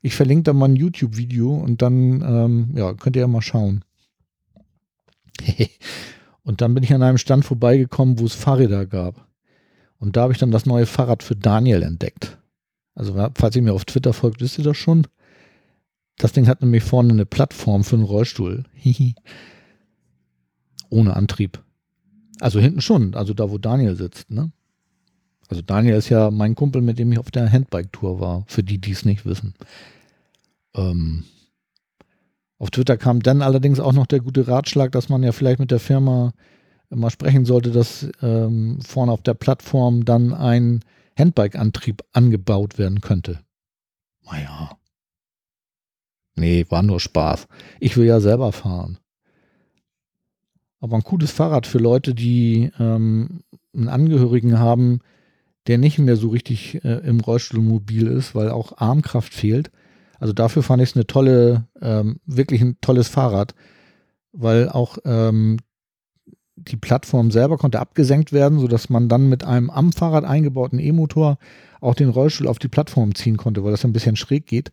Ich 0.02 0.16
verlinke 0.16 0.44
da 0.44 0.54
mal 0.54 0.70
ein 0.70 0.76
YouTube-Video 0.76 1.54
und 1.54 1.82
dann 1.82 2.22
ähm, 2.22 2.70
ja, 2.76 2.94
könnt 2.94 3.16
ihr 3.16 3.22
ja 3.22 3.28
mal 3.28 3.42
schauen. 3.42 3.84
und 6.44 6.62
dann 6.62 6.74
bin 6.74 6.84
ich 6.84 6.94
an 6.94 7.02
einem 7.02 7.18
Stand 7.18 7.44
vorbeigekommen, 7.44 8.20
wo 8.20 8.26
es 8.26 8.36
Fahrräder 8.36 8.86
gab. 8.86 9.28
Und 9.98 10.16
da 10.16 10.22
habe 10.22 10.34
ich 10.34 10.40
dann 10.40 10.52
das 10.52 10.66
neue 10.66 10.86
Fahrrad 10.86 11.24
für 11.24 11.36
Daniel 11.36 11.82
entdeckt. 11.82 12.38
Also, 12.94 13.14
falls 13.36 13.56
ihr 13.56 13.62
mir 13.62 13.74
auf 13.74 13.86
Twitter 13.86 14.14
folgt, 14.14 14.42
wisst 14.42 14.58
ihr 14.58 14.64
das 14.64 14.78
schon. 14.78 15.08
Das 16.18 16.32
Ding 16.32 16.48
hat 16.48 16.62
nämlich 16.62 16.84
vorne 16.84 17.12
eine 17.12 17.26
Plattform 17.26 17.84
für 17.84 17.96
einen 17.96 18.06
Rollstuhl. 18.06 18.64
Ohne 20.90 21.16
Antrieb. 21.16 21.62
Also 22.40 22.60
hinten 22.60 22.82
schon, 22.82 23.16
also 23.16 23.34
da, 23.34 23.50
wo 23.50 23.58
Daniel 23.58 23.96
sitzt, 23.96 24.30
ne? 24.30 24.52
Also 25.48 25.62
Daniel 25.62 25.96
ist 25.96 26.10
ja 26.10 26.32
mein 26.32 26.56
Kumpel, 26.56 26.82
mit 26.82 26.98
dem 26.98 27.12
ich 27.12 27.20
auf 27.20 27.32
der 27.32 27.52
Handbike-Tour 27.52 28.20
war, 28.20 28.44
für 28.48 28.64
die, 28.64 28.80
die 28.80 28.92
es 28.92 29.06
nicht 29.06 29.26
wissen. 29.26 29.54
Ähm, 30.76 31.24
Auf 32.58 32.72
Twitter 32.72 32.98
kam 32.98 33.22
dann 33.22 33.42
allerdings 33.42 33.80
auch 33.80 33.94
noch 33.94 34.08
der 34.08 34.22
gute 34.22 34.48
Ratschlag, 34.48 34.92
dass 34.92 35.10
man 35.10 35.24
ja 35.24 35.32
vielleicht 35.32 35.60
mit 35.60 35.72
der 35.72 35.80
Firma 35.80 36.34
mal 36.90 37.10
sprechen 37.10 37.46
sollte, 37.46 37.72
dass 37.72 38.08
ähm, 38.22 38.80
vorne 38.82 39.12
auf 39.12 39.22
der 39.22 39.34
Plattform 39.34 40.06
dann 40.06 40.34
ein 40.34 40.82
Handbike-Antrieb 41.18 42.04
angebaut 42.14 42.78
werden 42.78 43.02
könnte. 43.02 43.40
Naja. 44.24 44.78
Nee, 46.36 46.66
war 46.70 46.84
nur 46.84 47.00
Spaß. 47.00 47.48
Ich 47.80 47.96
will 47.98 48.06
ja 48.06 48.20
selber 48.20 48.52
fahren. 48.52 48.98
Aber 50.80 50.98
ein 50.98 51.04
cooles 51.04 51.32
Fahrrad 51.32 51.66
für 51.68 51.78
Leute, 51.78 52.14
die 52.14 52.72
ähm, 52.80 53.42
einen 53.74 53.88
Angehörigen 53.88 54.60
haben, 54.60 55.00
der 55.68 55.78
nicht 55.78 55.98
mehr 56.00 56.16
so 56.16 56.30
richtig 56.30 56.84
äh, 56.84 57.00
im 57.08 57.20
Rollstuhl 57.20 57.62
mobil 57.62 58.08
ist, 58.08 58.36
weil 58.36 58.50
auch 58.50 58.78
Armkraft 58.78 59.34
fehlt. 59.34 59.72
Also 60.20 60.34
dafür 60.34 60.64
fand 60.64 60.82
ich 60.82 60.90
es 60.90 60.96
eine 60.96 61.08
tolle, 61.08 61.68
ähm, 61.82 62.20
wirklich 62.26 62.62
ein 62.62 62.78
tolles 62.82 63.08
Fahrrad, 63.08 63.56
weil 64.32 64.70
auch 64.70 64.98
ähm, 65.06 65.58
die 66.56 66.78
Plattform 66.78 67.32
selber 67.32 67.58
konnte 67.58 67.80
abgesenkt 67.80 68.32
werden, 68.32 68.60
sodass 68.60 68.90
man 68.90 69.10
dann 69.10 69.28
mit 69.28 69.44
einem 69.44 69.70
am 69.70 69.92
Fahrrad 69.92 70.24
eingebauten 70.24 70.80
E-Motor 70.80 71.38
auch 71.82 71.96
den 71.96 72.10
Rollstuhl 72.10 72.48
auf 72.48 72.60
die 72.60 72.70
Plattform 72.70 73.14
ziehen 73.14 73.38
konnte, 73.38 73.64
weil 73.64 73.72
das 73.72 73.86
ein 73.86 73.94
bisschen 73.94 74.16
schräg 74.16 74.48
geht. 74.48 74.72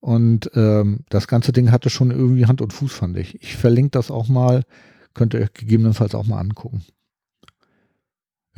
Und 0.00 0.50
ähm, 0.54 1.00
das 1.08 1.26
ganze 1.26 1.52
Ding 1.52 1.72
hatte 1.72 1.90
schon 1.90 2.12
irgendwie 2.12 2.46
Hand 2.46 2.60
und 2.60 2.72
Fuß, 2.72 2.92
fand 2.92 3.16
ich. 3.16 3.42
Ich 3.42 3.56
verlinke 3.56 3.90
das 3.90 4.10
auch 4.10 4.28
mal, 4.28 4.62
könnt 5.14 5.34
ihr 5.34 5.40
euch 5.40 5.52
gegebenenfalls 5.52 6.14
auch 6.14 6.26
mal 6.26 6.38
angucken. 6.38 6.84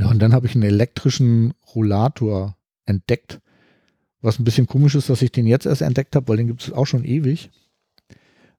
Ja, 0.01 0.11
und 0.11 0.21
dann 0.21 0.33
habe 0.33 0.47
ich 0.47 0.55
einen 0.55 0.65
elektrischen 0.65 1.53
Rollator 1.75 2.57
entdeckt, 2.87 3.41
was 4.21 4.39
ein 4.39 4.45
bisschen 4.45 4.67
komisch 4.67 4.95
ist, 4.95 5.09
dass 5.09 5.23
ich 5.23 5.33
den 5.33 5.47
jetzt 5.47 5.67
erst 5.67 5.83
entdeckt 5.83 6.17
habe, 6.17 6.29
weil 6.29 6.37
den 6.37 6.47
gibt 6.47 6.63
es 6.63 6.73
auch 6.73 6.87
schon 6.87 7.05
ewig. 7.05 7.51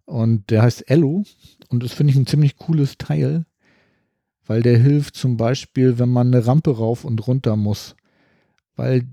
Und 0.06 0.50
der 0.50 0.62
heißt 0.64 0.90
Ello 0.90 1.24
und 1.70 1.84
das 1.84 1.94
finde 1.94 2.12
ich 2.12 2.18
ein 2.18 2.28
ziemlich 2.28 2.58
cooles 2.58 2.98
Teil 2.98 3.46
weil 4.52 4.62
der 4.62 4.78
hilft 4.78 5.16
zum 5.16 5.38
Beispiel, 5.38 5.98
wenn 5.98 6.10
man 6.10 6.28
eine 6.28 6.46
Rampe 6.46 6.76
rauf 6.76 7.06
und 7.06 7.26
runter 7.26 7.56
muss. 7.56 7.96
Weil 8.76 9.04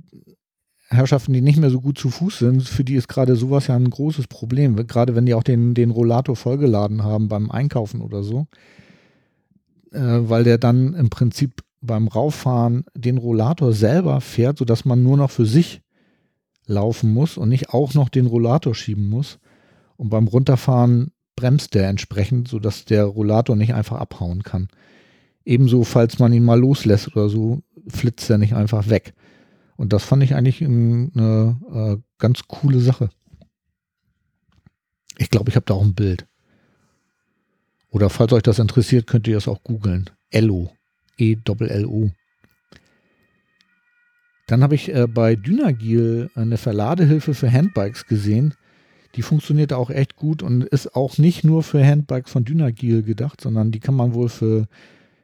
Herrschaften, 0.88 1.32
die 1.32 1.42
nicht 1.42 1.60
mehr 1.60 1.70
so 1.70 1.80
gut 1.80 1.96
zu 1.96 2.10
Fuß 2.10 2.40
sind, 2.40 2.62
für 2.64 2.82
die 2.82 2.94
ist 2.94 3.06
gerade 3.06 3.36
sowas 3.36 3.68
ja 3.68 3.76
ein 3.76 3.88
großes 3.88 4.26
Problem. 4.26 4.74
Gerade 4.88 5.14
wenn 5.14 5.26
die 5.26 5.34
auch 5.34 5.44
den, 5.44 5.74
den 5.74 5.90
Rollator 5.90 6.34
vollgeladen 6.34 7.04
haben 7.04 7.28
beim 7.28 7.52
Einkaufen 7.52 8.00
oder 8.00 8.24
so. 8.24 8.48
Äh, 9.92 10.00
weil 10.28 10.42
der 10.42 10.58
dann 10.58 10.94
im 10.94 11.08
Prinzip 11.08 11.62
beim 11.80 12.08
Rauffahren 12.08 12.84
den 12.94 13.18
Rollator 13.18 13.72
selber 13.72 14.20
fährt, 14.20 14.58
sodass 14.58 14.84
man 14.84 15.02
nur 15.02 15.16
noch 15.16 15.30
für 15.30 15.46
sich 15.46 15.82
laufen 16.66 17.12
muss 17.12 17.36
und 17.36 17.48
nicht 17.48 17.70
auch 17.70 17.94
noch 17.94 18.08
den 18.08 18.26
Rollator 18.26 18.74
schieben 18.74 19.08
muss. 19.08 19.38
Und 19.96 20.10
beim 20.10 20.28
Runterfahren 20.28 21.12
bremst 21.36 21.74
der 21.74 21.88
entsprechend, 21.88 22.48
sodass 22.48 22.84
der 22.84 23.04
Rollator 23.04 23.56
nicht 23.56 23.74
einfach 23.74 23.98
abhauen 23.98 24.42
kann. 24.42 24.68
Ebenso, 25.44 25.84
falls 25.84 26.18
man 26.18 26.32
ihn 26.32 26.44
mal 26.44 26.58
loslässt 26.58 27.08
oder 27.16 27.28
so, 27.28 27.62
flitzt 27.88 28.28
er 28.28 28.38
nicht 28.38 28.54
einfach 28.54 28.88
weg. 28.88 29.14
Und 29.76 29.92
das 29.92 30.04
fand 30.04 30.22
ich 30.22 30.34
eigentlich 30.34 30.62
eine 30.62 31.58
äh, 31.72 32.02
ganz 32.18 32.42
coole 32.48 32.80
Sache. 32.80 33.10
Ich 35.16 35.30
glaube, 35.30 35.50
ich 35.50 35.56
habe 35.56 35.66
da 35.66 35.74
auch 35.74 35.84
ein 35.84 35.94
Bild. 35.94 36.26
Oder 37.90 38.10
falls 38.10 38.32
euch 38.32 38.42
das 38.42 38.58
interessiert, 38.58 39.06
könnt 39.06 39.26
ihr 39.26 39.36
es 39.36 39.48
auch 39.48 39.62
googeln. 39.62 40.10
Elo. 40.30 40.70
E-L-L-O. 41.18 42.10
Dann 44.46 44.62
habe 44.62 44.74
ich 44.74 44.94
äh, 44.94 45.06
bei 45.06 45.36
Dynagil 45.36 46.30
eine 46.34 46.56
Verladehilfe 46.56 47.34
für 47.34 47.52
Handbikes 47.52 48.06
gesehen. 48.06 48.54
Die 49.14 49.22
funktioniert 49.22 49.72
auch 49.72 49.90
echt 49.90 50.16
gut 50.16 50.42
und 50.42 50.64
ist 50.64 50.94
auch 50.94 51.18
nicht 51.18 51.44
nur 51.44 51.62
für 51.62 51.84
Handbikes 51.84 52.32
von 52.32 52.44
Dynagil 52.44 53.02
gedacht, 53.02 53.40
sondern 53.40 53.72
die 53.72 53.80
kann 53.80 53.94
man 53.94 54.14
wohl 54.14 54.28
für 54.28 54.66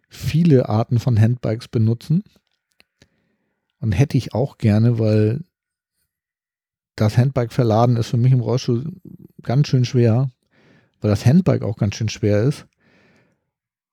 viele 0.09 0.69
Arten 0.69 0.99
von 0.99 1.19
Handbikes 1.19 1.69
benutzen. 1.69 2.23
Und 3.81 3.93
hätte 3.93 4.19
ich 4.19 4.35
auch 4.35 4.59
gerne, 4.59 4.99
weil 4.99 5.43
das 6.97 7.19
Handbike 7.19 7.53
verladen 7.53 7.97
ist 7.97 8.09
für 8.09 8.17
mich 8.17 8.33
im 8.33 8.41
Rollstuhl 8.41 8.93
ganz 9.43 9.69
schön 9.69 9.85
schwer, 9.85 10.31
weil 11.01 11.11
das 11.11 11.27
Handbike 11.27 11.63
auch 11.63 11.77
ganz 11.77 11.97
schön 11.97 12.09
schwer 12.09 12.43
ist. 12.45 12.67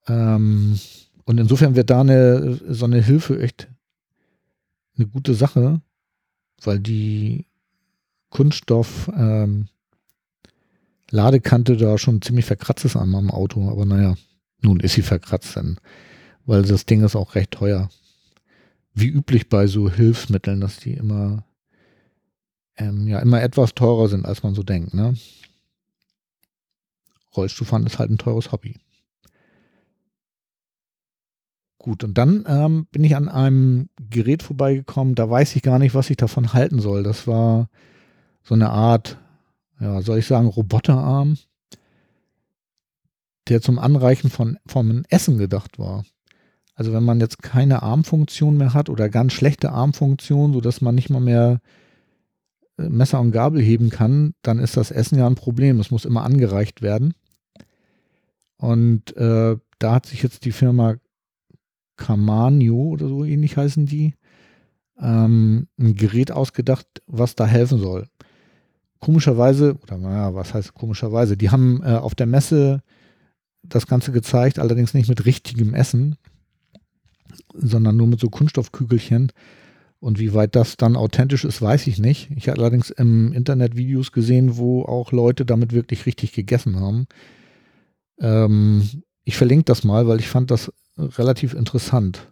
Ähm, 0.08 0.80
und 1.26 1.40
insofern 1.40 1.76
wird 1.76 1.90
da 1.90 2.02
eine, 2.02 2.60
so 2.70 2.86
eine 2.86 3.02
Hilfe 3.02 3.42
echt 3.42 3.68
eine 4.98 5.08
gute 5.08 5.34
Sache, 5.34 5.82
weil 6.64 6.80
die 6.80 7.46
Kunststoff 8.30 9.10
ähm, 9.16 9.68
da 11.12 11.98
schon 11.98 12.22
ziemlich 12.22 12.46
verkratzt 12.46 12.86
ist 12.86 12.96
an 12.96 13.10
meinem 13.10 13.32
Auto. 13.32 13.70
Aber 13.70 13.86
naja, 13.86 14.16
nun 14.62 14.80
ist 14.80 14.94
sie 14.94 15.02
verkratzt, 15.02 15.58
dann 15.58 15.78
weil 16.46 16.64
das 16.64 16.86
Ding 16.86 17.04
ist 17.04 17.16
auch 17.16 17.36
recht 17.36 17.52
teuer. 17.52 17.90
Wie 18.94 19.08
üblich 19.08 19.48
bei 19.48 19.68
so 19.68 19.90
Hilfsmitteln, 19.90 20.60
dass 20.60 20.78
die 20.78 20.94
immer, 20.94 21.46
ähm, 22.76 23.08
ja, 23.08 23.20
immer 23.20 23.42
etwas 23.42 23.74
teurer 23.74 24.10
sind, 24.10 24.26
als 24.26 24.44
man 24.44 24.54
so 24.54 24.64
denkt, 24.64 24.94
ne? 24.94 25.14
Rollstuhlfahren 27.36 27.86
ist 27.86 28.00
halt 28.00 28.12
ein 28.12 28.18
teures 28.18 28.52
Hobby. 28.52 28.81
Gut, 31.82 32.04
und 32.04 32.16
dann 32.16 32.46
ähm, 32.48 32.86
bin 32.92 33.04
ich 33.04 33.16
an 33.16 33.28
einem 33.28 33.90
Gerät 34.12 34.44
vorbeigekommen, 34.44 35.16
da 35.16 35.28
weiß 35.28 35.56
ich 35.56 35.64
gar 35.64 35.80
nicht, 35.80 35.96
was 35.96 36.12
ich 36.12 36.18
davon 36.18 36.54
halten 36.54 36.80
soll. 36.80 37.02
Das 37.02 37.26
war 37.26 37.70
so 38.44 38.54
eine 38.54 38.70
Art, 38.70 39.18
ja, 39.80 40.00
soll 40.04 40.20
ich 40.20 40.28
sagen, 40.28 40.46
Roboterarm, 40.46 41.40
der 43.48 43.64
zum 43.64 43.80
Anreichen 43.80 44.30
von, 44.30 44.60
von 44.68 45.06
Essen 45.10 45.40
gedacht 45.40 45.80
war. 45.80 46.06
Also 46.76 46.94
wenn 46.94 47.04
man 47.04 47.20
jetzt 47.20 47.42
keine 47.42 47.82
Armfunktion 47.82 48.58
mehr 48.58 48.76
hat 48.76 48.88
oder 48.88 49.10
ganz 49.10 49.34
schlechte 49.34 49.72
Armfunktion, 49.72 50.54
sodass 50.54 50.82
man 50.82 50.94
nicht 50.94 51.10
mal 51.10 51.20
mehr 51.20 51.62
äh, 52.78 52.90
Messer 52.90 53.20
und 53.20 53.32
Gabel 53.32 53.60
heben 53.60 53.90
kann, 53.90 54.36
dann 54.44 54.60
ist 54.60 54.78
das 54.78 54.92
Essen 54.92 55.18
ja 55.18 55.26
ein 55.26 55.34
Problem. 55.34 55.80
Es 55.80 55.90
muss 55.90 56.06
immer 56.06 56.26
angereicht 56.26 56.84
werden. 56.84 57.16
Und 58.58 59.18
äh, 59.18 59.58
da 59.80 59.96
hat 59.96 60.06
sich 60.06 60.22
jetzt 60.22 60.46
die 60.46 60.52
Firma 60.52 60.98
Camanio 62.02 62.76
oder 62.76 63.08
so 63.08 63.24
ähnlich 63.24 63.58
heißen 63.58 63.86
die, 63.86 64.16
ähm, 64.99 65.68
ein 65.80 65.95
Gerät 65.95 66.32
ausgedacht, 66.32 66.88
was 67.06 67.36
da 67.36 67.45
helfen 67.45 67.78
soll. 67.78 68.08
Komischerweise, 68.99 69.78
oder 69.84 69.97
naja, 69.97 70.34
was 70.34 70.54
heißt 70.54 70.74
komischerweise, 70.74 71.38
die 71.38 71.49
haben 71.49 71.82
äh, 71.84 71.95
auf 71.95 72.16
der 72.16 72.28
Messe 72.28 72.82
das 73.64 73.86
Ganze 73.88 74.12
gezeigt, 74.12 74.58
allerdings 74.58 74.93
nicht 74.93 75.10
mit 75.10 75.26
richtigem 75.26 75.74
Essen, 75.76 76.18
sondern 77.54 77.97
nur 77.97 78.08
mit 78.08 78.20
so 78.20 78.30
Kunststoffkügelchen. 78.30 79.32
Und 79.99 80.18
wie 80.18 80.34
weit 80.34 80.56
das 80.56 80.78
dann 80.78 80.95
authentisch 80.95 81.45
ist, 81.45 81.62
weiß 81.62 81.86
ich 81.86 81.99
nicht. 81.99 82.32
Ich 82.36 82.49
habe 82.49 82.60
allerdings 82.60 82.89
im 82.89 83.34
Internet 83.34 83.78
Videos 83.78 84.12
gesehen, 84.12 84.58
wo 84.58 84.84
auch 84.84 85.12
Leute 85.12 85.45
damit 85.45 85.74
wirklich 85.74 86.08
richtig 86.08 86.34
gegessen 86.34 86.80
haben. 86.80 87.06
Ähm, 88.20 89.04
ich 89.24 89.38
verlinke 89.38 89.66
das 89.66 89.84
mal, 89.84 90.08
weil 90.08 90.20
ich 90.20 90.28
fand 90.28 90.49
das 90.49 90.72
relativ 91.02 91.54
interessant. 91.54 92.32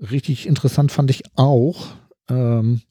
Richtig 0.00 0.46
interessant 0.46 0.92
fand 0.92 1.10
ich 1.10 1.22
auch, 1.36 1.94
ähm, 2.28 2.82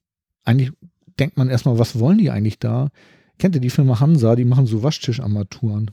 eigentlich 0.43 0.71
denkt 1.19 1.37
man 1.37 1.49
erstmal, 1.49 1.79
was 1.79 1.99
wollen 1.99 2.17
die 2.17 2.31
eigentlich 2.31 2.59
da? 2.59 2.89
Kennt 3.37 3.55
ihr 3.55 3.61
die 3.61 3.69
Firma 3.69 3.99
Hansa? 3.99 4.35
Die 4.35 4.45
machen 4.45 4.65
so 4.65 4.83
Waschtischarmaturen. 4.83 5.91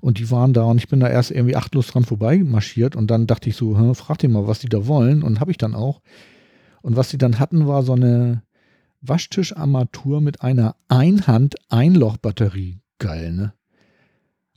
Und 0.00 0.18
die 0.18 0.30
waren 0.30 0.52
da 0.52 0.62
und 0.64 0.78
ich 0.78 0.88
bin 0.88 1.00
da 1.00 1.08
erst 1.08 1.30
irgendwie 1.30 1.56
achtlos 1.56 1.88
dran 1.88 2.04
vorbei 2.04 2.38
marschiert 2.38 2.94
und 2.96 3.10
dann 3.10 3.26
dachte 3.26 3.48
ich 3.48 3.56
so, 3.56 3.74
frag 3.94 4.18
dir 4.18 4.28
mal, 4.28 4.46
was 4.46 4.60
die 4.60 4.68
da 4.68 4.86
wollen 4.86 5.22
und 5.22 5.40
habe 5.40 5.50
ich 5.50 5.58
dann 5.58 5.74
auch. 5.74 6.00
Und 6.82 6.96
was 6.96 7.10
sie 7.10 7.18
dann 7.18 7.38
hatten, 7.40 7.66
war 7.66 7.82
so 7.82 7.94
eine 7.94 8.42
Waschtischarmatur 9.00 10.20
mit 10.20 10.42
einer 10.42 10.76
Einhand-Einloch-Batterie. 10.88 12.80
Geil, 12.98 13.32
ne? 13.32 13.52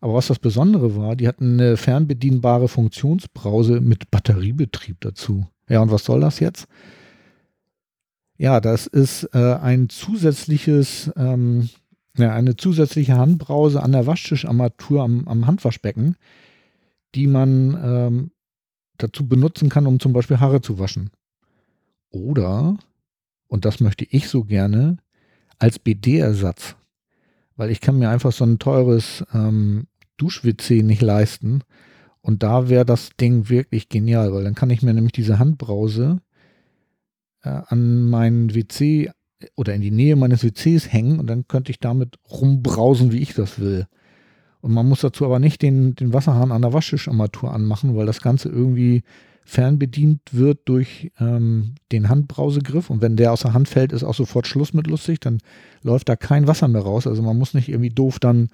Aber 0.02 0.14
was 0.14 0.28
das 0.28 0.40
Besondere 0.40 0.96
war, 0.96 1.16
die 1.16 1.28
hatten 1.28 1.60
eine 1.60 1.78
fernbedienbare 1.78 2.68
Funktionsbrause 2.68 3.82
mit 3.82 4.12
Batteriebetrieb 4.12 4.98
dazu. 5.02 5.48
Ja, 5.68 5.82
und 5.82 5.92
was 5.92 6.06
soll 6.06 6.22
das 6.22 6.40
jetzt? 6.40 6.68
Ja, 8.38 8.62
das 8.62 8.88
ist 8.88 9.30
äh, 9.34 9.56
ein 9.56 9.90
zusätzliches 9.90 11.12
ähm, 11.18 11.70
ja, 12.20 12.34
eine 12.34 12.56
zusätzliche 12.56 13.18
Handbrause 13.18 13.82
an 13.82 13.92
der 13.92 14.06
Waschtischarmatur 14.06 15.04
am, 15.04 15.28
am 15.28 15.48
Handwaschbecken, 15.48 16.16
die 17.16 17.28
man 17.28 17.80
ähm, 17.82 18.32
dazu 18.98 19.28
benutzen 19.28 19.70
kann, 19.70 19.88
um 19.88 20.00
zum 20.00 20.14
Beispiel 20.14 20.40
Haare 20.40 20.62
zu 20.62 20.80
waschen. 20.80 21.12
Oder, 22.10 22.78
und 23.48 23.66
das 23.66 23.80
möchte 23.80 24.06
ich 24.06 24.28
so 24.28 24.44
gerne, 24.44 24.98
als 25.58 25.80
BD-Ersatz. 25.80 26.76
Weil 27.56 27.72
ich 27.72 27.82
kann 27.82 28.00
mir 28.00 28.10
einfach 28.10 28.32
so 28.32 28.46
ein 28.46 28.60
teures 28.60 29.24
ähm, 29.34 29.88
Dusch-WC 30.20 30.84
nicht 30.84 31.02
leisten. 31.02 31.62
Und 32.22 32.44
da 32.44 32.70
wäre 32.70 32.86
das 32.86 33.12
Ding 33.20 33.50
wirklich 33.50 33.90
genial, 33.90 34.34
weil 34.34 34.44
dann 34.44 34.56
kann 34.56 34.70
ich 34.70 34.82
mir 34.82 34.94
nämlich 34.94 35.14
diese 35.14 35.40
Handbrause 35.40 36.22
äh, 37.44 37.62
an 37.68 38.10
meinen 38.10 38.54
WC 38.54 39.10
oder 39.56 39.74
in 39.74 39.82
die 39.82 39.92
Nähe 39.92 40.16
meines 40.16 40.44
WCs 40.44 40.92
hängen 40.92 41.20
und 41.20 41.28
dann 41.28 41.48
könnte 41.48 41.72
ich 41.72 41.80
damit 41.80 42.18
rumbrausen, 42.30 43.12
wie 43.12 43.20
ich 43.20 43.34
das 43.34 43.60
will. 43.60 43.88
Und 44.62 44.74
man 44.74 44.88
muss 44.88 45.02
dazu 45.02 45.26
aber 45.26 45.40
nicht 45.40 45.62
den, 45.62 45.96
den 45.96 46.14
Wasserhahn 46.14 46.52
an 46.52 46.62
der 46.62 46.74
Waschtischarmatur 46.74 47.54
anmachen, 47.54 47.96
weil 47.96 48.06
das 48.06 48.22
Ganze 48.22 48.50
irgendwie 48.50 49.04
fernbedient 49.46 50.22
wird 50.32 50.60
durch 50.66 51.12
ähm, 51.20 51.76
den 51.92 52.10
Handbrausegriff. 52.10 52.90
Und 52.90 53.02
wenn 53.02 53.16
der 53.16 53.32
aus 53.32 53.42
der 53.42 53.54
Hand 53.54 53.68
fällt, 53.68 53.94
ist 53.94 54.04
auch 54.04 54.14
sofort 54.14 54.46
Schluss 54.46 54.74
mit 54.74 54.88
lustig. 54.88 55.22
Dann 55.22 55.40
läuft 55.82 56.10
da 56.10 56.16
kein 56.16 56.48
Wasser 56.48 56.68
mehr 56.68 56.82
raus. 56.82 57.08
Also 57.08 57.24
man 57.24 57.38
muss 57.38 57.54
nicht 57.54 57.70
irgendwie 57.70 57.90
doof 57.90 58.20
dann 58.20 58.50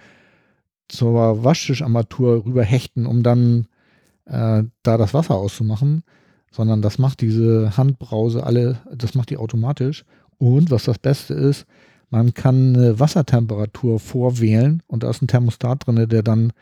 zur 0.87 1.43
Waschtischarmatur 1.43 2.45
rüberhechten, 2.45 3.05
um 3.05 3.23
dann 3.23 3.67
äh, 4.25 4.63
da 4.83 4.97
das 4.97 5.13
Wasser 5.13 5.35
auszumachen, 5.35 6.03
sondern 6.51 6.81
das 6.81 6.97
macht 6.97 7.21
diese 7.21 7.77
Handbrause 7.77 8.43
alle, 8.43 8.79
das 8.93 9.15
macht 9.15 9.29
die 9.29 9.37
automatisch. 9.37 10.05
Und 10.37 10.71
was 10.71 10.83
das 10.83 10.99
Beste 10.99 11.33
ist, 11.33 11.65
man 12.09 12.33
kann 12.33 12.75
eine 12.75 12.99
Wassertemperatur 12.99 13.99
vorwählen 13.99 14.81
und 14.87 15.03
da 15.03 15.09
ist 15.09 15.21
ein 15.21 15.27
Thermostat 15.27 15.85
drin, 15.85 16.07
der 16.07 16.23
dann 16.23 16.53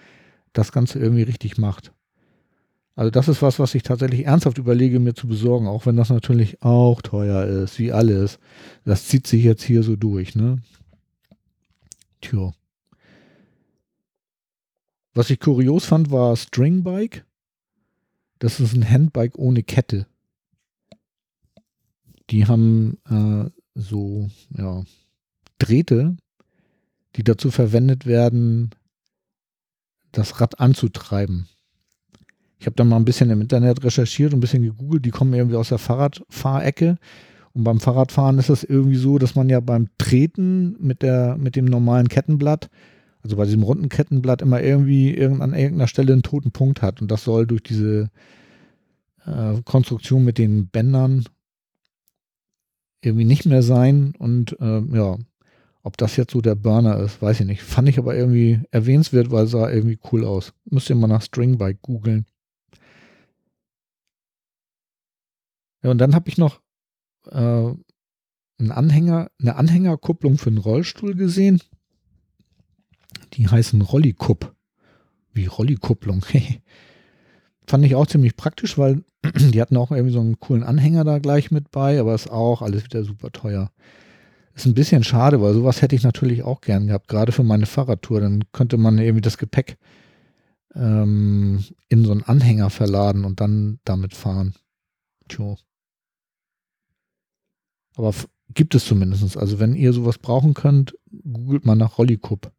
das 0.53 0.71
Ganze 0.71 0.99
irgendwie 0.99 1.23
richtig 1.23 1.57
macht. 1.57 1.91
Also 2.95 3.09
das 3.09 3.27
ist 3.27 3.41
was, 3.41 3.59
was 3.59 3.73
ich 3.73 3.83
tatsächlich 3.83 4.25
ernsthaft 4.25 4.59
überlege, 4.59 4.99
mir 4.99 5.15
zu 5.15 5.27
besorgen, 5.27 5.67
auch 5.67 5.85
wenn 5.85 5.97
das 5.97 6.09
natürlich 6.09 6.61
auch 6.61 7.01
teuer 7.01 7.43
ist, 7.43 7.79
wie 7.79 7.91
alles. 7.91 8.37
Das 8.85 9.07
zieht 9.07 9.25
sich 9.25 9.43
jetzt 9.43 9.63
hier 9.63 9.81
so 9.81 9.95
durch, 9.95 10.35
ne? 10.35 10.57
Tja. 12.21 12.53
Was 15.13 15.29
ich 15.29 15.39
kurios 15.39 15.85
fand, 15.85 16.11
war 16.11 16.35
Stringbike. 16.35 17.23
Das 18.39 18.59
ist 18.59 18.73
ein 18.73 18.89
Handbike 18.89 19.37
ohne 19.37 19.63
Kette. 19.63 20.07
Die 22.29 22.47
haben 22.47 22.97
äh, 23.09 23.49
so, 23.75 24.29
ja, 24.57 24.83
Drähte, 25.59 26.17
die 27.15 27.23
dazu 27.23 27.51
verwendet 27.51 28.05
werden, 28.05 28.71
das 30.11 30.41
Rad 30.41 30.59
anzutreiben. 30.59 31.47
Ich 32.59 32.65
habe 32.65 32.75
da 32.75 32.83
mal 32.83 32.95
ein 32.95 33.05
bisschen 33.05 33.29
im 33.29 33.41
Internet 33.41 33.83
recherchiert 33.83 34.33
und 34.33 34.37
ein 34.37 34.41
bisschen 34.41 34.63
gegoogelt. 34.63 35.05
Die 35.05 35.11
kommen 35.11 35.33
irgendwie 35.33 35.57
aus 35.57 35.69
der 35.69 35.79
Fahrradfahrecke. 35.79 36.97
Und 37.53 37.63
beim 37.65 37.79
Fahrradfahren 37.79 38.39
ist 38.39 38.49
es 38.49 38.63
irgendwie 38.63 38.95
so, 38.95 39.19
dass 39.19 39.35
man 39.35 39.49
ja 39.49 39.59
beim 39.59 39.89
Treten 39.97 40.75
mit, 40.79 41.01
der, 41.01 41.37
mit 41.37 41.55
dem 41.55 41.65
normalen 41.65 42.07
Kettenblatt, 42.07 42.69
also 43.23 43.37
bei 43.37 43.45
diesem 43.45 43.63
runden 43.63 43.89
Kettenblatt, 43.89 44.41
immer 44.41 44.61
irgendwie 44.61 45.19
an 45.23 45.53
irgendeiner 45.53 45.87
Stelle 45.87 46.13
einen 46.13 46.23
toten 46.23 46.51
Punkt 46.51 46.81
hat. 46.81 47.01
Und 47.01 47.09
das 47.09 47.23
soll 47.23 47.47
durch 47.47 47.63
diese 47.63 48.09
äh, 49.25 49.61
Konstruktion 49.63 50.25
mit 50.25 50.37
den 50.37 50.67
Bändern 50.67 51.23
irgendwie 53.01 53.25
nicht 53.25 53.45
mehr 53.45 53.63
sein. 53.63 54.13
Und 54.17 54.59
äh, 54.59 54.81
ja, 54.93 55.17
ob 55.83 55.97
das 55.97 56.17
jetzt 56.17 56.31
so 56.31 56.41
der 56.41 56.55
Burner 56.55 56.97
ist, 56.99 57.21
weiß 57.21 57.39
ich 57.39 57.45
nicht. 57.45 57.61
Fand 57.61 57.87
ich 57.87 57.97
aber 57.97 58.15
irgendwie 58.15 58.59
erwähnenswert, 58.71 59.31
weil 59.31 59.45
es 59.45 59.51
sah 59.51 59.69
irgendwie 59.69 59.99
cool 60.11 60.25
aus. 60.25 60.53
Müsst 60.65 60.89
ihr 60.89 60.95
mal 60.95 61.07
nach 61.07 61.21
Stringbike 61.21 61.79
googeln. 61.81 62.25
Ja, 65.81 65.91
und 65.91 65.97
dann 65.97 66.15
habe 66.15 66.29
ich 66.29 66.37
noch 66.37 66.61
äh, 67.29 67.37
einen 67.39 68.71
Anhänger, 68.71 69.29
eine 69.39 69.55
Anhängerkupplung 69.55 70.37
für 70.37 70.49
einen 70.49 70.57
Rollstuhl 70.57 71.15
gesehen. 71.15 71.61
Die 73.33 73.47
heißen 73.47 73.81
Rollikupp. 73.81 74.55
Wie 75.33 75.45
Rollikupplung. 75.45 76.23
Fand 77.67 77.85
ich 77.85 77.95
auch 77.95 78.07
ziemlich 78.07 78.35
praktisch, 78.35 78.77
weil 78.77 79.03
die 79.23 79.61
hatten 79.61 79.77
auch 79.77 79.91
irgendwie 79.91 80.13
so 80.13 80.19
einen 80.19 80.39
coolen 80.39 80.63
Anhänger 80.63 81.03
da 81.03 81.19
gleich 81.19 81.51
mit 81.51 81.71
bei, 81.71 81.99
aber 81.99 82.13
ist 82.13 82.29
auch 82.29 82.61
alles 82.61 82.83
wieder 82.83 83.03
super 83.03 83.31
teuer. 83.31 83.71
Ist 84.55 84.67
ein 84.67 84.75
bisschen 84.75 85.03
schade, 85.03 85.41
weil 85.41 85.53
sowas 85.53 85.81
hätte 85.81 85.95
ich 85.95 86.03
natürlich 86.03 86.43
auch 86.43 86.61
gern 86.61 86.87
gehabt, 86.87 87.07
gerade 87.07 87.31
für 87.31 87.43
meine 87.43 87.65
Fahrradtour. 87.65 88.21
Dann 88.21 88.43
könnte 88.51 88.77
man 88.77 88.99
irgendwie 88.99 89.21
das 89.21 89.39
Gepäck 89.39 89.77
ähm, 90.75 91.63
in 91.89 92.05
so 92.05 92.11
einen 92.11 92.23
Anhänger 92.23 92.69
verladen 92.69 93.25
und 93.25 93.39
dann 93.39 93.79
damit 93.83 94.13
fahren. 94.13 94.53
Tjo. 95.27 95.57
Aber 97.95 98.13
gibt 98.53 98.75
es 98.75 98.85
zumindest. 98.85 99.37
Also 99.37 99.59
wenn 99.59 99.75
ihr 99.75 99.93
sowas 99.93 100.19
brauchen 100.19 100.53
könnt, 100.53 100.95
googelt 101.23 101.65
mal 101.65 101.75
nach 101.75 101.97
Rollicup. 101.97 102.51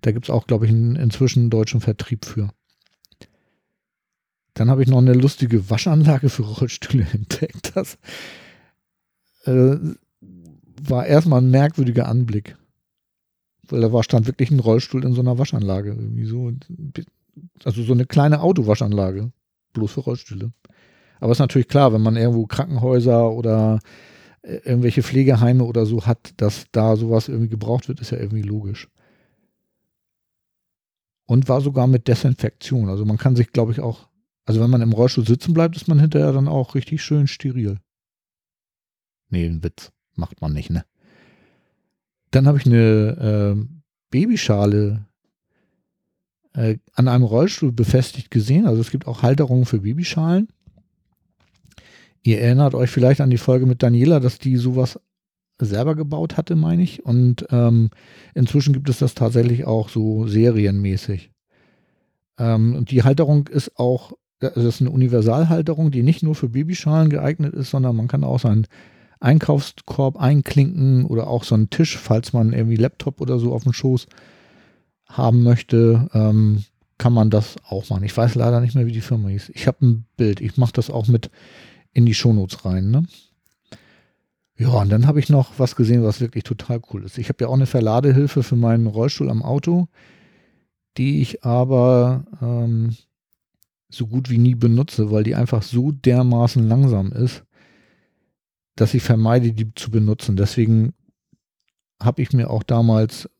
Da 0.00 0.12
gibt 0.12 0.26
es 0.26 0.30
auch, 0.30 0.46
glaube 0.46 0.66
ich, 0.66 0.72
einen, 0.72 0.96
inzwischen 0.96 1.50
deutschen 1.50 1.80
Vertrieb 1.80 2.24
für. 2.24 2.50
Dann 4.54 4.70
habe 4.70 4.82
ich 4.82 4.88
noch 4.88 4.98
eine 4.98 5.14
lustige 5.14 5.70
Waschanlage 5.70 6.28
für 6.28 6.42
Rollstühle 6.42 7.06
entdeckt. 7.12 7.72
Das 7.74 7.98
äh, 9.44 9.76
war 10.82 11.06
erstmal 11.06 11.40
ein 11.40 11.50
merkwürdiger 11.50 12.08
Anblick. 12.08 12.56
Weil 13.68 13.82
da 13.82 13.92
war, 13.92 14.02
stand 14.02 14.26
wirklich 14.26 14.50
ein 14.50 14.58
Rollstuhl 14.58 15.04
in 15.04 15.12
so 15.12 15.20
einer 15.20 15.38
Waschanlage. 15.38 15.90
Irgendwie 15.90 16.24
so, 16.24 16.52
also 17.64 17.82
so 17.82 17.92
eine 17.92 18.06
kleine 18.06 18.40
Autowaschanlage. 18.40 19.32
Bloß 19.72 19.92
für 19.92 20.00
Rollstühle. 20.00 20.52
Aber 21.20 21.32
ist 21.32 21.38
natürlich 21.38 21.68
klar, 21.68 21.92
wenn 21.92 22.02
man 22.02 22.16
irgendwo 22.16 22.46
Krankenhäuser 22.46 23.30
oder 23.30 23.78
äh, 24.42 24.56
irgendwelche 24.64 25.02
Pflegeheime 25.02 25.64
oder 25.64 25.86
so 25.86 26.06
hat, 26.06 26.32
dass 26.38 26.64
da 26.72 26.96
sowas 26.96 27.28
irgendwie 27.28 27.48
gebraucht 27.48 27.88
wird, 27.88 28.00
ist 28.00 28.10
ja 28.10 28.18
irgendwie 28.18 28.42
logisch. 28.42 28.88
Und 31.30 31.48
war 31.48 31.60
sogar 31.60 31.86
mit 31.86 32.08
Desinfektion. 32.08 32.88
Also 32.88 33.04
man 33.04 33.16
kann 33.16 33.36
sich, 33.36 33.52
glaube 33.52 33.70
ich, 33.70 33.78
auch, 33.78 34.08
also 34.46 34.60
wenn 34.60 34.68
man 34.68 34.82
im 34.82 34.90
Rollstuhl 34.90 35.24
sitzen 35.24 35.54
bleibt, 35.54 35.76
ist 35.76 35.86
man 35.86 36.00
hinterher 36.00 36.32
dann 36.32 36.48
auch 36.48 36.74
richtig 36.74 37.04
schön 37.04 37.28
steril. 37.28 37.78
Nee, 39.28 39.46
ein 39.46 39.62
Witz. 39.62 39.92
Macht 40.16 40.40
man 40.40 40.52
nicht, 40.52 40.70
ne? 40.70 40.84
Dann 42.32 42.48
habe 42.48 42.58
ich 42.58 42.66
eine 42.66 43.54
äh, 43.56 43.64
Babyschale 44.10 45.06
äh, 46.54 46.78
an 46.94 47.06
einem 47.06 47.22
Rollstuhl 47.22 47.70
befestigt 47.70 48.32
gesehen. 48.32 48.66
Also 48.66 48.80
es 48.80 48.90
gibt 48.90 49.06
auch 49.06 49.22
Halterungen 49.22 49.66
für 49.66 49.82
Babyschalen. 49.82 50.48
Ihr 52.24 52.40
erinnert 52.40 52.74
euch 52.74 52.90
vielleicht 52.90 53.20
an 53.20 53.30
die 53.30 53.38
Folge 53.38 53.66
mit 53.66 53.84
Daniela, 53.84 54.18
dass 54.18 54.40
die 54.40 54.56
sowas 54.56 54.98
selber 55.66 55.94
gebaut 55.94 56.36
hatte, 56.36 56.56
meine 56.56 56.82
ich. 56.82 57.04
Und 57.04 57.46
ähm, 57.50 57.90
inzwischen 58.34 58.72
gibt 58.72 58.88
es 58.88 58.98
das 58.98 59.14
tatsächlich 59.14 59.64
auch 59.66 59.88
so 59.88 60.26
serienmäßig. 60.26 61.30
Ähm, 62.38 62.74
und 62.74 62.90
die 62.90 63.02
Halterung 63.02 63.48
ist 63.48 63.78
auch, 63.78 64.12
also 64.40 64.62
das 64.62 64.76
ist 64.76 64.80
eine 64.80 64.90
Universalhalterung, 64.90 65.90
die 65.90 66.02
nicht 66.02 66.22
nur 66.22 66.34
für 66.34 66.48
Babyschalen 66.48 67.10
geeignet 67.10 67.54
ist, 67.54 67.70
sondern 67.70 67.96
man 67.96 68.08
kann 68.08 68.24
auch 68.24 68.40
seinen 68.40 68.66
Einkaufskorb 69.20 70.18
einklinken 70.18 71.04
oder 71.04 71.28
auch 71.28 71.44
so 71.44 71.54
einen 71.54 71.68
Tisch, 71.68 71.98
falls 71.98 72.32
man 72.32 72.52
irgendwie 72.52 72.76
Laptop 72.76 73.20
oder 73.20 73.38
so 73.38 73.52
auf 73.52 73.64
dem 73.64 73.74
Schoß 73.74 74.06
haben 75.06 75.42
möchte, 75.42 76.08
ähm, 76.14 76.64
kann 76.96 77.12
man 77.12 77.30
das 77.30 77.56
auch 77.68 77.88
machen. 77.90 78.04
Ich 78.04 78.16
weiß 78.16 78.34
leider 78.34 78.60
nicht 78.60 78.74
mehr, 78.74 78.86
wie 78.86 78.92
die 78.92 79.00
Firma 79.00 79.28
hieß. 79.28 79.50
Ich 79.54 79.66
habe 79.66 79.84
ein 79.84 80.04
Bild. 80.16 80.40
Ich 80.40 80.56
mache 80.56 80.72
das 80.72 80.90
auch 80.90 81.08
mit 81.08 81.30
in 81.92 82.06
die 82.06 82.14
Shownotes 82.14 82.64
rein. 82.64 82.90
Ne? 82.90 83.04
Ja, 84.60 84.68
und 84.82 84.90
dann 84.90 85.06
habe 85.06 85.20
ich 85.20 85.30
noch 85.30 85.58
was 85.58 85.74
gesehen, 85.74 86.02
was 86.02 86.20
wirklich 86.20 86.44
total 86.44 86.82
cool 86.92 87.02
ist. 87.04 87.16
Ich 87.16 87.30
habe 87.30 87.42
ja 87.42 87.48
auch 87.48 87.54
eine 87.54 87.64
Verladehilfe 87.64 88.42
für 88.42 88.56
meinen 88.56 88.86
Rollstuhl 88.86 89.30
am 89.30 89.42
Auto, 89.42 89.88
die 90.98 91.22
ich 91.22 91.42
aber 91.44 92.26
ähm, 92.42 92.94
so 93.88 94.06
gut 94.06 94.28
wie 94.28 94.36
nie 94.36 94.54
benutze, 94.54 95.10
weil 95.10 95.24
die 95.24 95.34
einfach 95.34 95.62
so 95.62 95.92
dermaßen 95.92 96.68
langsam 96.68 97.10
ist, 97.10 97.42
dass 98.76 98.92
ich 98.92 99.02
vermeide, 99.02 99.52
die 99.52 99.72
zu 99.74 99.90
benutzen. 99.90 100.36
Deswegen 100.36 100.92
habe 101.98 102.20
ich 102.20 102.34
mir 102.34 102.50
auch 102.50 102.62
damals, 102.62 103.30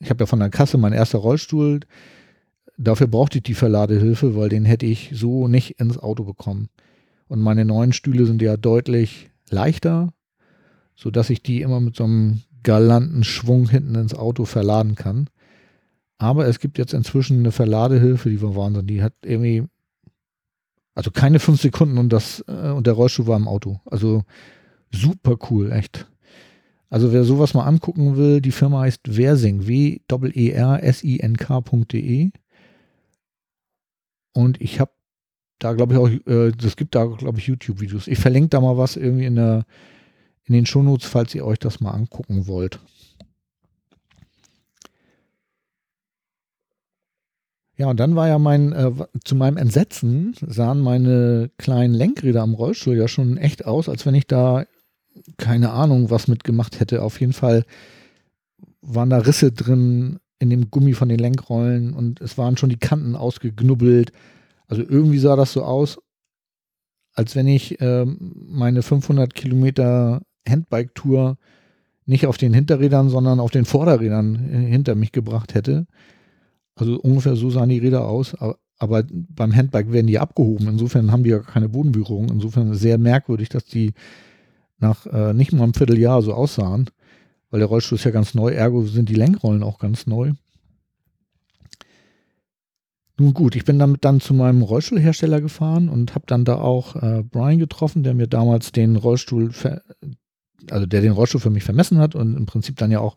ich 0.00 0.10
habe 0.10 0.24
ja 0.24 0.26
von 0.26 0.40
der 0.40 0.50
Kasse 0.50 0.76
mein 0.76 0.92
erster 0.92 1.18
Rollstuhl, 1.18 1.82
dafür 2.76 3.06
brauchte 3.06 3.38
ich 3.38 3.44
die 3.44 3.54
Verladehilfe, 3.54 4.34
weil 4.34 4.48
den 4.48 4.64
hätte 4.64 4.86
ich 4.86 5.12
so 5.14 5.46
nicht 5.46 5.78
ins 5.78 5.98
Auto 5.98 6.24
bekommen. 6.24 6.68
Und 7.28 7.40
meine 7.40 7.64
neuen 7.64 7.92
Stühle 7.92 8.26
sind 8.26 8.42
ja 8.42 8.56
deutlich 8.56 9.30
leichter, 9.50 10.12
sodass 10.98 11.30
ich 11.30 11.42
die 11.42 11.62
immer 11.62 11.80
mit 11.80 11.96
so 11.96 12.04
einem 12.04 12.42
galanten 12.64 13.22
Schwung 13.22 13.68
hinten 13.68 13.94
ins 13.94 14.14
Auto 14.14 14.44
verladen 14.44 14.96
kann. 14.96 15.30
Aber 16.18 16.48
es 16.48 16.58
gibt 16.58 16.76
jetzt 16.76 16.92
inzwischen 16.92 17.38
eine 17.38 17.52
Verladehilfe, 17.52 18.28
die 18.28 18.42
war 18.42 18.56
Wahnsinn. 18.56 18.88
Die 18.88 19.00
hat 19.00 19.14
irgendwie, 19.24 19.62
also 20.94 21.12
keine 21.12 21.38
fünf 21.38 21.62
Sekunden 21.62 21.98
und 21.98 22.12
das, 22.12 22.44
äh, 22.48 22.70
und 22.70 22.88
der 22.88 22.94
Rollstuhl 22.94 23.28
war 23.28 23.36
im 23.36 23.46
Auto. 23.46 23.80
Also 23.86 24.24
super 24.90 25.36
cool, 25.50 25.70
echt. 25.70 26.10
Also 26.90 27.12
wer 27.12 27.22
sowas 27.22 27.54
mal 27.54 27.66
angucken 27.66 28.16
will, 28.16 28.40
die 28.40 28.50
Firma 28.50 28.80
heißt 28.80 29.02
Versing, 29.08 29.68
W-E-R-S-I-N-K.de. 29.68 30.30
Und 34.32 34.60
ich 34.60 34.80
habe 34.80 34.90
da 35.60 35.74
glaube 35.74 35.94
ich 35.94 35.98
auch, 36.00 36.08
äh, 36.28 36.50
das 36.50 36.74
gibt 36.74 36.96
da 36.96 37.04
glaube 37.04 37.38
ich 37.38 37.46
YouTube-Videos. 37.46 38.08
Ich 38.08 38.18
verlinke 38.18 38.48
da 38.48 38.60
mal 38.60 38.76
was 38.76 38.96
irgendwie 38.96 39.26
in 39.26 39.36
der 39.36 39.64
in 40.48 40.54
den 40.54 40.66
Shownotes, 40.66 41.06
falls 41.06 41.34
ihr 41.34 41.44
euch 41.44 41.58
das 41.58 41.80
mal 41.80 41.92
angucken 41.92 42.46
wollt. 42.46 42.80
Ja, 47.76 47.88
und 47.88 48.00
dann 48.00 48.16
war 48.16 48.26
ja 48.26 48.40
mein, 48.40 48.72
äh, 48.72 48.90
zu 49.24 49.36
meinem 49.36 49.56
Entsetzen 49.56 50.34
sahen 50.44 50.80
meine 50.80 51.48
kleinen 51.58 51.94
Lenkräder 51.94 52.42
am 52.42 52.54
Rollstuhl 52.54 52.96
ja 52.96 53.06
schon 53.06 53.36
echt 53.36 53.66
aus, 53.66 53.88
als 53.88 54.04
wenn 54.04 54.16
ich 54.16 54.26
da 54.26 54.64
keine 55.36 55.70
Ahnung, 55.70 56.10
was 56.10 56.26
mitgemacht 56.26 56.80
hätte. 56.80 57.02
Auf 57.02 57.20
jeden 57.20 57.32
Fall 57.32 57.64
waren 58.80 59.10
da 59.10 59.18
Risse 59.18 59.52
drin 59.52 60.18
in 60.40 60.50
dem 60.50 60.70
Gummi 60.70 60.92
von 60.94 61.08
den 61.08 61.18
Lenkrollen 61.18 61.94
und 61.94 62.20
es 62.20 62.36
waren 62.36 62.56
schon 62.56 62.70
die 62.70 62.78
Kanten 62.78 63.14
ausgeknubbelt. 63.14 64.12
Also 64.66 64.82
irgendwie 64.82 65.18
sah 65.18 65.36
das 65.36 65.52
so 65.52 65.62
aus, 65.62 65.98
als 67.14 67.36
wenn 67.36 67.46
ich 67.46 67.80
äh, 67.80 68.04
meine 68.04 68.82
500 68.82 69.34
Kilometer 69.34 70.22
Handbike-Tour 70.48 71.36
nicht 72.06 72.26
auf 72.26 72.38
den 72.38 72.54
Hinterrädern, 72.54 73.10
sondern 73.10 73.38
auf 73.38 73.50
den 73.50 73.66
Vorderrädern 73.66 74.34
hinter 74.36 74.94
mich 74.94 75.12
gebracht 75.12 75.54
hätte. 75.54 75.86
Also 76.74 76.98
ungefähr 76.98 77.36
so 77.36 77.50
sahen 77.50 77.68
die 77.68 77.78
Räder 77.78 78.06
aus. 78.06 78.34
Aber 78.78 79.04
beim 79.10 79.54
Handbike 79.54 79.92
werden 79.92 80.06
die 80.06 80.18
abgehoben. 80.18 80.68
Insofern 80.68 81.12
haben 81.12 81.24
die 81.24 81.30
ja 81.30 81.40
keine 81.40 81.68
Bodenberührung. 81.68 82.30
Insofern 82.30 82.74
sehr 82.74 82.96
merkwürdig, 82.96 83.48
dass 83.48 83.64
die 83.64 83.92
nach 84.78 85.06
äh, 85.06 85.34
nicht 85.34 85.52
mal 85.52 85.64
einem 85.64 85.74
Vierteljahr 85.74 86.22
so 86.22 86.32
aussahen. 86.32 86.88
Weil 87.50 87.60
der 87.60 87.68
Rollstuhl 87.68 87.96
ist 87.96 88.04
ja 88.04 88.10
ganz 88.10 88.34
neu, 88.34 88.50
ergo 88.50 88.82
sind 88.84 89.08
die 89.08 89.14
Lenkrollen 89.14 89.62
auch 89.62 89.78
ganz 89.78 90.06
neu. 90.06 90.32
Nun 93.20 93.34
gut, 93.34 93.56
ich 93.56 93.64
bin 93.64 93.80
damit 93.80 94.04
dann 94.04 94.20
zu 94.20 94.32
meinem 94.32 94.62
Rollstuhlhersteller 94.62 95.40
gefahren 95.40 95.88
und 95.88 96.14
habe 96.14 96.26
dann 96.28 96.44
da 96.44 96.58
auch 96.60 96.94
äh, 96.94 97.24
Brian 97.24 97.58
getroffen, 97.58 98.04
der 98.04 98.14
mir 98.14 98.28
damals 98.28 98.70
den 98.70 98.94
Rollstuhl, 98.94 99.50
also 100.72 100.86
der 100.86 101.00
den 101.00 101.12
Rollstuhl 101.12 101.40
für 101.40 101.50
mich 101.50 101.64
vermessen 101.64 101.98
hat 101.98 102.14
und 102.14 102.36
im 102.36 102.46
Prinzip 102.46 102.76
dann 102.76 102.90
ja 102.90 103.00
auch 103.00 103.16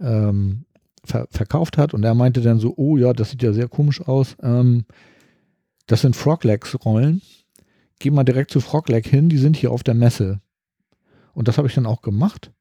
ähm, 0.00 0.64
ver 1.04 1.26
verkauft 1.30 1.78
hat. 1.78 1.94
Und 1.94 2.04
er 2.04 2.14
meinte 2.14 2.40
dann 2.40 2.58
so, 2.58 2.74
oh 2.76 2.96
ja, 2.96 3.12
das 3.12 3.30
sieht 3.30 3.42
ja 3.42 3.52
sehr 3.52 3.68
komisch 3.68 4.00
aus. 4.00 4.36
Ähm, 4.42 4.84
das 5.86 6.02
sind 6.02 6.16
Froglegs-Rollen. 6.16 7.22
Geh 7.98 8.10
mal 8.10 8.24
direkt 8.24 8.50
zu 8.50 8.60
Frogleg 8.60 9.06
hin, 9.06 9.28
die 9.28 9.38
sind 9.38 9.56
hier 9.56 9.72
auf 9.72 9.82
der 9.82 9.94
Messe. 9.94 10.40
Und 11.32 11.48
das 11.48 11.58
habe 11.58 11.68
ich 11.68 11.74
dann 11.74 11.86
auch 11.86 12.02
gemacht. 12.02 12.52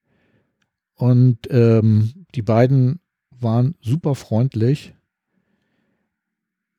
Und 0.96 1.40
ähm, 1.52 2.26
die 2.34 2.42
beiden 2.42 3.00
waren 3.30 3.76
super 3.82 4.16
freundlich, 4.16 4.96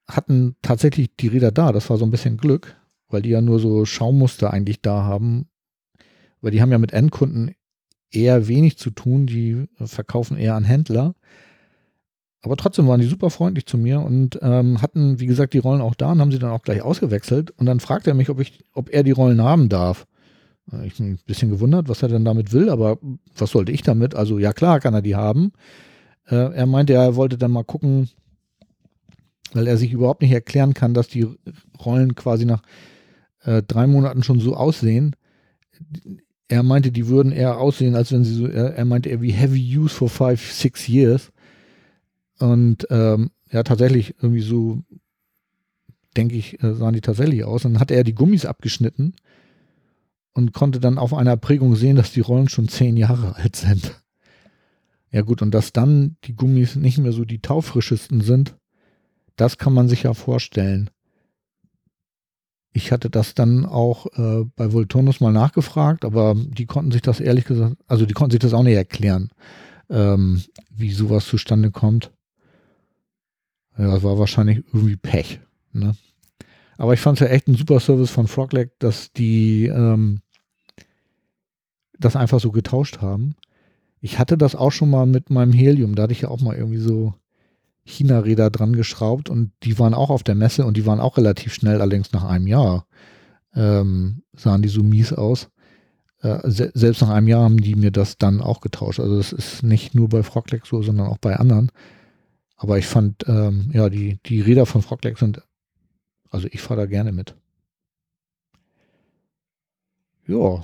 hatten 0.08 0.56
tatsächlich 0.62 1.14
die 1.16 1.28
Räder 1.28 1.52
da. 1.52 1.70
Das 1.70 1.88
war 1.90 1.98
so 1.98 2.04
ein 2.04 2.10
bisschen 2.10 2.36
Glück, 2.36 2.76
weil 3.08 3.22
die 3.22 3.30
ja 3.30 3.40
nur 3.40 3.60
so 3.60 3.84
Schaumuster 3.84 4.52
eigentlich 4.52 4.80
da 4.82 5.04
haben. 5.04 5.48
Weil 6.40 6.50
die 6.50 6.62
haben 6.62 6.72
ja 6.72 6.78
mit 6.78 6.92
Endkunden 6.92 7.54
eher 8.10 8.48
wenig 8.48 8.78
zu 8.78 8.90
tun. 8.90 9.26
Die 9.26 9.66
verkaufen 9.76 10.36
eher 10.36 10.54
an 10.54 10.64
Händler. 10.64 11.14
Aber 12.42 12.56
trotzdem 12.56 12.86
waren 12.86 13.00
die 13.00 13.06
super 13.06 13.30
freundlich 13.30 13.66
zu 13.66 13.76
mir 13.76 14.00
und 14.00 14.38
ähm, 14.42 14.80
hatten, 14.80 15.18
wie 15.18 15.26
gesagt, 15.26 15.54
die 15.54 15.58
Rollen 15.58 15.80
auch 15.80 15.94
da 15.94 16.12
und 16.12 16.20
haben 16.20 16.30
sie 16.30 16.38
dann 16.38 16.52
auch 16.52 16.62
gleich 16.62 16.82
ausgewechselt. 16.82 17.50
Und 17.50 17.66
dann 17.66 17.80
fragt 17.80 18.06
er 18.06 18.14
mich, 18.14 18.30
ob, 18.30 18.40
ich, 18.40 18.64
ob 18.74 18.90
er 18.90 19.02
die 19.02 19.10
Rollen 19.10 19.42
haben 19.42 19.68
darf. 19.68 20.06
Äh, 20.72 20.86
ich 20.86 20.96
bin 20.96 21.12
ein 21.12 21.18
bisschen 21.26 21.50
gewundert, 21.50 21.88
was 21.88 22.02
er 22.02 22.08
denn 22.08 22.24
damit 22.24 22.52
will, 22.52 22.70
aber 22.70 22.98
was 23.36 23.50
sollte 23.50 23.72
ich 23.72 23.82
damit? 23.82 24.14
Also 24.14 24.38
ja 24.38 24.52
klar 24.52 24.78
kann 24.78 24.94
er 24.94 25.02
die 25.02 25.16
haben. 25.16 25.52
Äh, 26.26 26.54
er 26.54 26.66
meinte, 26.66 26.92
er 26.92 27.16
wollte 27.16 27.38
dann 27.38 27.50
mal 27.50 27.64
gucken, 27.64 28.08
weil 29.52 29.66
er 29.66 29.76
sich 29.76 29.92
überhaupt 29.92 30.22
nicht 30.22 30.32
erklären 30.32 30.74
kann, 30.74 30.94
dass 30.94 31.08
die 31.08 31.26
Rollen 31.84 32.14
quasi 32.14 32.44
nach 32.44 32.62
äh, 33.42 33.62
drei 33.62 33.86
Monaten 33.86 34.22
schon 34.22 34.40
so 34.40 34.54
aussehen. 34.54 35.16
Er 36.48 36.62
meinte, 36.62 36.90
die 36.90 37.08
würden 37.08 37.30
eher 37.30 37.58
aussehen, 37.58 37.94
als 37.94 38.10
wenn 38.10 38.24
sie 38.24 38.34
so, 38.34 38.46
er, 38.46 38.74
er 38.74 38.84
meinte 38.84 39.10
eher 39.10 39.20
wie 39.20 39.32
heavy 39.32 39.78
use 39.78 39.94
for 39.94 40.08
five, 40.08 40.40
six 40.40 40.88
years. 40.88 41.30
Und 42.38 42.86
ähm, 42.90 43.30
ja, 43.50 43.62
tatsächlich 43.62 44.14
irgendwie 44.22 44.40
so, 44.40 44.82
denke 46.16 46.36
ich, 46.36 46.62
äh, 46.62 46.74
sahen 46.74 46.94
die 46.94 47.00
tatsächlich 47.00 47.44
aus. 47.44 47.62
Dann 47.62 47.80
hat 47.80 47.90
er 47.90 48.02
die 48.04 48.14
Gummis 48.14 48.46
abgeschnitten 48.46 49.14
und 50.32 50.52
konnte 50.52 50.80
dann 50.80 50.98
auf 50.98 51.12
einer 51.12 51.36
Prägung 51.36 51.76
sehen, 51.76 51.96
dass 51.96 52.12
die 52.12 52.20
Rollen 52.20 52.48
schon 52.48 52.68
zehn 52.68 52.96
Jahre 52.96 53.36
alt 53.42 53.56
sind. 53.56 54.02
Ja 55.10 55.22
gut, 55.22 55.42
und 55.42 55.52
dass 55.52 55.72
dann 55.72 56.16
die 56.24 56.34
Gummis 56.34 56.76
nicht 56.76 56.98
mehr 56.98 57.12
so 57.12 57.24
die 57.24 57.40
taufrischesten 57.40 58.20
sind, 58.20 58.56
das 59.36 59.58
kann 59.58 59.72
man 59.72 59.88
sich 59.88 60.02
ja 60.02 60.14
vorstellen. 60.14 60.90
Ich 62.78 62.92
hatte 62.92 63.10
das 63.10 63.34
dann 63.34 63.66
auch 63.66 64.06
äh, 64.16 64.44
bei 64.54 64.72
Volturnus 64.72 65.20
mal 65.20 65.32
nachgefragt, 65.32 66.04
aber 66.04 66.36
die 66.36 66.64
konnten 66.64 66.92
sich 66.92 67.02
das 67.02 67.18
ehrlich 67.18 67.44
gesagt, 67.44 67.76
also 67.88 68.06
die 68.06 68.14
konnten 68.14 68.30
sich 68.30 68.38
das 68.38 68.54
auch 68.54 68.62
nicht 68.62 68.76
erklären, 68.76 69.30
ähm, 69.90 70.44
wie 70.70 70.92
sowas 70.92 71.26
zustande 71.26 71.72
kommt. 71.72 72.12
Ja, 73.76 73.88
das 73.88 74.04
war 74.04 74.16
wahrscheinlich 74.16 74.62
irgendwie 74.72 74.94
Pech. 74.94 75.40
Ne? 75.72 75.96
Aber 76.76 76.94
ich 76.94 77.00
fand 77.00 77.20
es 77.20 77.26
ja 77.26 77.34
echt 77.34 77.48
ein 77.48 77.56
super 77.56 77.80
Service 77.80 78.10
von 78.10 78.28
Frogleg, 78.28 78.70
dass 78.78 79.12
die 79.12 79.66
ähm, 79.66 80.20
das 81.98 82.14
einfach 82.14 82.38
so 82.38 82.52
getauscht 82.52 83.00
haben. 83.00 83.34
Ich 84.00 84.20
hatte 84.20 84.38
das 84.38 84.54
auch 84.54 84.70
schon 84.70 84.90
mal 84.90 85.06
mit 85.06 85.30
meinem 85.30 85.52
Helium. 85.52 85.96
Da 85.96 86.04
hatte 86.04 86.12
ich 86.12 86.20
ja 86.20 86.28
auch 86.28 86.40
mal 86.40 86.54
irgendwie 86.54 86.78
so 86.78 87.12
China-Räder 87.88 88.50
dran 88.50 88.74
geschraubt 88.74 89.30
und 89.30 89.52
die 89.62 89.78
waren 89.78 89.94
auch 89.94 90.10
auf 90.10 90.22
der 90.22 90.34
Messe 90.34 90.64
und 90.64 90.76
die 90.76 90.86
waren 90.86 91.00
auch 91.00 91.16
relativ 91.16 91.54
schnell, 91.54 91.80
allerdings 91.80 92.12
nach 92.12 92.24
einem 92.24 92.46
Jahr 92.46 92.86
ähm, 93.54 94.22
sahen 94.34 94.62
die 94.62 94.68
so 94.68 94.82
mies 94.82 95.12
aus. 95.12 95.48
Äh, 96.20 96.50
se 96.50 96.70
selbst 96.74 97.00
nach 97.02 97.10
einem 97.10 97.28
Jahr 97.28 97.44
haben 97.44 97.58
die 97.58 97.74
mir 97.74 97.90
das 97.90 98.18
dann 98.18 98.40
auch 98.40 98.60
getauscht. 98.60 99.00
Also 99.00 99.16
das 99.16 99.32
ist 99.32 99.62
nicht 99.62 99.94
nur 99.94 100.08
bei 100.08 100.22
Frogleg 100.22 100.66
so, 100.66 100.82
sondern 100.82 101.06
auch 101.06 101.18
bei 101.18 101.36
anderen. 101.36 101.70
Aber 102.56 102.78
ich 102.78 102.86
fand, 102.86 103.24
ähm, 103.28 103.70
ja, 103.72 103.88
die, 103.88 104.18
die 104.26 104.40
Räder 104.40 104.66
von 104.66 104.82
Frogleg 104.82 105.16
sind, 105.18 105.42
also 106.30 106.48
ich 106.50 106.60
fahre 106.60 106.80
da 106.80 106.86
gerne 106.86 107.12
mit. 107.12 107.36
Ja, 110.26 110.62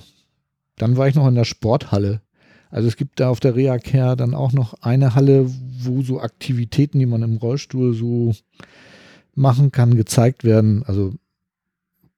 dann 0.75 0.97
war 0.97 1.07
ich 1.07 1.15
noch 1.15 1.27
in 1.27 1.35
der 1.35 1.45
Sporthalle. 1.45 2.21
Also 2.69 2.87
es 2.87 2.97
gibt 2.97 3.19
da 3.19 3.29
auf 3.29 3.39
der 3.39 3.55
Reha-Care 3.55 4.15
dann 4.15 4.33
auch 4.33 4.51
noch 4.51 4.73
eine 4.81 5.15
Halle, 5.15 5.49
wo 5.79 6.01
so 6.01 6.19
Aktivitäten, 6.19 6.99
die 6.99 7.05
man 7.05 7.23
im 7.23 7.37
Rollstuhl 7.37 7.93
so 7.93 8.33
machen 9.33 9.71
kann, 9.71 9.95
gezeigt 9.95 10.43
werden. 10.43 10.83
Also 10.83 11.13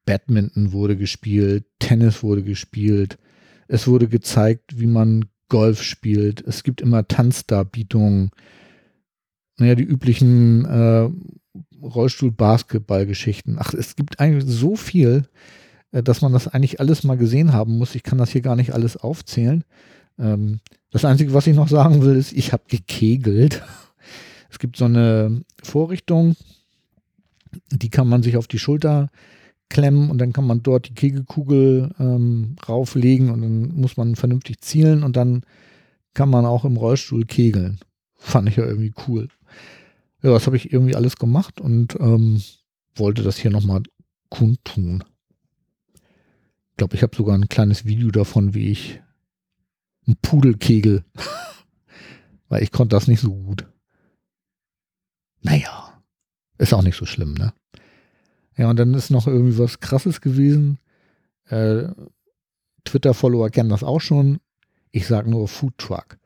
Badminton 0.05 0.71
wurde 0.71 0.97
gespielt, 0.97 1.65
Tennis 1.79 2.23
wurde 2.23 2.43
gespielt. 2.43 3.17
Es 3.67 3.87
wurde 3.87 4.07
gezeigt, 4.07 4.79
wie 4.79 4.87
man 4.87 5.25
Golf 5.49 5.83
spielt. 5.83 6.41
Es 6.45 6.63
gibt 6.63 6.81
immer 6.81 7.07
Tanzdarbietungen 7.07 8.31
naja, 9.57 9.75
die 9.75 9.83
üblichen 9.83 10.65
äh, 10.65 11.09
Rollstuhl-Basketball-Geschichten. 11.81 13.57
Ach, 13.59 13.73
es 13.73 13.95
gibt 13.95 14.19
eigentlich 14.19 14.45
so 14.45 14.75
viel, 14.75 15.23
äh, 15.91 16.03
dass 16.03 16.21
man 16.21 16.31
das 16.31 16.47
eigentlich 16.47 16.79
alles 16.79 17.03
mal 17.03 17.17
gesehen 17.17 17.53
haben 17.53 17.77
muss. 17.77 17.95
Ich 17.95 18.03
kann 18.03 18.19
das 18.19 18.29
hier 18.29 18.41
gar 18.41 18.55
nicht 18.55 18.73
alles 18.73 18.97
aufzählen. 18.97 19.63
Ähm, 20.19 20.59
das 20.91 21.05
Einzige, 21.05 21.33
was 21.33 21.47
ich 21.47 21.55
noch 21.55 21.67
sagen 21.67 22.01
will, 22.01 22.15
ist, 22.15 22.33
ich 22.33 22.53
habe 22.53 22.63
gekegelt. 22.67 23.63
Es 24.49 24.59
gibt 24.59 24.77
so 24.77 24.85
eine 24.85 25.43
Vorrichtung, 25.61 26.35
die 27.69 27.89
kann 27.89 28.07
man 28.07 28.23
sich 28.23 28.37
auf 28.37 28.47
die 28.47 28.57
Schulter 28.57 29.09
klemmen 29.69 30.09
und 30.09 30.19
dann 30.19 30.31
kann 30.31 30.47
man 30.47 30.63
dort 30.63 30.87
die 30.87 30.93
Kegelkugel 30.93 31.91
ähm, 31.99 32.55
rauflegen 32.67 33.29
und 33.29 33.41
dann 33.41 33.75
muss 33.75 33.97
man 33.97 34.15
vernünftig 34.15 34.61
zielen 34.61 35.03
und 35.03 35.17
dann 35.17 35.43
kann 36.13 36.29
man 36.29 36.45
auch 36.45 36.63
im 36.63 36.77
Rollstuhl 36.77 37.25
kegeln. 37.25 37.77
Fand 38.15 38.47
ich 38.49 38.55
ja 38.55 38.65
irgendwie 38.65 38.93
cool 39.07 39.27
ja, 40.23 40.31
das 40.31 40.45
habe 40.45 40.57
ich 40.57 40.73
irgendwie 40.73 40.95
alles 40.95 41.17
gemacht 41.17 41.61
und 41.61 41.95
ähm, 41.99 42.41
wollte 42.95 43.23
das 43.23 43.37
hier 43.37 43.51
nochmal 43.51 43.83
kundtun. 44.29 45.03
Ich 45.93 46.77
glaube, 46.77 46.95
ich 46.95 47.03
habe 47.03 47.15
sogar 47.15 47.35
ein 47.35 47.49
kleines 47.49 47.85
Video 47.85 48.11
davon, 48.11 48.53
wie 48.53 48.69
ich 48.69 49.01
einen 50.07 50.17
Pudelkegel, 50.21 51.03
weil 52.49 52.63
ich 52.63 52.71
konnte 52.71 52.95
das 52.95 53.07
nicht 53.07 53.21
so 53.21 53.33
gut. 53.33 53.67
Naja, 55.41 56.01
ist 56.57 56.73
auch 56.73 56.81
nicht 56.81 56.97
so 56.97 57.05
schlimm, 57.05 57.33
ne? 57.33 57.53
Ja, 58.57 58.69
und 58.69 58.77
dann 58.77 58.95
ist 58.95 59.11
noch 59.11 59.27
irgendwie 59.27 59.59
was 59.59 59.79
Krasses 59.79 60.19
gewesen. 60.19 60.79
Äh, 61.45 61.89
Twitter-Follower 62.85 63.49
kennen 63.51 63.69
das 63.69 63.83
auch 63.83 64.01
schon. 64.01 64.39
Ich 64.91 65.05
sage 65.05 65.29
nur 65.29 65.47
Food 65.47 65.77
Truck. 65.77 66.17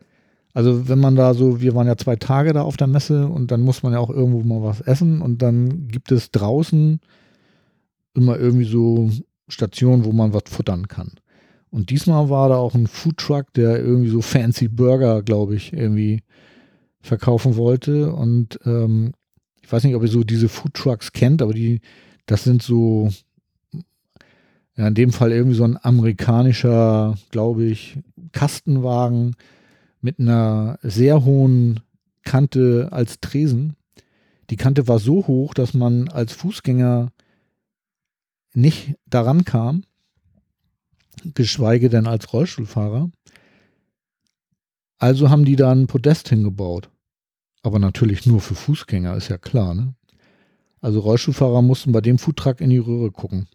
Also 0.53 0.87
wenn 0.87 0.99
man 0.99 1.15
da 1.15 1.33
so, 1.33 1.61
wir 1.61 1.75
waren 1.75 1.87
ja 1.87 1.97
zwei 1.97 2.15
Tage 2.15 2.53
da 2.53 2.61
auf 2.61 2.77
der 2.77 2.87
Messe 2.87 3.27
und 3.27 3.51
dann 3.51 3.61
muss 3.61 3.83
man 3.83 3.93
ja 3.93 3.99
auch 3.99 4.09
irgendwo 4.09 4.41
mal 4.41 4.63
was 4.63 4.81
essen 4.81 5.21
und 5.21 5.41
dann 5.41 5.87
gibt 5.87 6.11
es 6.11 6.31
draußen 6.31 6.99
immer 8.13 8.37
irgendwie 8.37 8.65
so 8.65 9.09
Stationen, 9.47 10.05
wo 10.05 10.11
man 10.11 10.33
was 10.33 10.43
futtern 10.47 10.87
kann. 10.87 11.11
Und 11.71 11.89
diesmal 11.89 12.29
war 12.29 12.49
da 12.49 12.57
auch 12.57 12.75
ein 12.75 12.87
Foodtruck, 12.87 13.53
der 13.53 13.79
irgendwie 13.79 14.09
so 14.09 14.21
fancy 14.21 14.67
Burger, 14.67 15.23
glaube 15.23 15.55
ich, 15.55 15.71
irgendwie 15.71 16.21
verkaufen 16.99 17.55
wollte. 17.55 18.13
Und 18.13 18.59
ähm, 18.65 19.13
ich 19.63 19.71
weiß 19.71 19.83
nicht, 19.85 19.95
ob 19.95 20.03
ihr 20.03 20.09
so 20.09 20.23
diese 20.23 20.49
Foodtrucks 20.49 21.13
kennt, 21.13 21.41
aber 21.41 21.53
die, 21.53 21.79
das 22.25 22.43
sind 22.43 22.61
so, 22.61 23.09
ja, 24.75 24.87
in 24.87 24.95
dem 24.95 25.13
Fall 25.13 25.31
irgendwie 25.31 25.55
so 25.55 25.63
ein 25.63 25.77
amerikanischer, 25.81 27.17
glaube 27.31 27.63
ich, 27.63 27.97
Kastenwagen, 28.33 29.35
mit 30.01 30.19
einer 30.19 30.79
sehr 30.81 31.23
hohen 31.23 31.79
Kante 32.23 32.89
als 32.91 33.19
Tresen. 33.19 33.75
Die 34.49 34.57
Kante 34.57 34.87
war 34.87 34.99
so 34.99 35.27
hoch, 35.27 35.53
dass 35.53 35.73
man 35.73 36.09
als 36.09 36.33
Fußgänger 36.33 37.11
nicht 38.53 38.95
daran 39.05 39.45
kam. 39.45 39.83
Geschweige 41.33 41.89
denn 41.89 42.07
als 42.07 42.31
Rollstuhlfahrer. 42.33 43.11
Also 44.97 45.29
haben 45.29 45.45
die 45.45 45.55
da 45.55 45.71
ein 45.71 45.87
Podest 45.87 46.29
hingebaut. 46.29 46.89
Aber 47.63 47.79
natürlich 47.79 48.25
nur 48.25 48.41
für 48.41 48.55
Fußgänger, 48.55 49.15
ist 49.15 49.29
ja 49.29 49.37
klar. 49.37 49.73
Ne? 49.73 49.93
Also 50.79 50.99
Rollstuhlfahrer 50.99 51.61
mussten 51.61 51.91
bei 51.91 52.01
dem 52.01 52.17
Foodtruck 52.17 52.61
in 52.61 52.69
die 52.69 52.77
Röhre 52.77 53.11
gucken. 53.11 53.47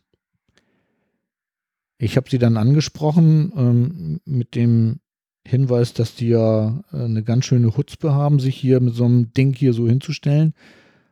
Ich 1.98 2.16
habe 2.16 2.30
sie 2.30 2.38
dann 2.38 2.56
angesprochen 2.56 3.52
ähm, 3.56 4.20
mit 4.24 4.54
dem 4.54 5.00
Hinweis, 5.46 5.94
dass 5.94 6.14
die 6.14 6.28
ja 6.28 6.84
äh, 6.92 7.04
eine 7.04 7.22
ganz 7.22 7.46
schöne 7.46 7.76
Hutzpe 7.76 8.12
haben, 8.12 8.38
sich 8.38 8.56
hier 8.56 8.80
mit 8.80 8.94
so 8.94 9.04
einem 9.04 9.32
Ding 9.32 9.54
hier 9.54 9.72
so 9.72 9.88
hinzustellen 9.88 10.54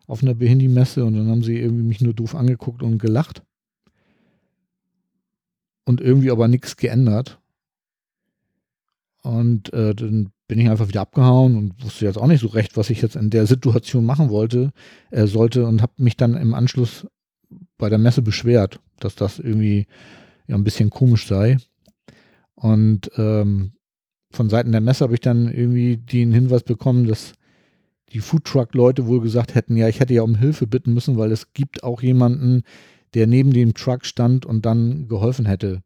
auf 0.07 0.23
einer 0.23 0.35
Behindi-Messe 0.35 1.05
und 1.05 1.15
dann 1.15 1.29
haben 1.29 1.43
sie 1.43 1.59
irgendwie 1.59 1.85
mich 1.85 2.01
nur 2.01 2.15
doof 2.15 2.35
angeguckt 2.35 2.83
und 2.83 2.99
gelacht. 2.99 3.43
Und 5.85 6.01
irgendwie 6.01 6.31
aber 6.31 6.49
nichts 6.49 6.77
geändert. 6.77 7.39
Und 9.23 9.73
äh, 9.73 9.95
dann 9.95 10.33
bin 10.47 10.59
ich 10.59 10.69
einfach 10.69 10.89
wieder 10.89 11.01
abgehauen 11.01 11.57
und 11.57 11.83
wusste 11.83 12.05
jetzt 12.05 12.19
auch 12.19 12.27
nicht 12.27 12.41
so 12.41 12.49
recht, 12.49 12.77
was 12.77 12.91
ich 12.91 13.01
jetzt 13.01 13.17
in 13.17 13.31
der 13.31 13.47
Situation 13.47 14.05
machen 14.05 14.29
wollte, 14.29 14.73
äh, 15.11 15.27
sollte 15.27 15.67
und 15.67 15.81
habe 15.81 15.93
mich 15.97 16.17
dann 16.17 16.35
im 16.35 16.55
Anschluss 16.55 17.07
bei 17.79 17.89
der 17.89 17.99
Messe 17.99 18.23
beschwert, 18.23 18.81
dass 19.01 19.15
das 19.15 19.39
irgendwie 19.39 19.87
ja 20.47 20.55
ein 20.55 20.65
bisschen 20.65 20.91
komisch 20.91 21.27
sei. 21.27 21.57
Und 22.55 23.11
ähm, 23.17 23.73
von 24.31 24.51
Seiten 24.51 24.73
der 24.73 24.81
Messe 24.81 25.05
habe 25.05 25.15
ich 25.15 25.21
dann 25.21 25.51
irgendwie 25.51 25.97
den 25.97 26.33
Hinweis 26.33 26.63
bekommen, 26.63 27.07
dass 27.07 27.33
die 28.13 28.21
Foodtruck-Leute 28.21 29.07
wohl 29.07 29.21
gesagt 29.21 29.55
hätten, 29.55 29.77
ja, 29.77 29.89
ich 29.89 30.01
hätte 30.01 30.15
ja 30.15 30.23
um 30.23 30.35
Hilfe 30.35 30.67
bitten 30.67 30.93
müssen, 30.93 31.17
weil 31.17 31.33
es 31.33 31.53
gibt 31.53 31.83
auch 31.83 32.03
jemanden, 32.03 32.63
der 33.15 33.27
neben 33.27 33.53
dem 33.53 33.75
Truck 33.75 34.05
stand 34.05 34.45
und 34.45 34.67
dann 34.67 35.09
geholfen 35.09 35.47
hätte. 35.47 35.83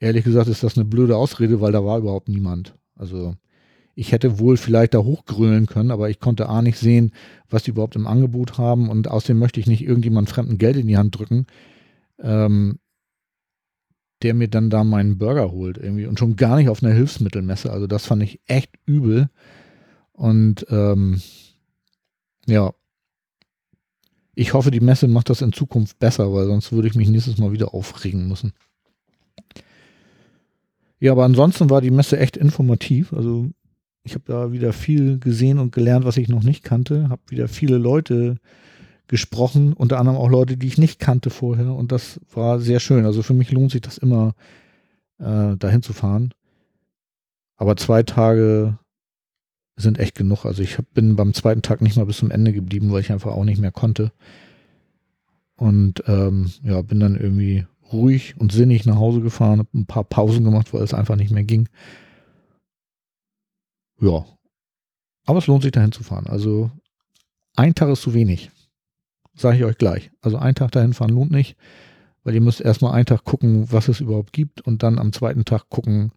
Ehrlich 0.00 0.24
gesagt 0.24 0.48
ist 0.48 0.64
das 0.64 0.76
eine 0.76 0.84
blöde 0.84 1.16
Ausrede, 1.16 1.60
weil 1.60 1.72
da 1.72 1.84
war 1.84 1.98
überhaupt 1.98 2.28
niemand. 2.28 2.74
Also 2.96 3.36
ich 3.94 4.12
hätte 4.12 4.38
wohl 4.38 4.56
vielleicht 4.56 4.94
da 4.94 4.98
hochgrölen 4.98 5.66
können, 5.66 5.90
aber 5.90 6.10
ich 6.10 6.18
konnte 6.18 6.48
A 6.48 6.62
nicht 6.62 6.78
sehen, 6.78 7.12
was 7.48 7.62
die 7.62 7.70
überhaupt 7.70 7.94
im 7.94 8.06
Angebot 8.06 8.58
haben 8.58 8.88
und 8.88 9.08
außerdem 9.08 9.38
möchte 9.38 9.60
ich 9.60 9.66
nicht 9.66 9.82
irgendjemand 9.82 10.30
fremden 10.30 10.58
Geld 10.58 10.76
in 10.76 10.88
die 10.88 10.96
Hand 10.96 11.18
drücken, 11.18 11.46
ähm, 12.18 12.78
der 14.22 14.34
mir 14.34 14.48
dann 14.48 14.70
da 14.70 14.82
meinen 14.84 15.18
Burger 15.18 15.50
holt 15.50 15.78
irgendwie 15.78 16.06
und 16.06 16.18
schon 16.18 16.36
gar 16.36 16.56
nicht 16.56 16.68
auf 16.68 16.82
einer 16.82 16.94
Hilfsmittelmesse. 16.94 17.70
Also 17.70 17.86
das 17.86 18.06
fand 18.06 18.22
ich 18.22 18.40
echt 18.46 18.70
übel. 18.86 19.28
Und 20.12 20.66
ähm, 20.70 21.20
ja, 22.46 22.72
ich 24.34 24.54
hoffe, 24.54 24.70
die 24.70 24.80
Messe 24.80 25.08
macht 25.08 25.30
das 25.30 25.42
in 25.42 25.52
Zukunft 25.52 25.98
besser, 25.98 26.32
weil 26.32 26.46
sonst 26.46 26.72
würde 26.72 26.88
ich 26.88 26.94
mich 26.94 27.08
nächstes 27.08 27.38
Mal 27.38 27.52
wieder 27.52 27.74
aufregen 27.74 28.28
müssen. 28.28 28.52
Ja, 30.98 31.12
aber 31.12 31.24
ansonsten 31.24 31.68
war 31.68 31.80
die 31.80 31.90
Messe 31.90 32.18
echt 32.18 32.36
informativ. 32.36 33.12
Also 33.12 33.50
ich 34.04 34.14
habe 34.14 34.24
da 34.26 34.52
wieder 34.52 34.72
viel 34.72 35.18
gesehen 35.18 35.58
und 35.58 35.72
gelernt, 35.72 36.04
was 36.04 36.16
ich 36.16 36.28
noch 36.28 36.42
nicht 36.42 36.62
kannte. 36.62 37.08
Habe 37.08 37.22
wieder 37.28 37.48
viele 37.48 37.76
Leute 37.76 38.36
gesprochen, 39.08 39.72
unter 39.74 39.98
anderem 39.98 40.18
auch 40.18 40.30
Leute, 40.30 40.56
die 40.56 40.66
ich 40.66 40.78
nicht 40.78 40.98
kannte 40.98 41.30
vorher. 41.30 41.74
Und 41.74 41.92
das 41.92 42.20
war 42.32 42.60
sehr 42.60 42.80
schön. 42.80 43.04
Also 43.04 43.22
für 43.22 43.34
mich 43.34 43.50
lohnt 43.50 43.72
sich 43.72 43.80
das 43.80 43.98
immer, 43.98 44.34
äh, 45.18 45.56
dahin 45.56 45.82
zu 45.82 45.92
fahren. 45.92 46.32
Aber 47.56 47.76
zwei 47.76 48.02
Tage 48.02 48.78
sind 49.76 49.98
echt 49.98 50.14
genug. 50.14 50.44
Also 50.44 50.62
ich 50.62 50.76
bin 50.94 51.16
beim 51.16 51.34
zweiten 51.34 51.62
Tag 51.62 51.80
nicht 51.80 51.96
mal 51.96 52.06
bis 52.06 52.18
zum 52.18 52.30
Ende 52.30 52.52
geblieben, 52.52 52.92
weil 52.92 53.00
ich 53.00 53.12
einfach 53.12 53.32
auch 53.32 53.44
nicht 53.44 53.60
mehr 53.60 53.72
konnte. 53.72 54.12
Und 55.56 56.02
ähm, 56.06 56.50
ja, 56.62 56.82
bin 56.82 57.00
dann 57.00 57.16
irgendwie 57.16 57.66
ruhig 57.92 58.34
und 58.38 58.52
sinnig 58.52 58.86
nach 58.86 58.96
Hause 58.96 59.20
gefahren, 59.20 59.58
habe 59.58 59.68
ein 59.74 59.86
paar 59.86 60.04
Pausen 60.04 60.44
gemacht, 60.44 60.72
weil 60.72 60.82
es 60.82 60.94
einfach 60.94 61.16
nicht 61.16 61.30
mehr 61.30 61.44
ging. 61.44 61.68
Ja. 64.00 64.24
Aber 65.24 65.38
es 65.38 65.46
lohnt 65.46 65.62
sich 65.62 65.72
dahin 65.72 65.92
zu 65.92 66.02
fahren. 66.02 66.26
Also 66.26 66.70
ein 67.54 67.74
Tag 67.74 67.90
ist 67.90 68.02
zu 68.02 68.14
wenig. 68.14 68.50
Sage 69.34 69.58
ich 69.58 69.64
euch 69.64 69.78
gleich. 69.78 70.10
Also 70.20 70.36
ein 70.36 70.54
Tag 70.54 70.72
dahin 70.72 70.94
fahren 70.94 71.12
lohnt 71.12 71.30
nicht, 71.30 71.56
weil 72.24 72.34
ihr 72.34 72.40
müsst 72.40 72.60
erstmal 72.60 72.94
einen 72.94 73.06
Tag 73.06 73.24
gucken, 73.24 73.70
was 73.70 73.88
es 73.88 74.00
überhaupt 74.00 74.32
gibt 74.32 74.60
und 74.62 74.82
dann 74.82 74.98
am 74.98 75.12
zweiten 75.12 75.44
Tag 75.44 75.68
gucken, 75.68 76.12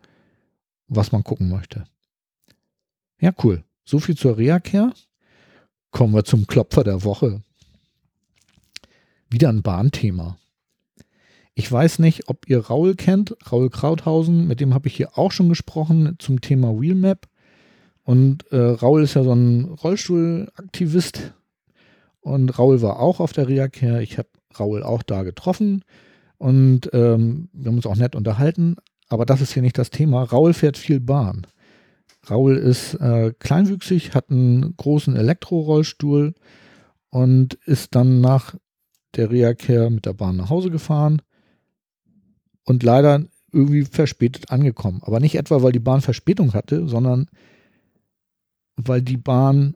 was 0.88 1.12
man 1.12 1.24
gucken 1.24 1.50
möchte. 1.50 1.86
Ja, 3.20 3.32
cool. 3.44 3.64
So 3.86 4.00
viel 4.00 4.16
zur 4.16 4.38
Reha-Care. 4.38 4.94
Kommen 5.92 6.14
wir 6.14 6.26
zum 6.26 6.48
Klopfer 6.48 6.84
der 6.84 7.04
Woche. 7.04 7.42
Wieder 9.30 9.50
ein 9.50 9.62
Bahnthema. 9.62 10.38
Ich 11.54 11.72
weiß 11.72 12.00
nicht, 12.00 12.28
ob 12.28 12.50
ihr 12.50 12.60
Raul 12.60 12.96
kennt, 12.96 13.36
Raul 13.50 13.70
Krauthausen, 13.70 14.46
mit 14.46 14.60
dem 14.60 14.74
habe 14.74 14.90
ich 14.90 14.96
hier 14.96 15.18
auch 15.18 15.32
schon 15.32 15.48
gesprochen 15.48 16.18
zum 16.20 16.42
Thema 16.42 16.80
Wheelmap. 16.80 17.28
Und 18.04 18.52
äh, 18.52 18.58
Raul 18.58 19.04
ist 19.04 19.14
ja 19.14 19.24
so 19.24 19.32
ein 19.32 19.66
Rollstuhlaktivist. 19.66 21.34
Und 22.20 22.60
Raul 22.60 22.82
war 22.82 23.00
auch 23.00 23.22
auf 23.22 23.32
der 23.32 23.48
Reha-Care. 23.48 24.04
Ich 24.04 24.18
habe 24.18 24.28
Raul 24.60 24.84
auch 24.84 25.02
da 25.02 25.24
getroffen. 25.24 25.84
Und 26.38 26.90
ähm, 26.92 27.50
wir 27.54 27.70
haben 27.70 27.78
uns 27.78 27.86
auch 27.86 27.96
nett 27.96 28.16
unterhalten. 28.16 28.76
Aber 29.08 29.26
das 29.26 29.40
ist 29.40 29.54
hier 29.54 29.62
nicht 29.62 29.78
das 29.78 29.92
Thema. 29.92 30.24
Raul 30.24 30.54
fährt 30.54 30.78
viel 30.78 31.00
Bahn. 31.00 31.48
Raul 32.30 32.56
ist 32.56 32.96
äh, 32.96 33.34
kleinwüchsig, 33.38 34.14
hat 34.14 34.30
einen 34.30 34.76
großen 34.78 35.16
Elektrorollstuhl 35.16 36.34
und 37.10 37.54
ist 37.66 37.96
dann 37.96 38.22
nach 38.22 38.56
der 39.16 39.32
Reha-Care 39.32 39.90
mit 39.90 40.06
der 40.06 40.14
Bahn 40.14 40.36
nach 40.36 40.50
Hause 40.50 40.70
gefahren 40.70 41.22
und 42.66 42.84
leider 42.84 43.26
irgendwie 43.52 43.86
verspätet 43.86 44.52
angekommen. 44.52 45.02
Aber 45.04 45.20
nicht 45.20 45.36
etwa, 45.36 45.62
weil 45.64 45.72
die 45.72 45.80
Bahn 45.80 46.02
Verspätung 46.02 46.54
hatte, 46.54 46.88
sondern 46.88 47.30
weil 48.76 49.02
die 49.02 49.18
Bahn 49.18 49.76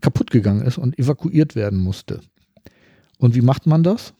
kaputt 0.00 0.30
gegangen 0.30 0.62
ist 0.62 0.78
und 0.78 0.98
evakuiert 0.98 1.56
werden 1.56 1.78
musste. 1.78 2.20
Und 3.18 3.34
wie 3.34 3.40
macht 3.40 3.66
man 3.66 3.82
das? 3.82 4.14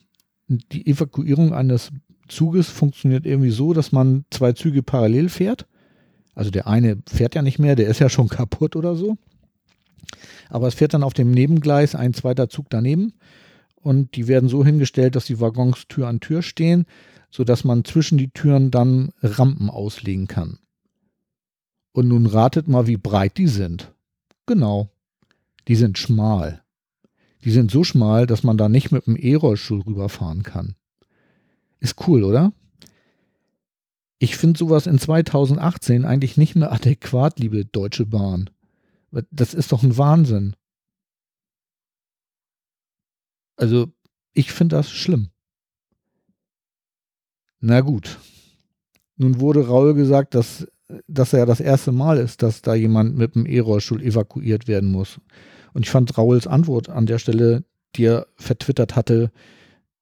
Die 0.48 0.86
Evakuierung 0.86 1.54
eines 1.54 1.92
Zuges 2.26 2.68
funktioniert 2.68 3.26
irgendwie 3.26 3.50
so, 3.50 3.72
dass 3.72 3.92
man 3.92 4.24
zwei 4.30 4.52
Züge 4.52 4.82
parallel 4.82 5.28
fährt. 5.28 5.66
Also 6.38 6.50
der 6.50 6.66
eine 6.66 6.98
fährt 7.08 7.34
ja 7.34 7.42
nicht 7.42 7.58
mehr, 7.58 7.76
der 7.76 7.88
ist 7.88 7.98
ja 7.98 8.08
schon 8.08 8.28
kaputt 8.28 8.76
oder 8.76 8.94
so. 8.94 9.16
Aber 10.48 10.68
es 10.68 10.74
fährt 10.74 10.94
dann 10.94 11.02
auf 11.02 11.14
dem 11.14 11.30
Nebengleis 11.30 11.94
ein 11.94 12.14
zweiter 12.14 12.48
Zug 12.48 12.66
daneben 12.70 13.12
und 13.74 14.16
die 14.16 14.28
werden 14.28 14.48
so 14.48 14.64
hingestellt, 14.64 15.16
dass 15.16 15.26
die 15.26 15.40
Waggons 15.40 15.88
Tür 15.88 16.08
an 16.08 16.20
Tür 16.20 16.42
stehen 16.42 16.86
sodass 17.30 17.64
man 17.64 17.84
zwischen 17.84 18.18
die 18.18 18.30
Türen 18.30 18.70
dann 18.70 19.12
Rampen 19.22 19.70
auslegen 19.70 20.26
kann. 20.26 20.58
Und 21.92 22.08
nun 22.08 22.26
ratet 22.26 22.68
mal, 22.68 22.86
wie 22.86 22.96
breit 22.96 23.38
die 23.38 23.48
sind. 23.48 23.92
Genau, 24.46 24.88
die 25.66 25.76
sind 25.76 25.98
schmal. 25.98 26.62
Die 27.44 27.50
sind 27.50 27.70
so 27.70 27.84
schmal, 27.84 28.26
dass 28.26 28.42
man 28.42 28.56
da 28.56 28.68
nicht 28.68 28.92
mit 28.92 29.06
dem 29.06 29.16
E-Rollstuhl 29.16 29.82
rüberfahren 29.82 30.42
kann. 30.42 30.74
Ist 31.80 32.06
cool, 32.06 32.24
oder? 32.24 32.52
Ich 34.18 34.36
finde 34.36 34.58
sowas 34.58 34.86
in 34.86 34.98
2018 34.98 36.04
eigentlich 36.04 36.36
nicht 36.36 36.56
mehr 36.56 36.72
adäquat, 36.72 37.38
liebe 37.38 37.64
Deutsche 37.64 38.06
Bahn. 38.06 38.50
Das 39.30 39.54
ist 39.54 39.72
doch 39.72 39.82
ein 39.82 39.96
Wahnsinn. 39.96 40.56
Also, 43.56 43.92
ich 44.34 44.52
finde 44.52 44.76
das 44.76 44.90
schlimm. 44.90 45.30
Na 47.60 47.80
gut. 47.80 48.18
Nun 49.16 49.40
wurde 49.40 49.66
Raul 49.66 49.94
gesagt, 49.94 50.34
dass 50.34 50.66
das 51.06 51.32
ja 51.32 51.44
das 51.44 51.60
erste 51.60 51.92
Mal 51.92 52.18
ist, 52.18 52.42
dass 52.42 52.62
da 52.62 52.74
jemand 52.74 53.16
mit 53.16 53.34
dem 53.34 53.46
E-Rollstuhl 53.46 54.02
evakuiert 54.02 54.68
werden 54.68 54.90
muss. 54.90 55.20
Und 55.74 55.84
ich 55.84 55.90
fand 55.90 56.16
Rauls 56.16 56.46
Antwort 56.46 56.88
an 56.88 57.06
der 57.06 57.18
Stelle, 57.18 57.64
die 57.96 58.04
er 58.04 58.26
vertwittert 58.36 58.96
hatte, 58.96 59.30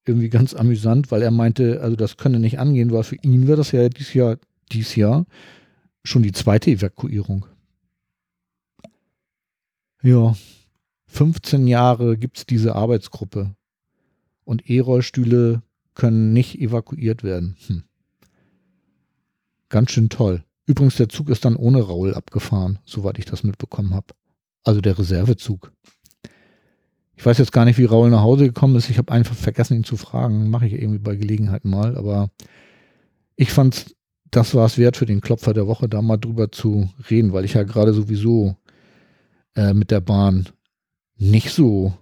irgendwie 0.08 0.28
ganz 0.28 0.54
amüsant, 0.54 1.10
weil 1.10 1.22
er 1.22 1.30
meinte, 1.30 1.80
also 1.80 1.96
das 1.96 2.16
könne 2.16 2.38
nicht 2.38 2.58
angehen, 2.58 2.92
weil 2.92 3.02
für 3.02 3.16
ihn 3.16 3.46
wäre 3.46 3.56
das 3.56 3.72
ja 3.72 3.88
dieses 3.88 4.14
Jahr, 4.14 4.38
dieses 4.72 4.96
Jahr 4.96 5.26
schon 6.04 6.22
die 6.22 6.32
zweite 6.32 6.70
Evakuierung. 6.70 7.46
Ja, 10.02 10.36
15 11.08 11.66
Jahre 11.66 12.16
gibt 12.16 12.38
es 12.38 12.46
diese 12.46 12.74
Arbeitsgruppe. 12.74 13.56
Und 14.44 14.70
E-Rollstühle 14.70 15.62
können 15.94 16.32
nicht 16.32 16.60
evakuiert 16.60 17.24
werden. 17.24 17.56
Hm. 17.66 17.82
Ganz 19.68 19.90
schön 19.90 20.08
toll. 20.08 20.44
Übrigens, 20.66 20.96
der 20.96 21.08
Zug 21.08 21.28
ist 21.30 21.44
dann 21.44 21.56
ohne 21.56 21.80
Raul 21.80 22.14
abgefahren, 22.14 22.78
soweit 22.84 23.18
ich 23.18 23.24
das 23.24 23.42
mitbekommen 23.42 23.94
habe. 23.94 24.14
Also 24.62 24.80
der 24.80 24.98
Reservezug. 24.98 25.72
Ich 27.16 27.24
weiß 27.24 27.38
jetzt 27.38 27.52
gar 27.52 27.64
nicht, 27.64 27.78
wie 27.78 27.84
Raul 27.84 28.10
nach 28.10 28.20
Hause 28.20 28.44
gekommen 28.44 28.76
ist. 28.76 28.90
Ich 28.90 28.98
habe 28.98 29.12
einfach 29.12 29.34
vergessen, 29.34 29.74
ihn 29.74 29.84
zu 29.84 29.96
fragen. 29.96 30.50
Mache 30.50 30.66
ich 30.66 30.74
irgendwie 30.74 30.98
bei 30.98 31.16
Gelegenheit 31.16 31.64
mal. 31.64 31.96
Aber 31.96 32.30
ich 33.36 33.50
fand, 33.50 33.96
das 34.30 34.54
war 34.54 34.66
es 34.66 34.76
wert 34.76 34.96
für 34.96 35.06
den 35.06 35.22
Klopfer 35.22 35.54
der 35.54 35.66
Woche, 35.66 35.88
da 35.88 36.02
mal 36.02 36.18
drüber 36.18 36.52
zu 36.52 36.90
reden, 37.10 37.32
weil 37.32 37.44
ich 37.44 37.54
ja 37.54 37.62
gerade 37.62 37.94
sowieso 37.94 38.56
äh, 39.54 39.72
mit 39.72 39.90
der 39.90 40.00
Bahn 40.00 40.48
nicht 41.16 41.50
so 41.50 41.94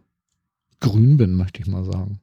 grün 0.81 1.17
bin, 1.17 1.35
möchte 1.35 1.61
ich 1.61 1.69
mal 1.69 1.85
sagen. 1.85 2.21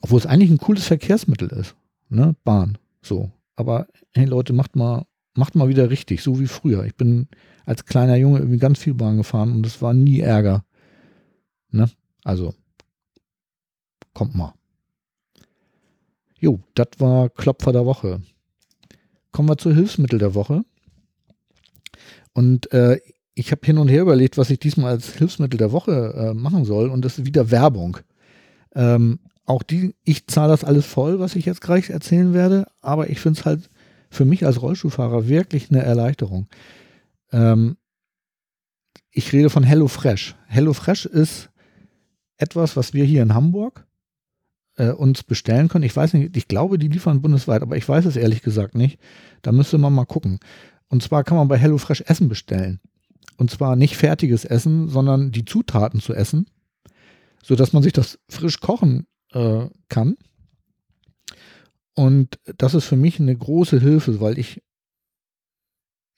Obwohl 0.00 0.18
es 0.18 0.26
eigentlich 0.26 0.50
ein 0.50 0.58
cooles 0.58 0.86
Verkehrsmittel 0.86 1.48
ist. 1.48 1.76
Ne? 2.08 2.34
Bahn. 2.44 2.78
So. 3.02 3.30
Aber 3.56 3.86
hey 4.12 4.24
Leute, 4.24 4.52
macht 4.52 4.74
mal, 4.74 5.06
macht 5.34 5.54
mal 5.54 5.68
wieder 5.68 5.90
richtig, 5.90 6.22
so 6.22 6.40
wie 6.40 6.46
früher. 6.46 6.84
Ich 6.84 6.94
bin 6.94 7.28
als 7.66 7.84
kleiner 7.84 8.16
Junge 8.16 8.38
irgendwie 8.38 8.58
ganz 8.58 8.78
viel 8.78 8.94
Bahn 8.94 9.18
gefahren 9.18 9.52
und 9.52 9.66
es 9.66 9.80
war 9.82 9.94
nie 9.94 10.20
Ärger. 10.20 10.64
Ne? 11.74 11.90
Also, 12.22 12.54
kommt 14.12 14.34
mal. 14.34 14.54
Jo, 16.38 16.60
das 16.74 16.88
war 16.98 17.28
Klopfer 17.30 17.72
der 17.72 17.84
Woche. 17.84 18.22
Kommen 19.32 19.48
wir 19.48 19.58
zur 19.58 19.74
Hilfsmittel 19.74 20.20
der 20.20 20.34
Woche. 20.34 20.62
Und 22.32 22.72
äh, 22.72 23.00
ich 23.34 23.50
habe 23.50 23.66
hin 23.66 23.78
und 23.78 23.88
her 23.88 24.02
überlegt, 24.02 24.38
was 24.38 24.50
ich 24.50 24.60
diesmal 24.60 24.92
als 24.92 25.14
Hilfsmittel 25.14 25.58
der 25.58 25.72
Woche 25.72 26.14
äh, 26.14 26.34
machen 26.34 26.64
soll. 26.64 26.90
Und 26.90 27.04
das 27.04 27.18
ist 27.18 27.26
wieder 27.26 27.50
Werbung. 27.50 27.98
Ähm, 28.74 29.18
auch 29.44 29.64
die, 29.64 29.96
ich 30.04 30.28
zahle 30.28 30.52
das 30.52 30.62
alles 30.62 30.86
voll, 30.86 31.18
was 31.18 31.34
ich 31.34 31.44
jetzt 31.44 31.60
gleich 31.60 31.90
erzählen 31.90 32.32
werde. 32.32 32.66
Aber 32.82 33.10
ich 33.10 33.18
finde 33.18 33.40
es 33.40 33.44
halt 33.44 33.68
für 34.10 34.24
mich 34.24 34.46
als 34.46 34.62
Rollstuhlfahrer 34.62 35.26
wirklich 35.26 35.70
eine 35.70 35.82
Erleichterung. 35.82 36.46
Ähm, 37.32 37.76
ich 39.10 39.32
rede 39.32 39.50
von 39.50 39.64
HelloFresh. 39.64 40.36
HelloFresh 40.46 41.06
ist 41.06 41.50
etwas, 42.36 42.76
was 42.76 42.92
wir 42.94 43.04
hier 43.04 43.22
in 43.22 43.34
Hamburg 43.34 43.86
äh, 44.76 44.90
uns 44.90 45.22
bestellen 45.22 45.68
können. 45.68 45.84
Ich 45.84 45.96
weiß 45.96 46.14
nicht, 46.14 46.36
ich 46.36 46.48
glaube, 46.48 46.78
die 46.78 46.88
liefern 46.88 47.22
bundesweit, 47.22 47.62
aber 47.62 47.76
ich 47.76 47.88
weiß 47.88 48.04
es 48.04 48.16
ehrlich 48.16 48.42
gesagt 48.42 48.74
nicht. 48.74 48.98
Da 49.42 49.52
müsste 49.52 49.78
man 49.78 49.92
mal 49.92 50.04
gucken. 50.04 50.40
Und 50.88 51.02
zwar 51.02 51.24
kann 51.24 51.36
man 51.36 51.48
bei 51.48 51.58
HelloFresh 51.58 52.02
Essen 52.02 52.28
bestellen. 52.28 52.80
Und 53.36 53.50
zwar 53.50 53.76
nicht 53.76 53.96
fertiges 53.96 54.44
Essen, 54.44 54.88
sondern 54.88 55.32
die 55.32 55.44
Zutaten 55.44 56.00
zu 56.00 56.14
essen, 56.14 56.46
sodass 57.42 57.72
man 57.72 57.82
sich 57.82 57.92
das 57.92 58.18
frisch 58.28 58.60
kochen 58.60 59.06
äh, 59.32 59.66
kann. 59.88 60.16
Und 61.94 62.38
das 62.56 62.74
ist 62.74 62.84
für 62.84 62.96
mich 62.96 63.20
eine 63.20 63.36
große 63.36 63.80
Hilfe, 63.80 64.20
weil 64.20 64.38
ich 64.38 64.62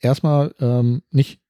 erstmal 0.01 0.55
ähm, 0.61 1.03
nicht 1.11 1.41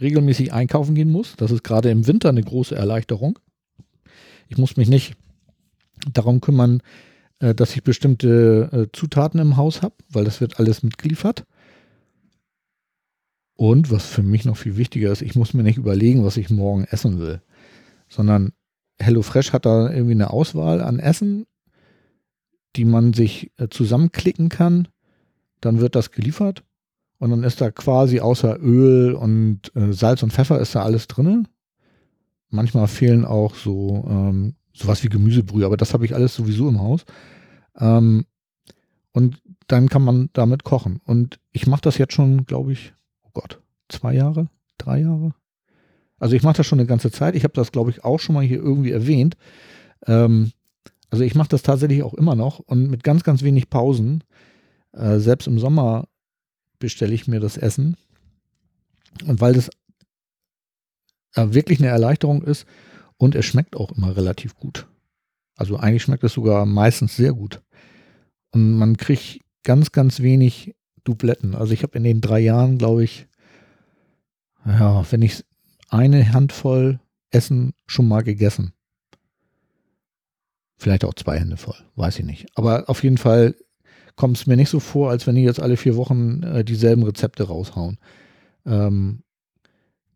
regelmäßig 0.00 0.52
einkaufen 0.52 0.94
gehen 0.94 1.10
muss. 1.10 1.36
Das 1.36 1.50
ist 1.50 1.62
gerade 1.62 1.90
im 1.90 2.06
Winter 2.06 2.30
eine 2.30 2.42
große 2.42 2.74
Erleichterung. 2.74 3.38
Ich 4.48 4.58
muss 4.58 4.76
mich 4.76 4.88
nicht 4.88 5.16
darum 6.12 6.40
kümmern, 6.40 6.80
äh, 7.38 7.54
dass 7.54 7.74
ich 7.74 7.82
bestimmte 7.82 8.70
äh, 8.72 8.96
Zutaten 8.96 9.40
im 9.40 9.56
Haus 9.56 9.82
habe, 9.82 9.94
weil 10.10 10.24
das 10.24 10.40
wird 10.40 10.58
alles 10.58 10.82
mitgeliefert. 10.82 11.44
Und 13.56 13.90
was 13.90 14.06
für 14.06 14.22
mich 14.22 14.44
noch 14.44 14.56
viel 14.56 14.76
wichtiger 14.76 15.12
ist, 15.12 15.22
ich 15.22 15.36
muss 15.36 15.54
mir 15.54 15.62
nicht 15.62 15.78
überlegen, 15.78 16.24
was 16.24 16.36
ich 16.36 16.50
morgen 16.50 16.84
essen 16.84 17.20
will, 17.20 17.40
sondern 18.08 18.52
HelloFresh 18.98 19.52
hat 19.52 19.66
da 19.66 19.90
irgendwie 19.90 20.12
eine 20.12 20.30
Auswahl 20.30 20.80
an 20.80 20.98
Essen, 20.98 21.46
die 22.76 22.84
man 22.84 23.12
sich 23.12 23.52
äh, 23.58 23.68
zusammenklicken 23.68 24.48
kann. 24.48 24.88
Dann 25.60 25.80
wird 25.80 25.94
das 25.94 26.10
geliefert 26.10 26.64
und 27.18 27.30
dann 27.30 27.44
ist 27.44 27.60
da 27.60 27.70
quasi 27.70 28.20
außer 28.20 28.58
Öl 28.60 29.14
und 29.14 29.72
Salz 29.74 30.22
und 30.22 30.32
Pfeffer 30.32 30.60
ist 30.60 30.74
da 30.74 30.82
alles 30.82 31.06
drin. 31.06 31.48
Manchmal 32.54 32.86
fehlen 32.86 33.24
auch 33.24 33.56
so 33.56 34.06
ähm, 34.08 34.54
sowas 34.72 35.02
wie 35.02 35.08
Gemüsebrühe, 35.08 35.66
aber 35.66 35.76
das 35.76 35.92
habe 35.92 36.04
ich 36.04 36.14
alles 36.14 36.34
sowieso 36.34 36.68
im 36.68 36.80
Haus. 36.80 37.04
Ähm, 37.78 38.26
und 39.12 39.42
dann 39.66 39.88
kann 39.88 40.02
man 40.02 40.30
damit 40.32 40.62
kochen. 40.62 41.00
Und 41.04 41.40
ich 41.52 41.66
mache 41.66 41.82
das 41.82 41.98
jetzt 41.98 42.12
schon, 42.12 42.46
glaube 42.46 42.72
ich, 42.72 42.92
oh 43.22 43.30
Gott, 43.32 43.60
zwei 43.88 44.14
Jahre, 44.14 44.48
drei 44.78 45.00
Jahre. 45.00 45.34
Also 46.18 46.36
ich 46.36 46.44
mache 46.44 46.58
das 46.58 46.66
schon 46.66 46.78
eine 46.78 46.86
ganze 46.86 47.10
Zeit. 47.10 47.34
Ich 47.34 47.42
habe 47.42 47.54
das, 47.54 47.72
glaube 47.72 47.90
ich, 47.90 48.04
auch 48.04 48.20
schon 48.20 48.34
mal 48.34 48.44
hier 48.44 48.58
irgendwie 48.58 48.92
erwähnt. 48.92 49.36
Ähm, 50.06 50.52
also 51.10 51.24
ich 51.24 51.34
mache 51.34 51.48
das 51.48 51.62
tatsächlich 51.62 52.02
auch 52.04 52.14
immer 52.14 52.36
noch 52.36 52.60
und 52.60 52.88
mit 52.88 53.02
ganz, 53.02 53.24
ganz 53.24 53.42
wenig 53.42 53.68
Pausen. 53.68 54.22
Äh, 54.92 55.18
selbst 55.18 55.48
im 55.48 55.58
Sommer 55.58 56.06
bestelle 56.78 57.14
ich 57.14 57.26
mir 57.26 57.40
das 57.40 57.56
Essen. 57.56 57.96
Und 59.26 59.40
weil 59.40 59.54
das 59.54 59.70
wirklich 61.36 61.80
eine 61.80 61.88
Erleichterung 61.88 62.42
ist, 62.42 62.66
und 63.16 63.34
es 63.34 63.44
schmeckt 63.44 63.76
auch 63.76 63.92
immer 63.92 64.16
relativ 64.16 64.56
gut. 64.56 64.86
Also 65.56 65.76
eigentlich 65.76 66.02
schmeckt 66.02 66.24
es 66.24 66.32
sogar 66.32 66.66
meistens 66.66 67.16
sehr 67.16 67.32
gut. 67.32 67.62
Und 68.50 68.72
man 68.74 68.96
kriegt 68.96 69.40
ganz, 69.62 69.92
ganz 69.92 70.20
wenig 70.20 70.74
Dubletten. 71.04 71.54
Also 71.54 71.72
ich 71.72 71.82
habe 71.82 71.96
in 71.96 72.04
den 72.04 72.20
drei 72.20 72.40
Jahren, 72.40 72.78
glaube 72.78 73.04
ich, 73.04 73.26
ja, 74.66 75.04
wenn 75.10 75.22
ich 75.22 75.44
eine 75.88 76.32
Handvoll 76.32 77.00
Essen 77.30 77.74
schon 77.86 78.08
mal 78.08 78.22
gegessen. 78.22 78.72
Vielleicht 80.76 81.04
auch 81.04 81.14
zwei 81.14 81.38
Hände 81.38 81.56
voll, 81.56 81.76
weiß 81.96 82.18
ich 82.18 82.24
nicht. 82.24 82.46
Aber 82.54 82.88
auf 82.88 83.02
jeden 83.02 83.18
Fall 83.18 83.54
kommt 84.16 84.36
es 84.36 84.46
mir 84.46 84.56
nicht 84.56 84.70
so 84.70 84.80
vor, 84.80 85.10
als 85.10 85.26
wenn 85.26 85.34
die 85.34 85.42
jetzt 85.42 85.60
alle 85.60 85.76
vier 85.76 85.96
Wochen 85.96 86.42
äh, 86.42 86.64
dieselben 86.64 87.02
Rezepte 87.02 87.44
raushauen. 87.44 87.98
Ähm, 88.66 89.22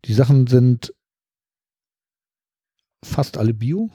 die 0.05 0.13
Sachen 0.13 0.47
sind 0.47 0.93
fast 3.03 3.37
alle 3.37 3.53
Bio. 3.53 3.89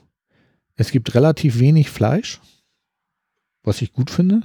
Es 0.76 0.90
gibt 0.90 1.14
relativ 1.14 1.58
wenig 1.58 1.90
Fleisch, 1.90 2.40
was 3.62 3.82
ich 3.82 3.92
gut 3.92 4.10
finde, 4.10 4.42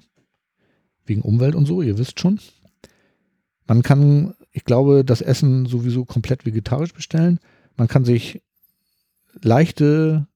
wegen 1.05 1.21
Umwelt 1.21 1.55
und 1.55 1.65
so, 1.65 1.81
ihr 1.81 1.97
wisst 1.97 2.19
schon. 2.19 2.39
Man 3.65 3.83
kann, 3.83 4.35
ich 4.51 4.63
glaube, 4.63 5.03
das 5.03 5.21
Essen 5.21 5.65
sowieso 5.65 6.05
komplett 6.05 6.45
vegetarisch 6.45 6.93
bestellen. 6.93 7.39
Man 7.75 7.87
kann 7.87 8.05
sich 8.05 8.41
leichte, 9.41 10.27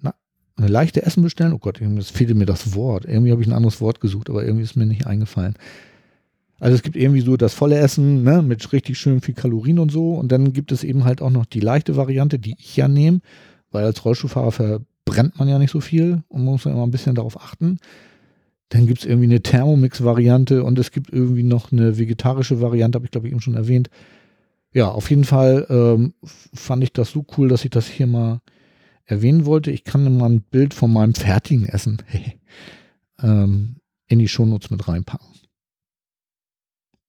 na, 0.00 0.14
eine 0.56 0.68
leichte 0.68 1.02
Essen 1.02 1.22
bestellen. 1.22 1.52
Oh 1.52 1.58
Gott, 1.58 1.80
es 1.80 2.10
fehlte 2.10 2.34
mir 2.34 2.46
das 2.46 2.74
Wort. 2.74 3.04
Irgendwie 3.04 3.30
habe 3.30 3.42
ich 3.42 3.48
ein 3.48 3.52
anderes 3.52 3.80
Wort 3.80 4.00
gesucht, 4.00 4.30
aber 4.30 4.44
irgendwie 4.44 4.64
ist 4.64 4.76
mir 4.76 4.86
nicht 4.86 5.06
eingefallen. 5.06 5.54
Also 6.58 6.74
es 6.74 6.82
gibt 6.82 6.96
irgendwie 6.96 7.20
so 7.20 7.36
das 7.36 7.54
volle 7.54 7.78
Essen 7.78 8.24
ne, 8.24 8.42
mit 8.42 8.72
richtig 8.72 8.98
schön 8.98 9.20
viel 9.20 9.34
Kalorien 9.34 9.78
und 9.78 9.92
so. 9.92 10.14
Und 10.14 10.32
dann 10.32 10.52
gibt 10.52 10.72
es 10.72 10.84
eben 10.84 11.04
halt 11.04 11.22
auch 11.22 11.30
noch 11.30 11.46
die 11.46 11.60
leichte 11.60 11.96
Variante, 11.96 12.38
die 12.38 12.56
ich 12.58 12.76
ja 12.76 12.88
nehme, 12.88 13.20
weil 13.70 13.84
als 13.84 14.04
Rollstuhlfahrer 14.04 14.52
verbrennt 14.52 15.38
man 15.38 15.48
ja 15.48 15.58
nicht 15.58 15.70
so 15.70 15.80
viel 15.80 16.22
und 16.28 16.44
muss 16.44 16.64
ja 16.64 16.72
immer 16.72 16.84
ein 16.84 16.90
bisschen 16.90 17.14
darauf 17.14 17.40
achten. 17.40 17.78
Dann 18.70 18.86
gibt 18.86 19.00
es 19.00 19.06
irgendwie 19.06 19.28
eine 19.28 19.40
Thermomix-Variante 19.40 20.64
und 20.64 20.78
es 20.78 20.90
gibt 20.90 21.12
irgendwie 21.12 21.44
noch 21.44 21.72
eine 21.72 21.96
vegetarische 21.96 22.60
Variante, 22.60 22.96
habe 22.96 23.06
ich 23.06 23.12
glaube 23.12 23.28
ich 23.28 23.32
eben 23.32 23.40
schon 23.40 23.54
erwähnt. 23.54 23.88
Ja, 24.72 24.88
auf 24.90 25.08
jeden 25.08 25.24
Fall 25.24 25.66
ähm, 25.70 26.12
fand 26.22 26.82
ich 26.82 26.92
das 26.92 27.10
so 27.10 27.24
cool, 27.36 27.48
dass 27.48 27.64
ich 27.64 27.70
das 27.70 27.86
hier 27.86 28.06
mal 28.06 28.40
erwähnen 29.06 29.46
wollte. 29.46 29.70
Ich 29.70 29.84
kann 29.84 30.18
mal 30.18 30.28
ein 30.28 30.42
Bild 30.42 30.74
von 30.74 30.92
meinem 30.92 31.14
fertigen 31.14 31.64
Essen 31.66 32.02
ähm, 33.22 33.76
in 34.06 34.18
die 34.18 34.28
Shownotes 34.28 34.70
mit 34.70 34.86
reinpacken. 34.86 35.26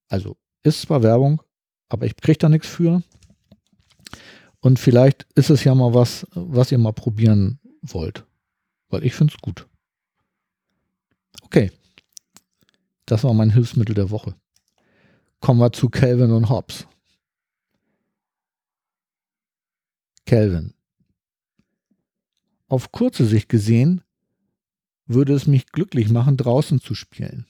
Also 0.09 0.37
ist 0.63 0.81
zwar 0.81 1.03
Werbung, 1.03 1.41
aber 1.87 2.05
ich 2.05 2.15
kriege 2.17 2.37
da 2.37 2.49
nichts 2.49 2.67
für. 2.67 3.01
Und 4.59 4.79
vielleicht 4.79 5.25
ist 5.35 5.49
es 5.49 5.63
ja 5.63 5.73
mal 5.73 5.93
was, 5.93 6.27
was 6.31 6.71
ihr 6.71 6.77
mal 6.77 6.91
probieren 6.91 7.59
wollt. 7.81 8.25
Weil 8.89 9.05
ich 9.05 9.13
finde 9.13 9.33
es 9.33 9.41
gut. 9.41 9.67
Okay. 11.43 11.71
Das 13.05 13.23
war 13.23 13.33
mein 13.33 13.51
Hilfsmittel 13.51 13.95
der 13.95 14.11
Woche. 14.11 14.35
Kommen 15.39 15.59
wir 15.59 15.71
zu 15.71 15.89
Calvin 15.89 16.31
und 16.31 16.49
Hobbes. 16.49 16.85
Calvin. 20.25 20.73
Auf 22.67 22.91
kurze 22.91 23.25
Sicht 23.25 23.49
gesehen 23.49 24.01
würde 25.07 25.33
es 25.33 25.47
mich 25.47 25.65
glücklich 25.71 26.09
machen, 26.09 26.37
draußen 26.37 26.81
zu 26.81 26.93
spielen. 26.93 27.47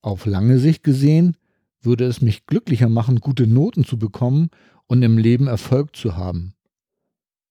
Auf 0.00 0.26
lange 0.26 0.60
Sicht 0.60 0.84
gesehen 0.84 1.36
würde 1.82 2.04
es 2.06 2.20
mich 2.20 2.46
glücklicher 2.46 2.88
machen, 2.88 3.20
gute 3.20 3.46
Noten 3.46 3.84
zu 3.84 3.98
bekommen 3.98 4.50
und 4.86 5.02
im 5.02 5.18
Leben 5.18 5.46
Erfolg 5.46 5.96
zu 5.96 6.16
haben. 6.16 6.54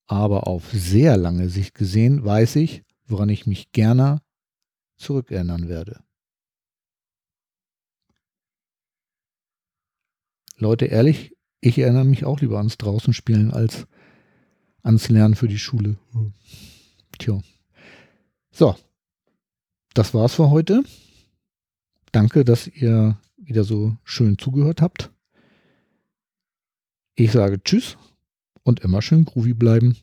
Aber 0.07 0.47
auf 0.47 0.71
sehr 0.71 1.17
lange 1.17 1.49
Sicht 1.49 1.73
gesehen 1.73 2.23
weiß 2.23 2.57
ich, 2.57 2.83
woran 3.05 3.29
ich 3.29 3.45
mich 3.45 3.71
gerne 3.71 4.21
zurückerinnern 4.97 5.67
werde. 5.67 6.03
Leute, 10.57 10.85
ehrlich, 10.85 11.35
ich 11.59 11.79
erinnere 11.79 12.05
mich 12.05 12.25
auch 12.25 12.39
lieber 12.39 12.57
ans 12.57 12.77
Draußenspielen 12.77 13.51
als 13.51 13.87
ans 14.83 15.09
Lernen 15.09 15.35
für 15.35 15.47
die 15.47 15.59
Schule. 15.59 15.97
Tja. 17.17 17.41
So, 18.51 18.75
das 19.93 20.13
war's 20.13 20.35
für 20.35 20.49
heute. 20.49 20.83
Danke, 22.11 22.43
dass 22.45 22.67
ihr 22.67 23.17
wieder 23.43 23.63
so 23.63 23.95
schön 24.03 24.37
zugehört 24.37 24.81
habt. 24.81 25.11
Ich 27.15 27.31
sage 27.31 27.61
Tschüss 27.61 27.97
und 28.63 28.79
immer 28.81 29.01
schön 29.01 29.25
groovy 29.25 29.53
bleiben. 29.53 29.97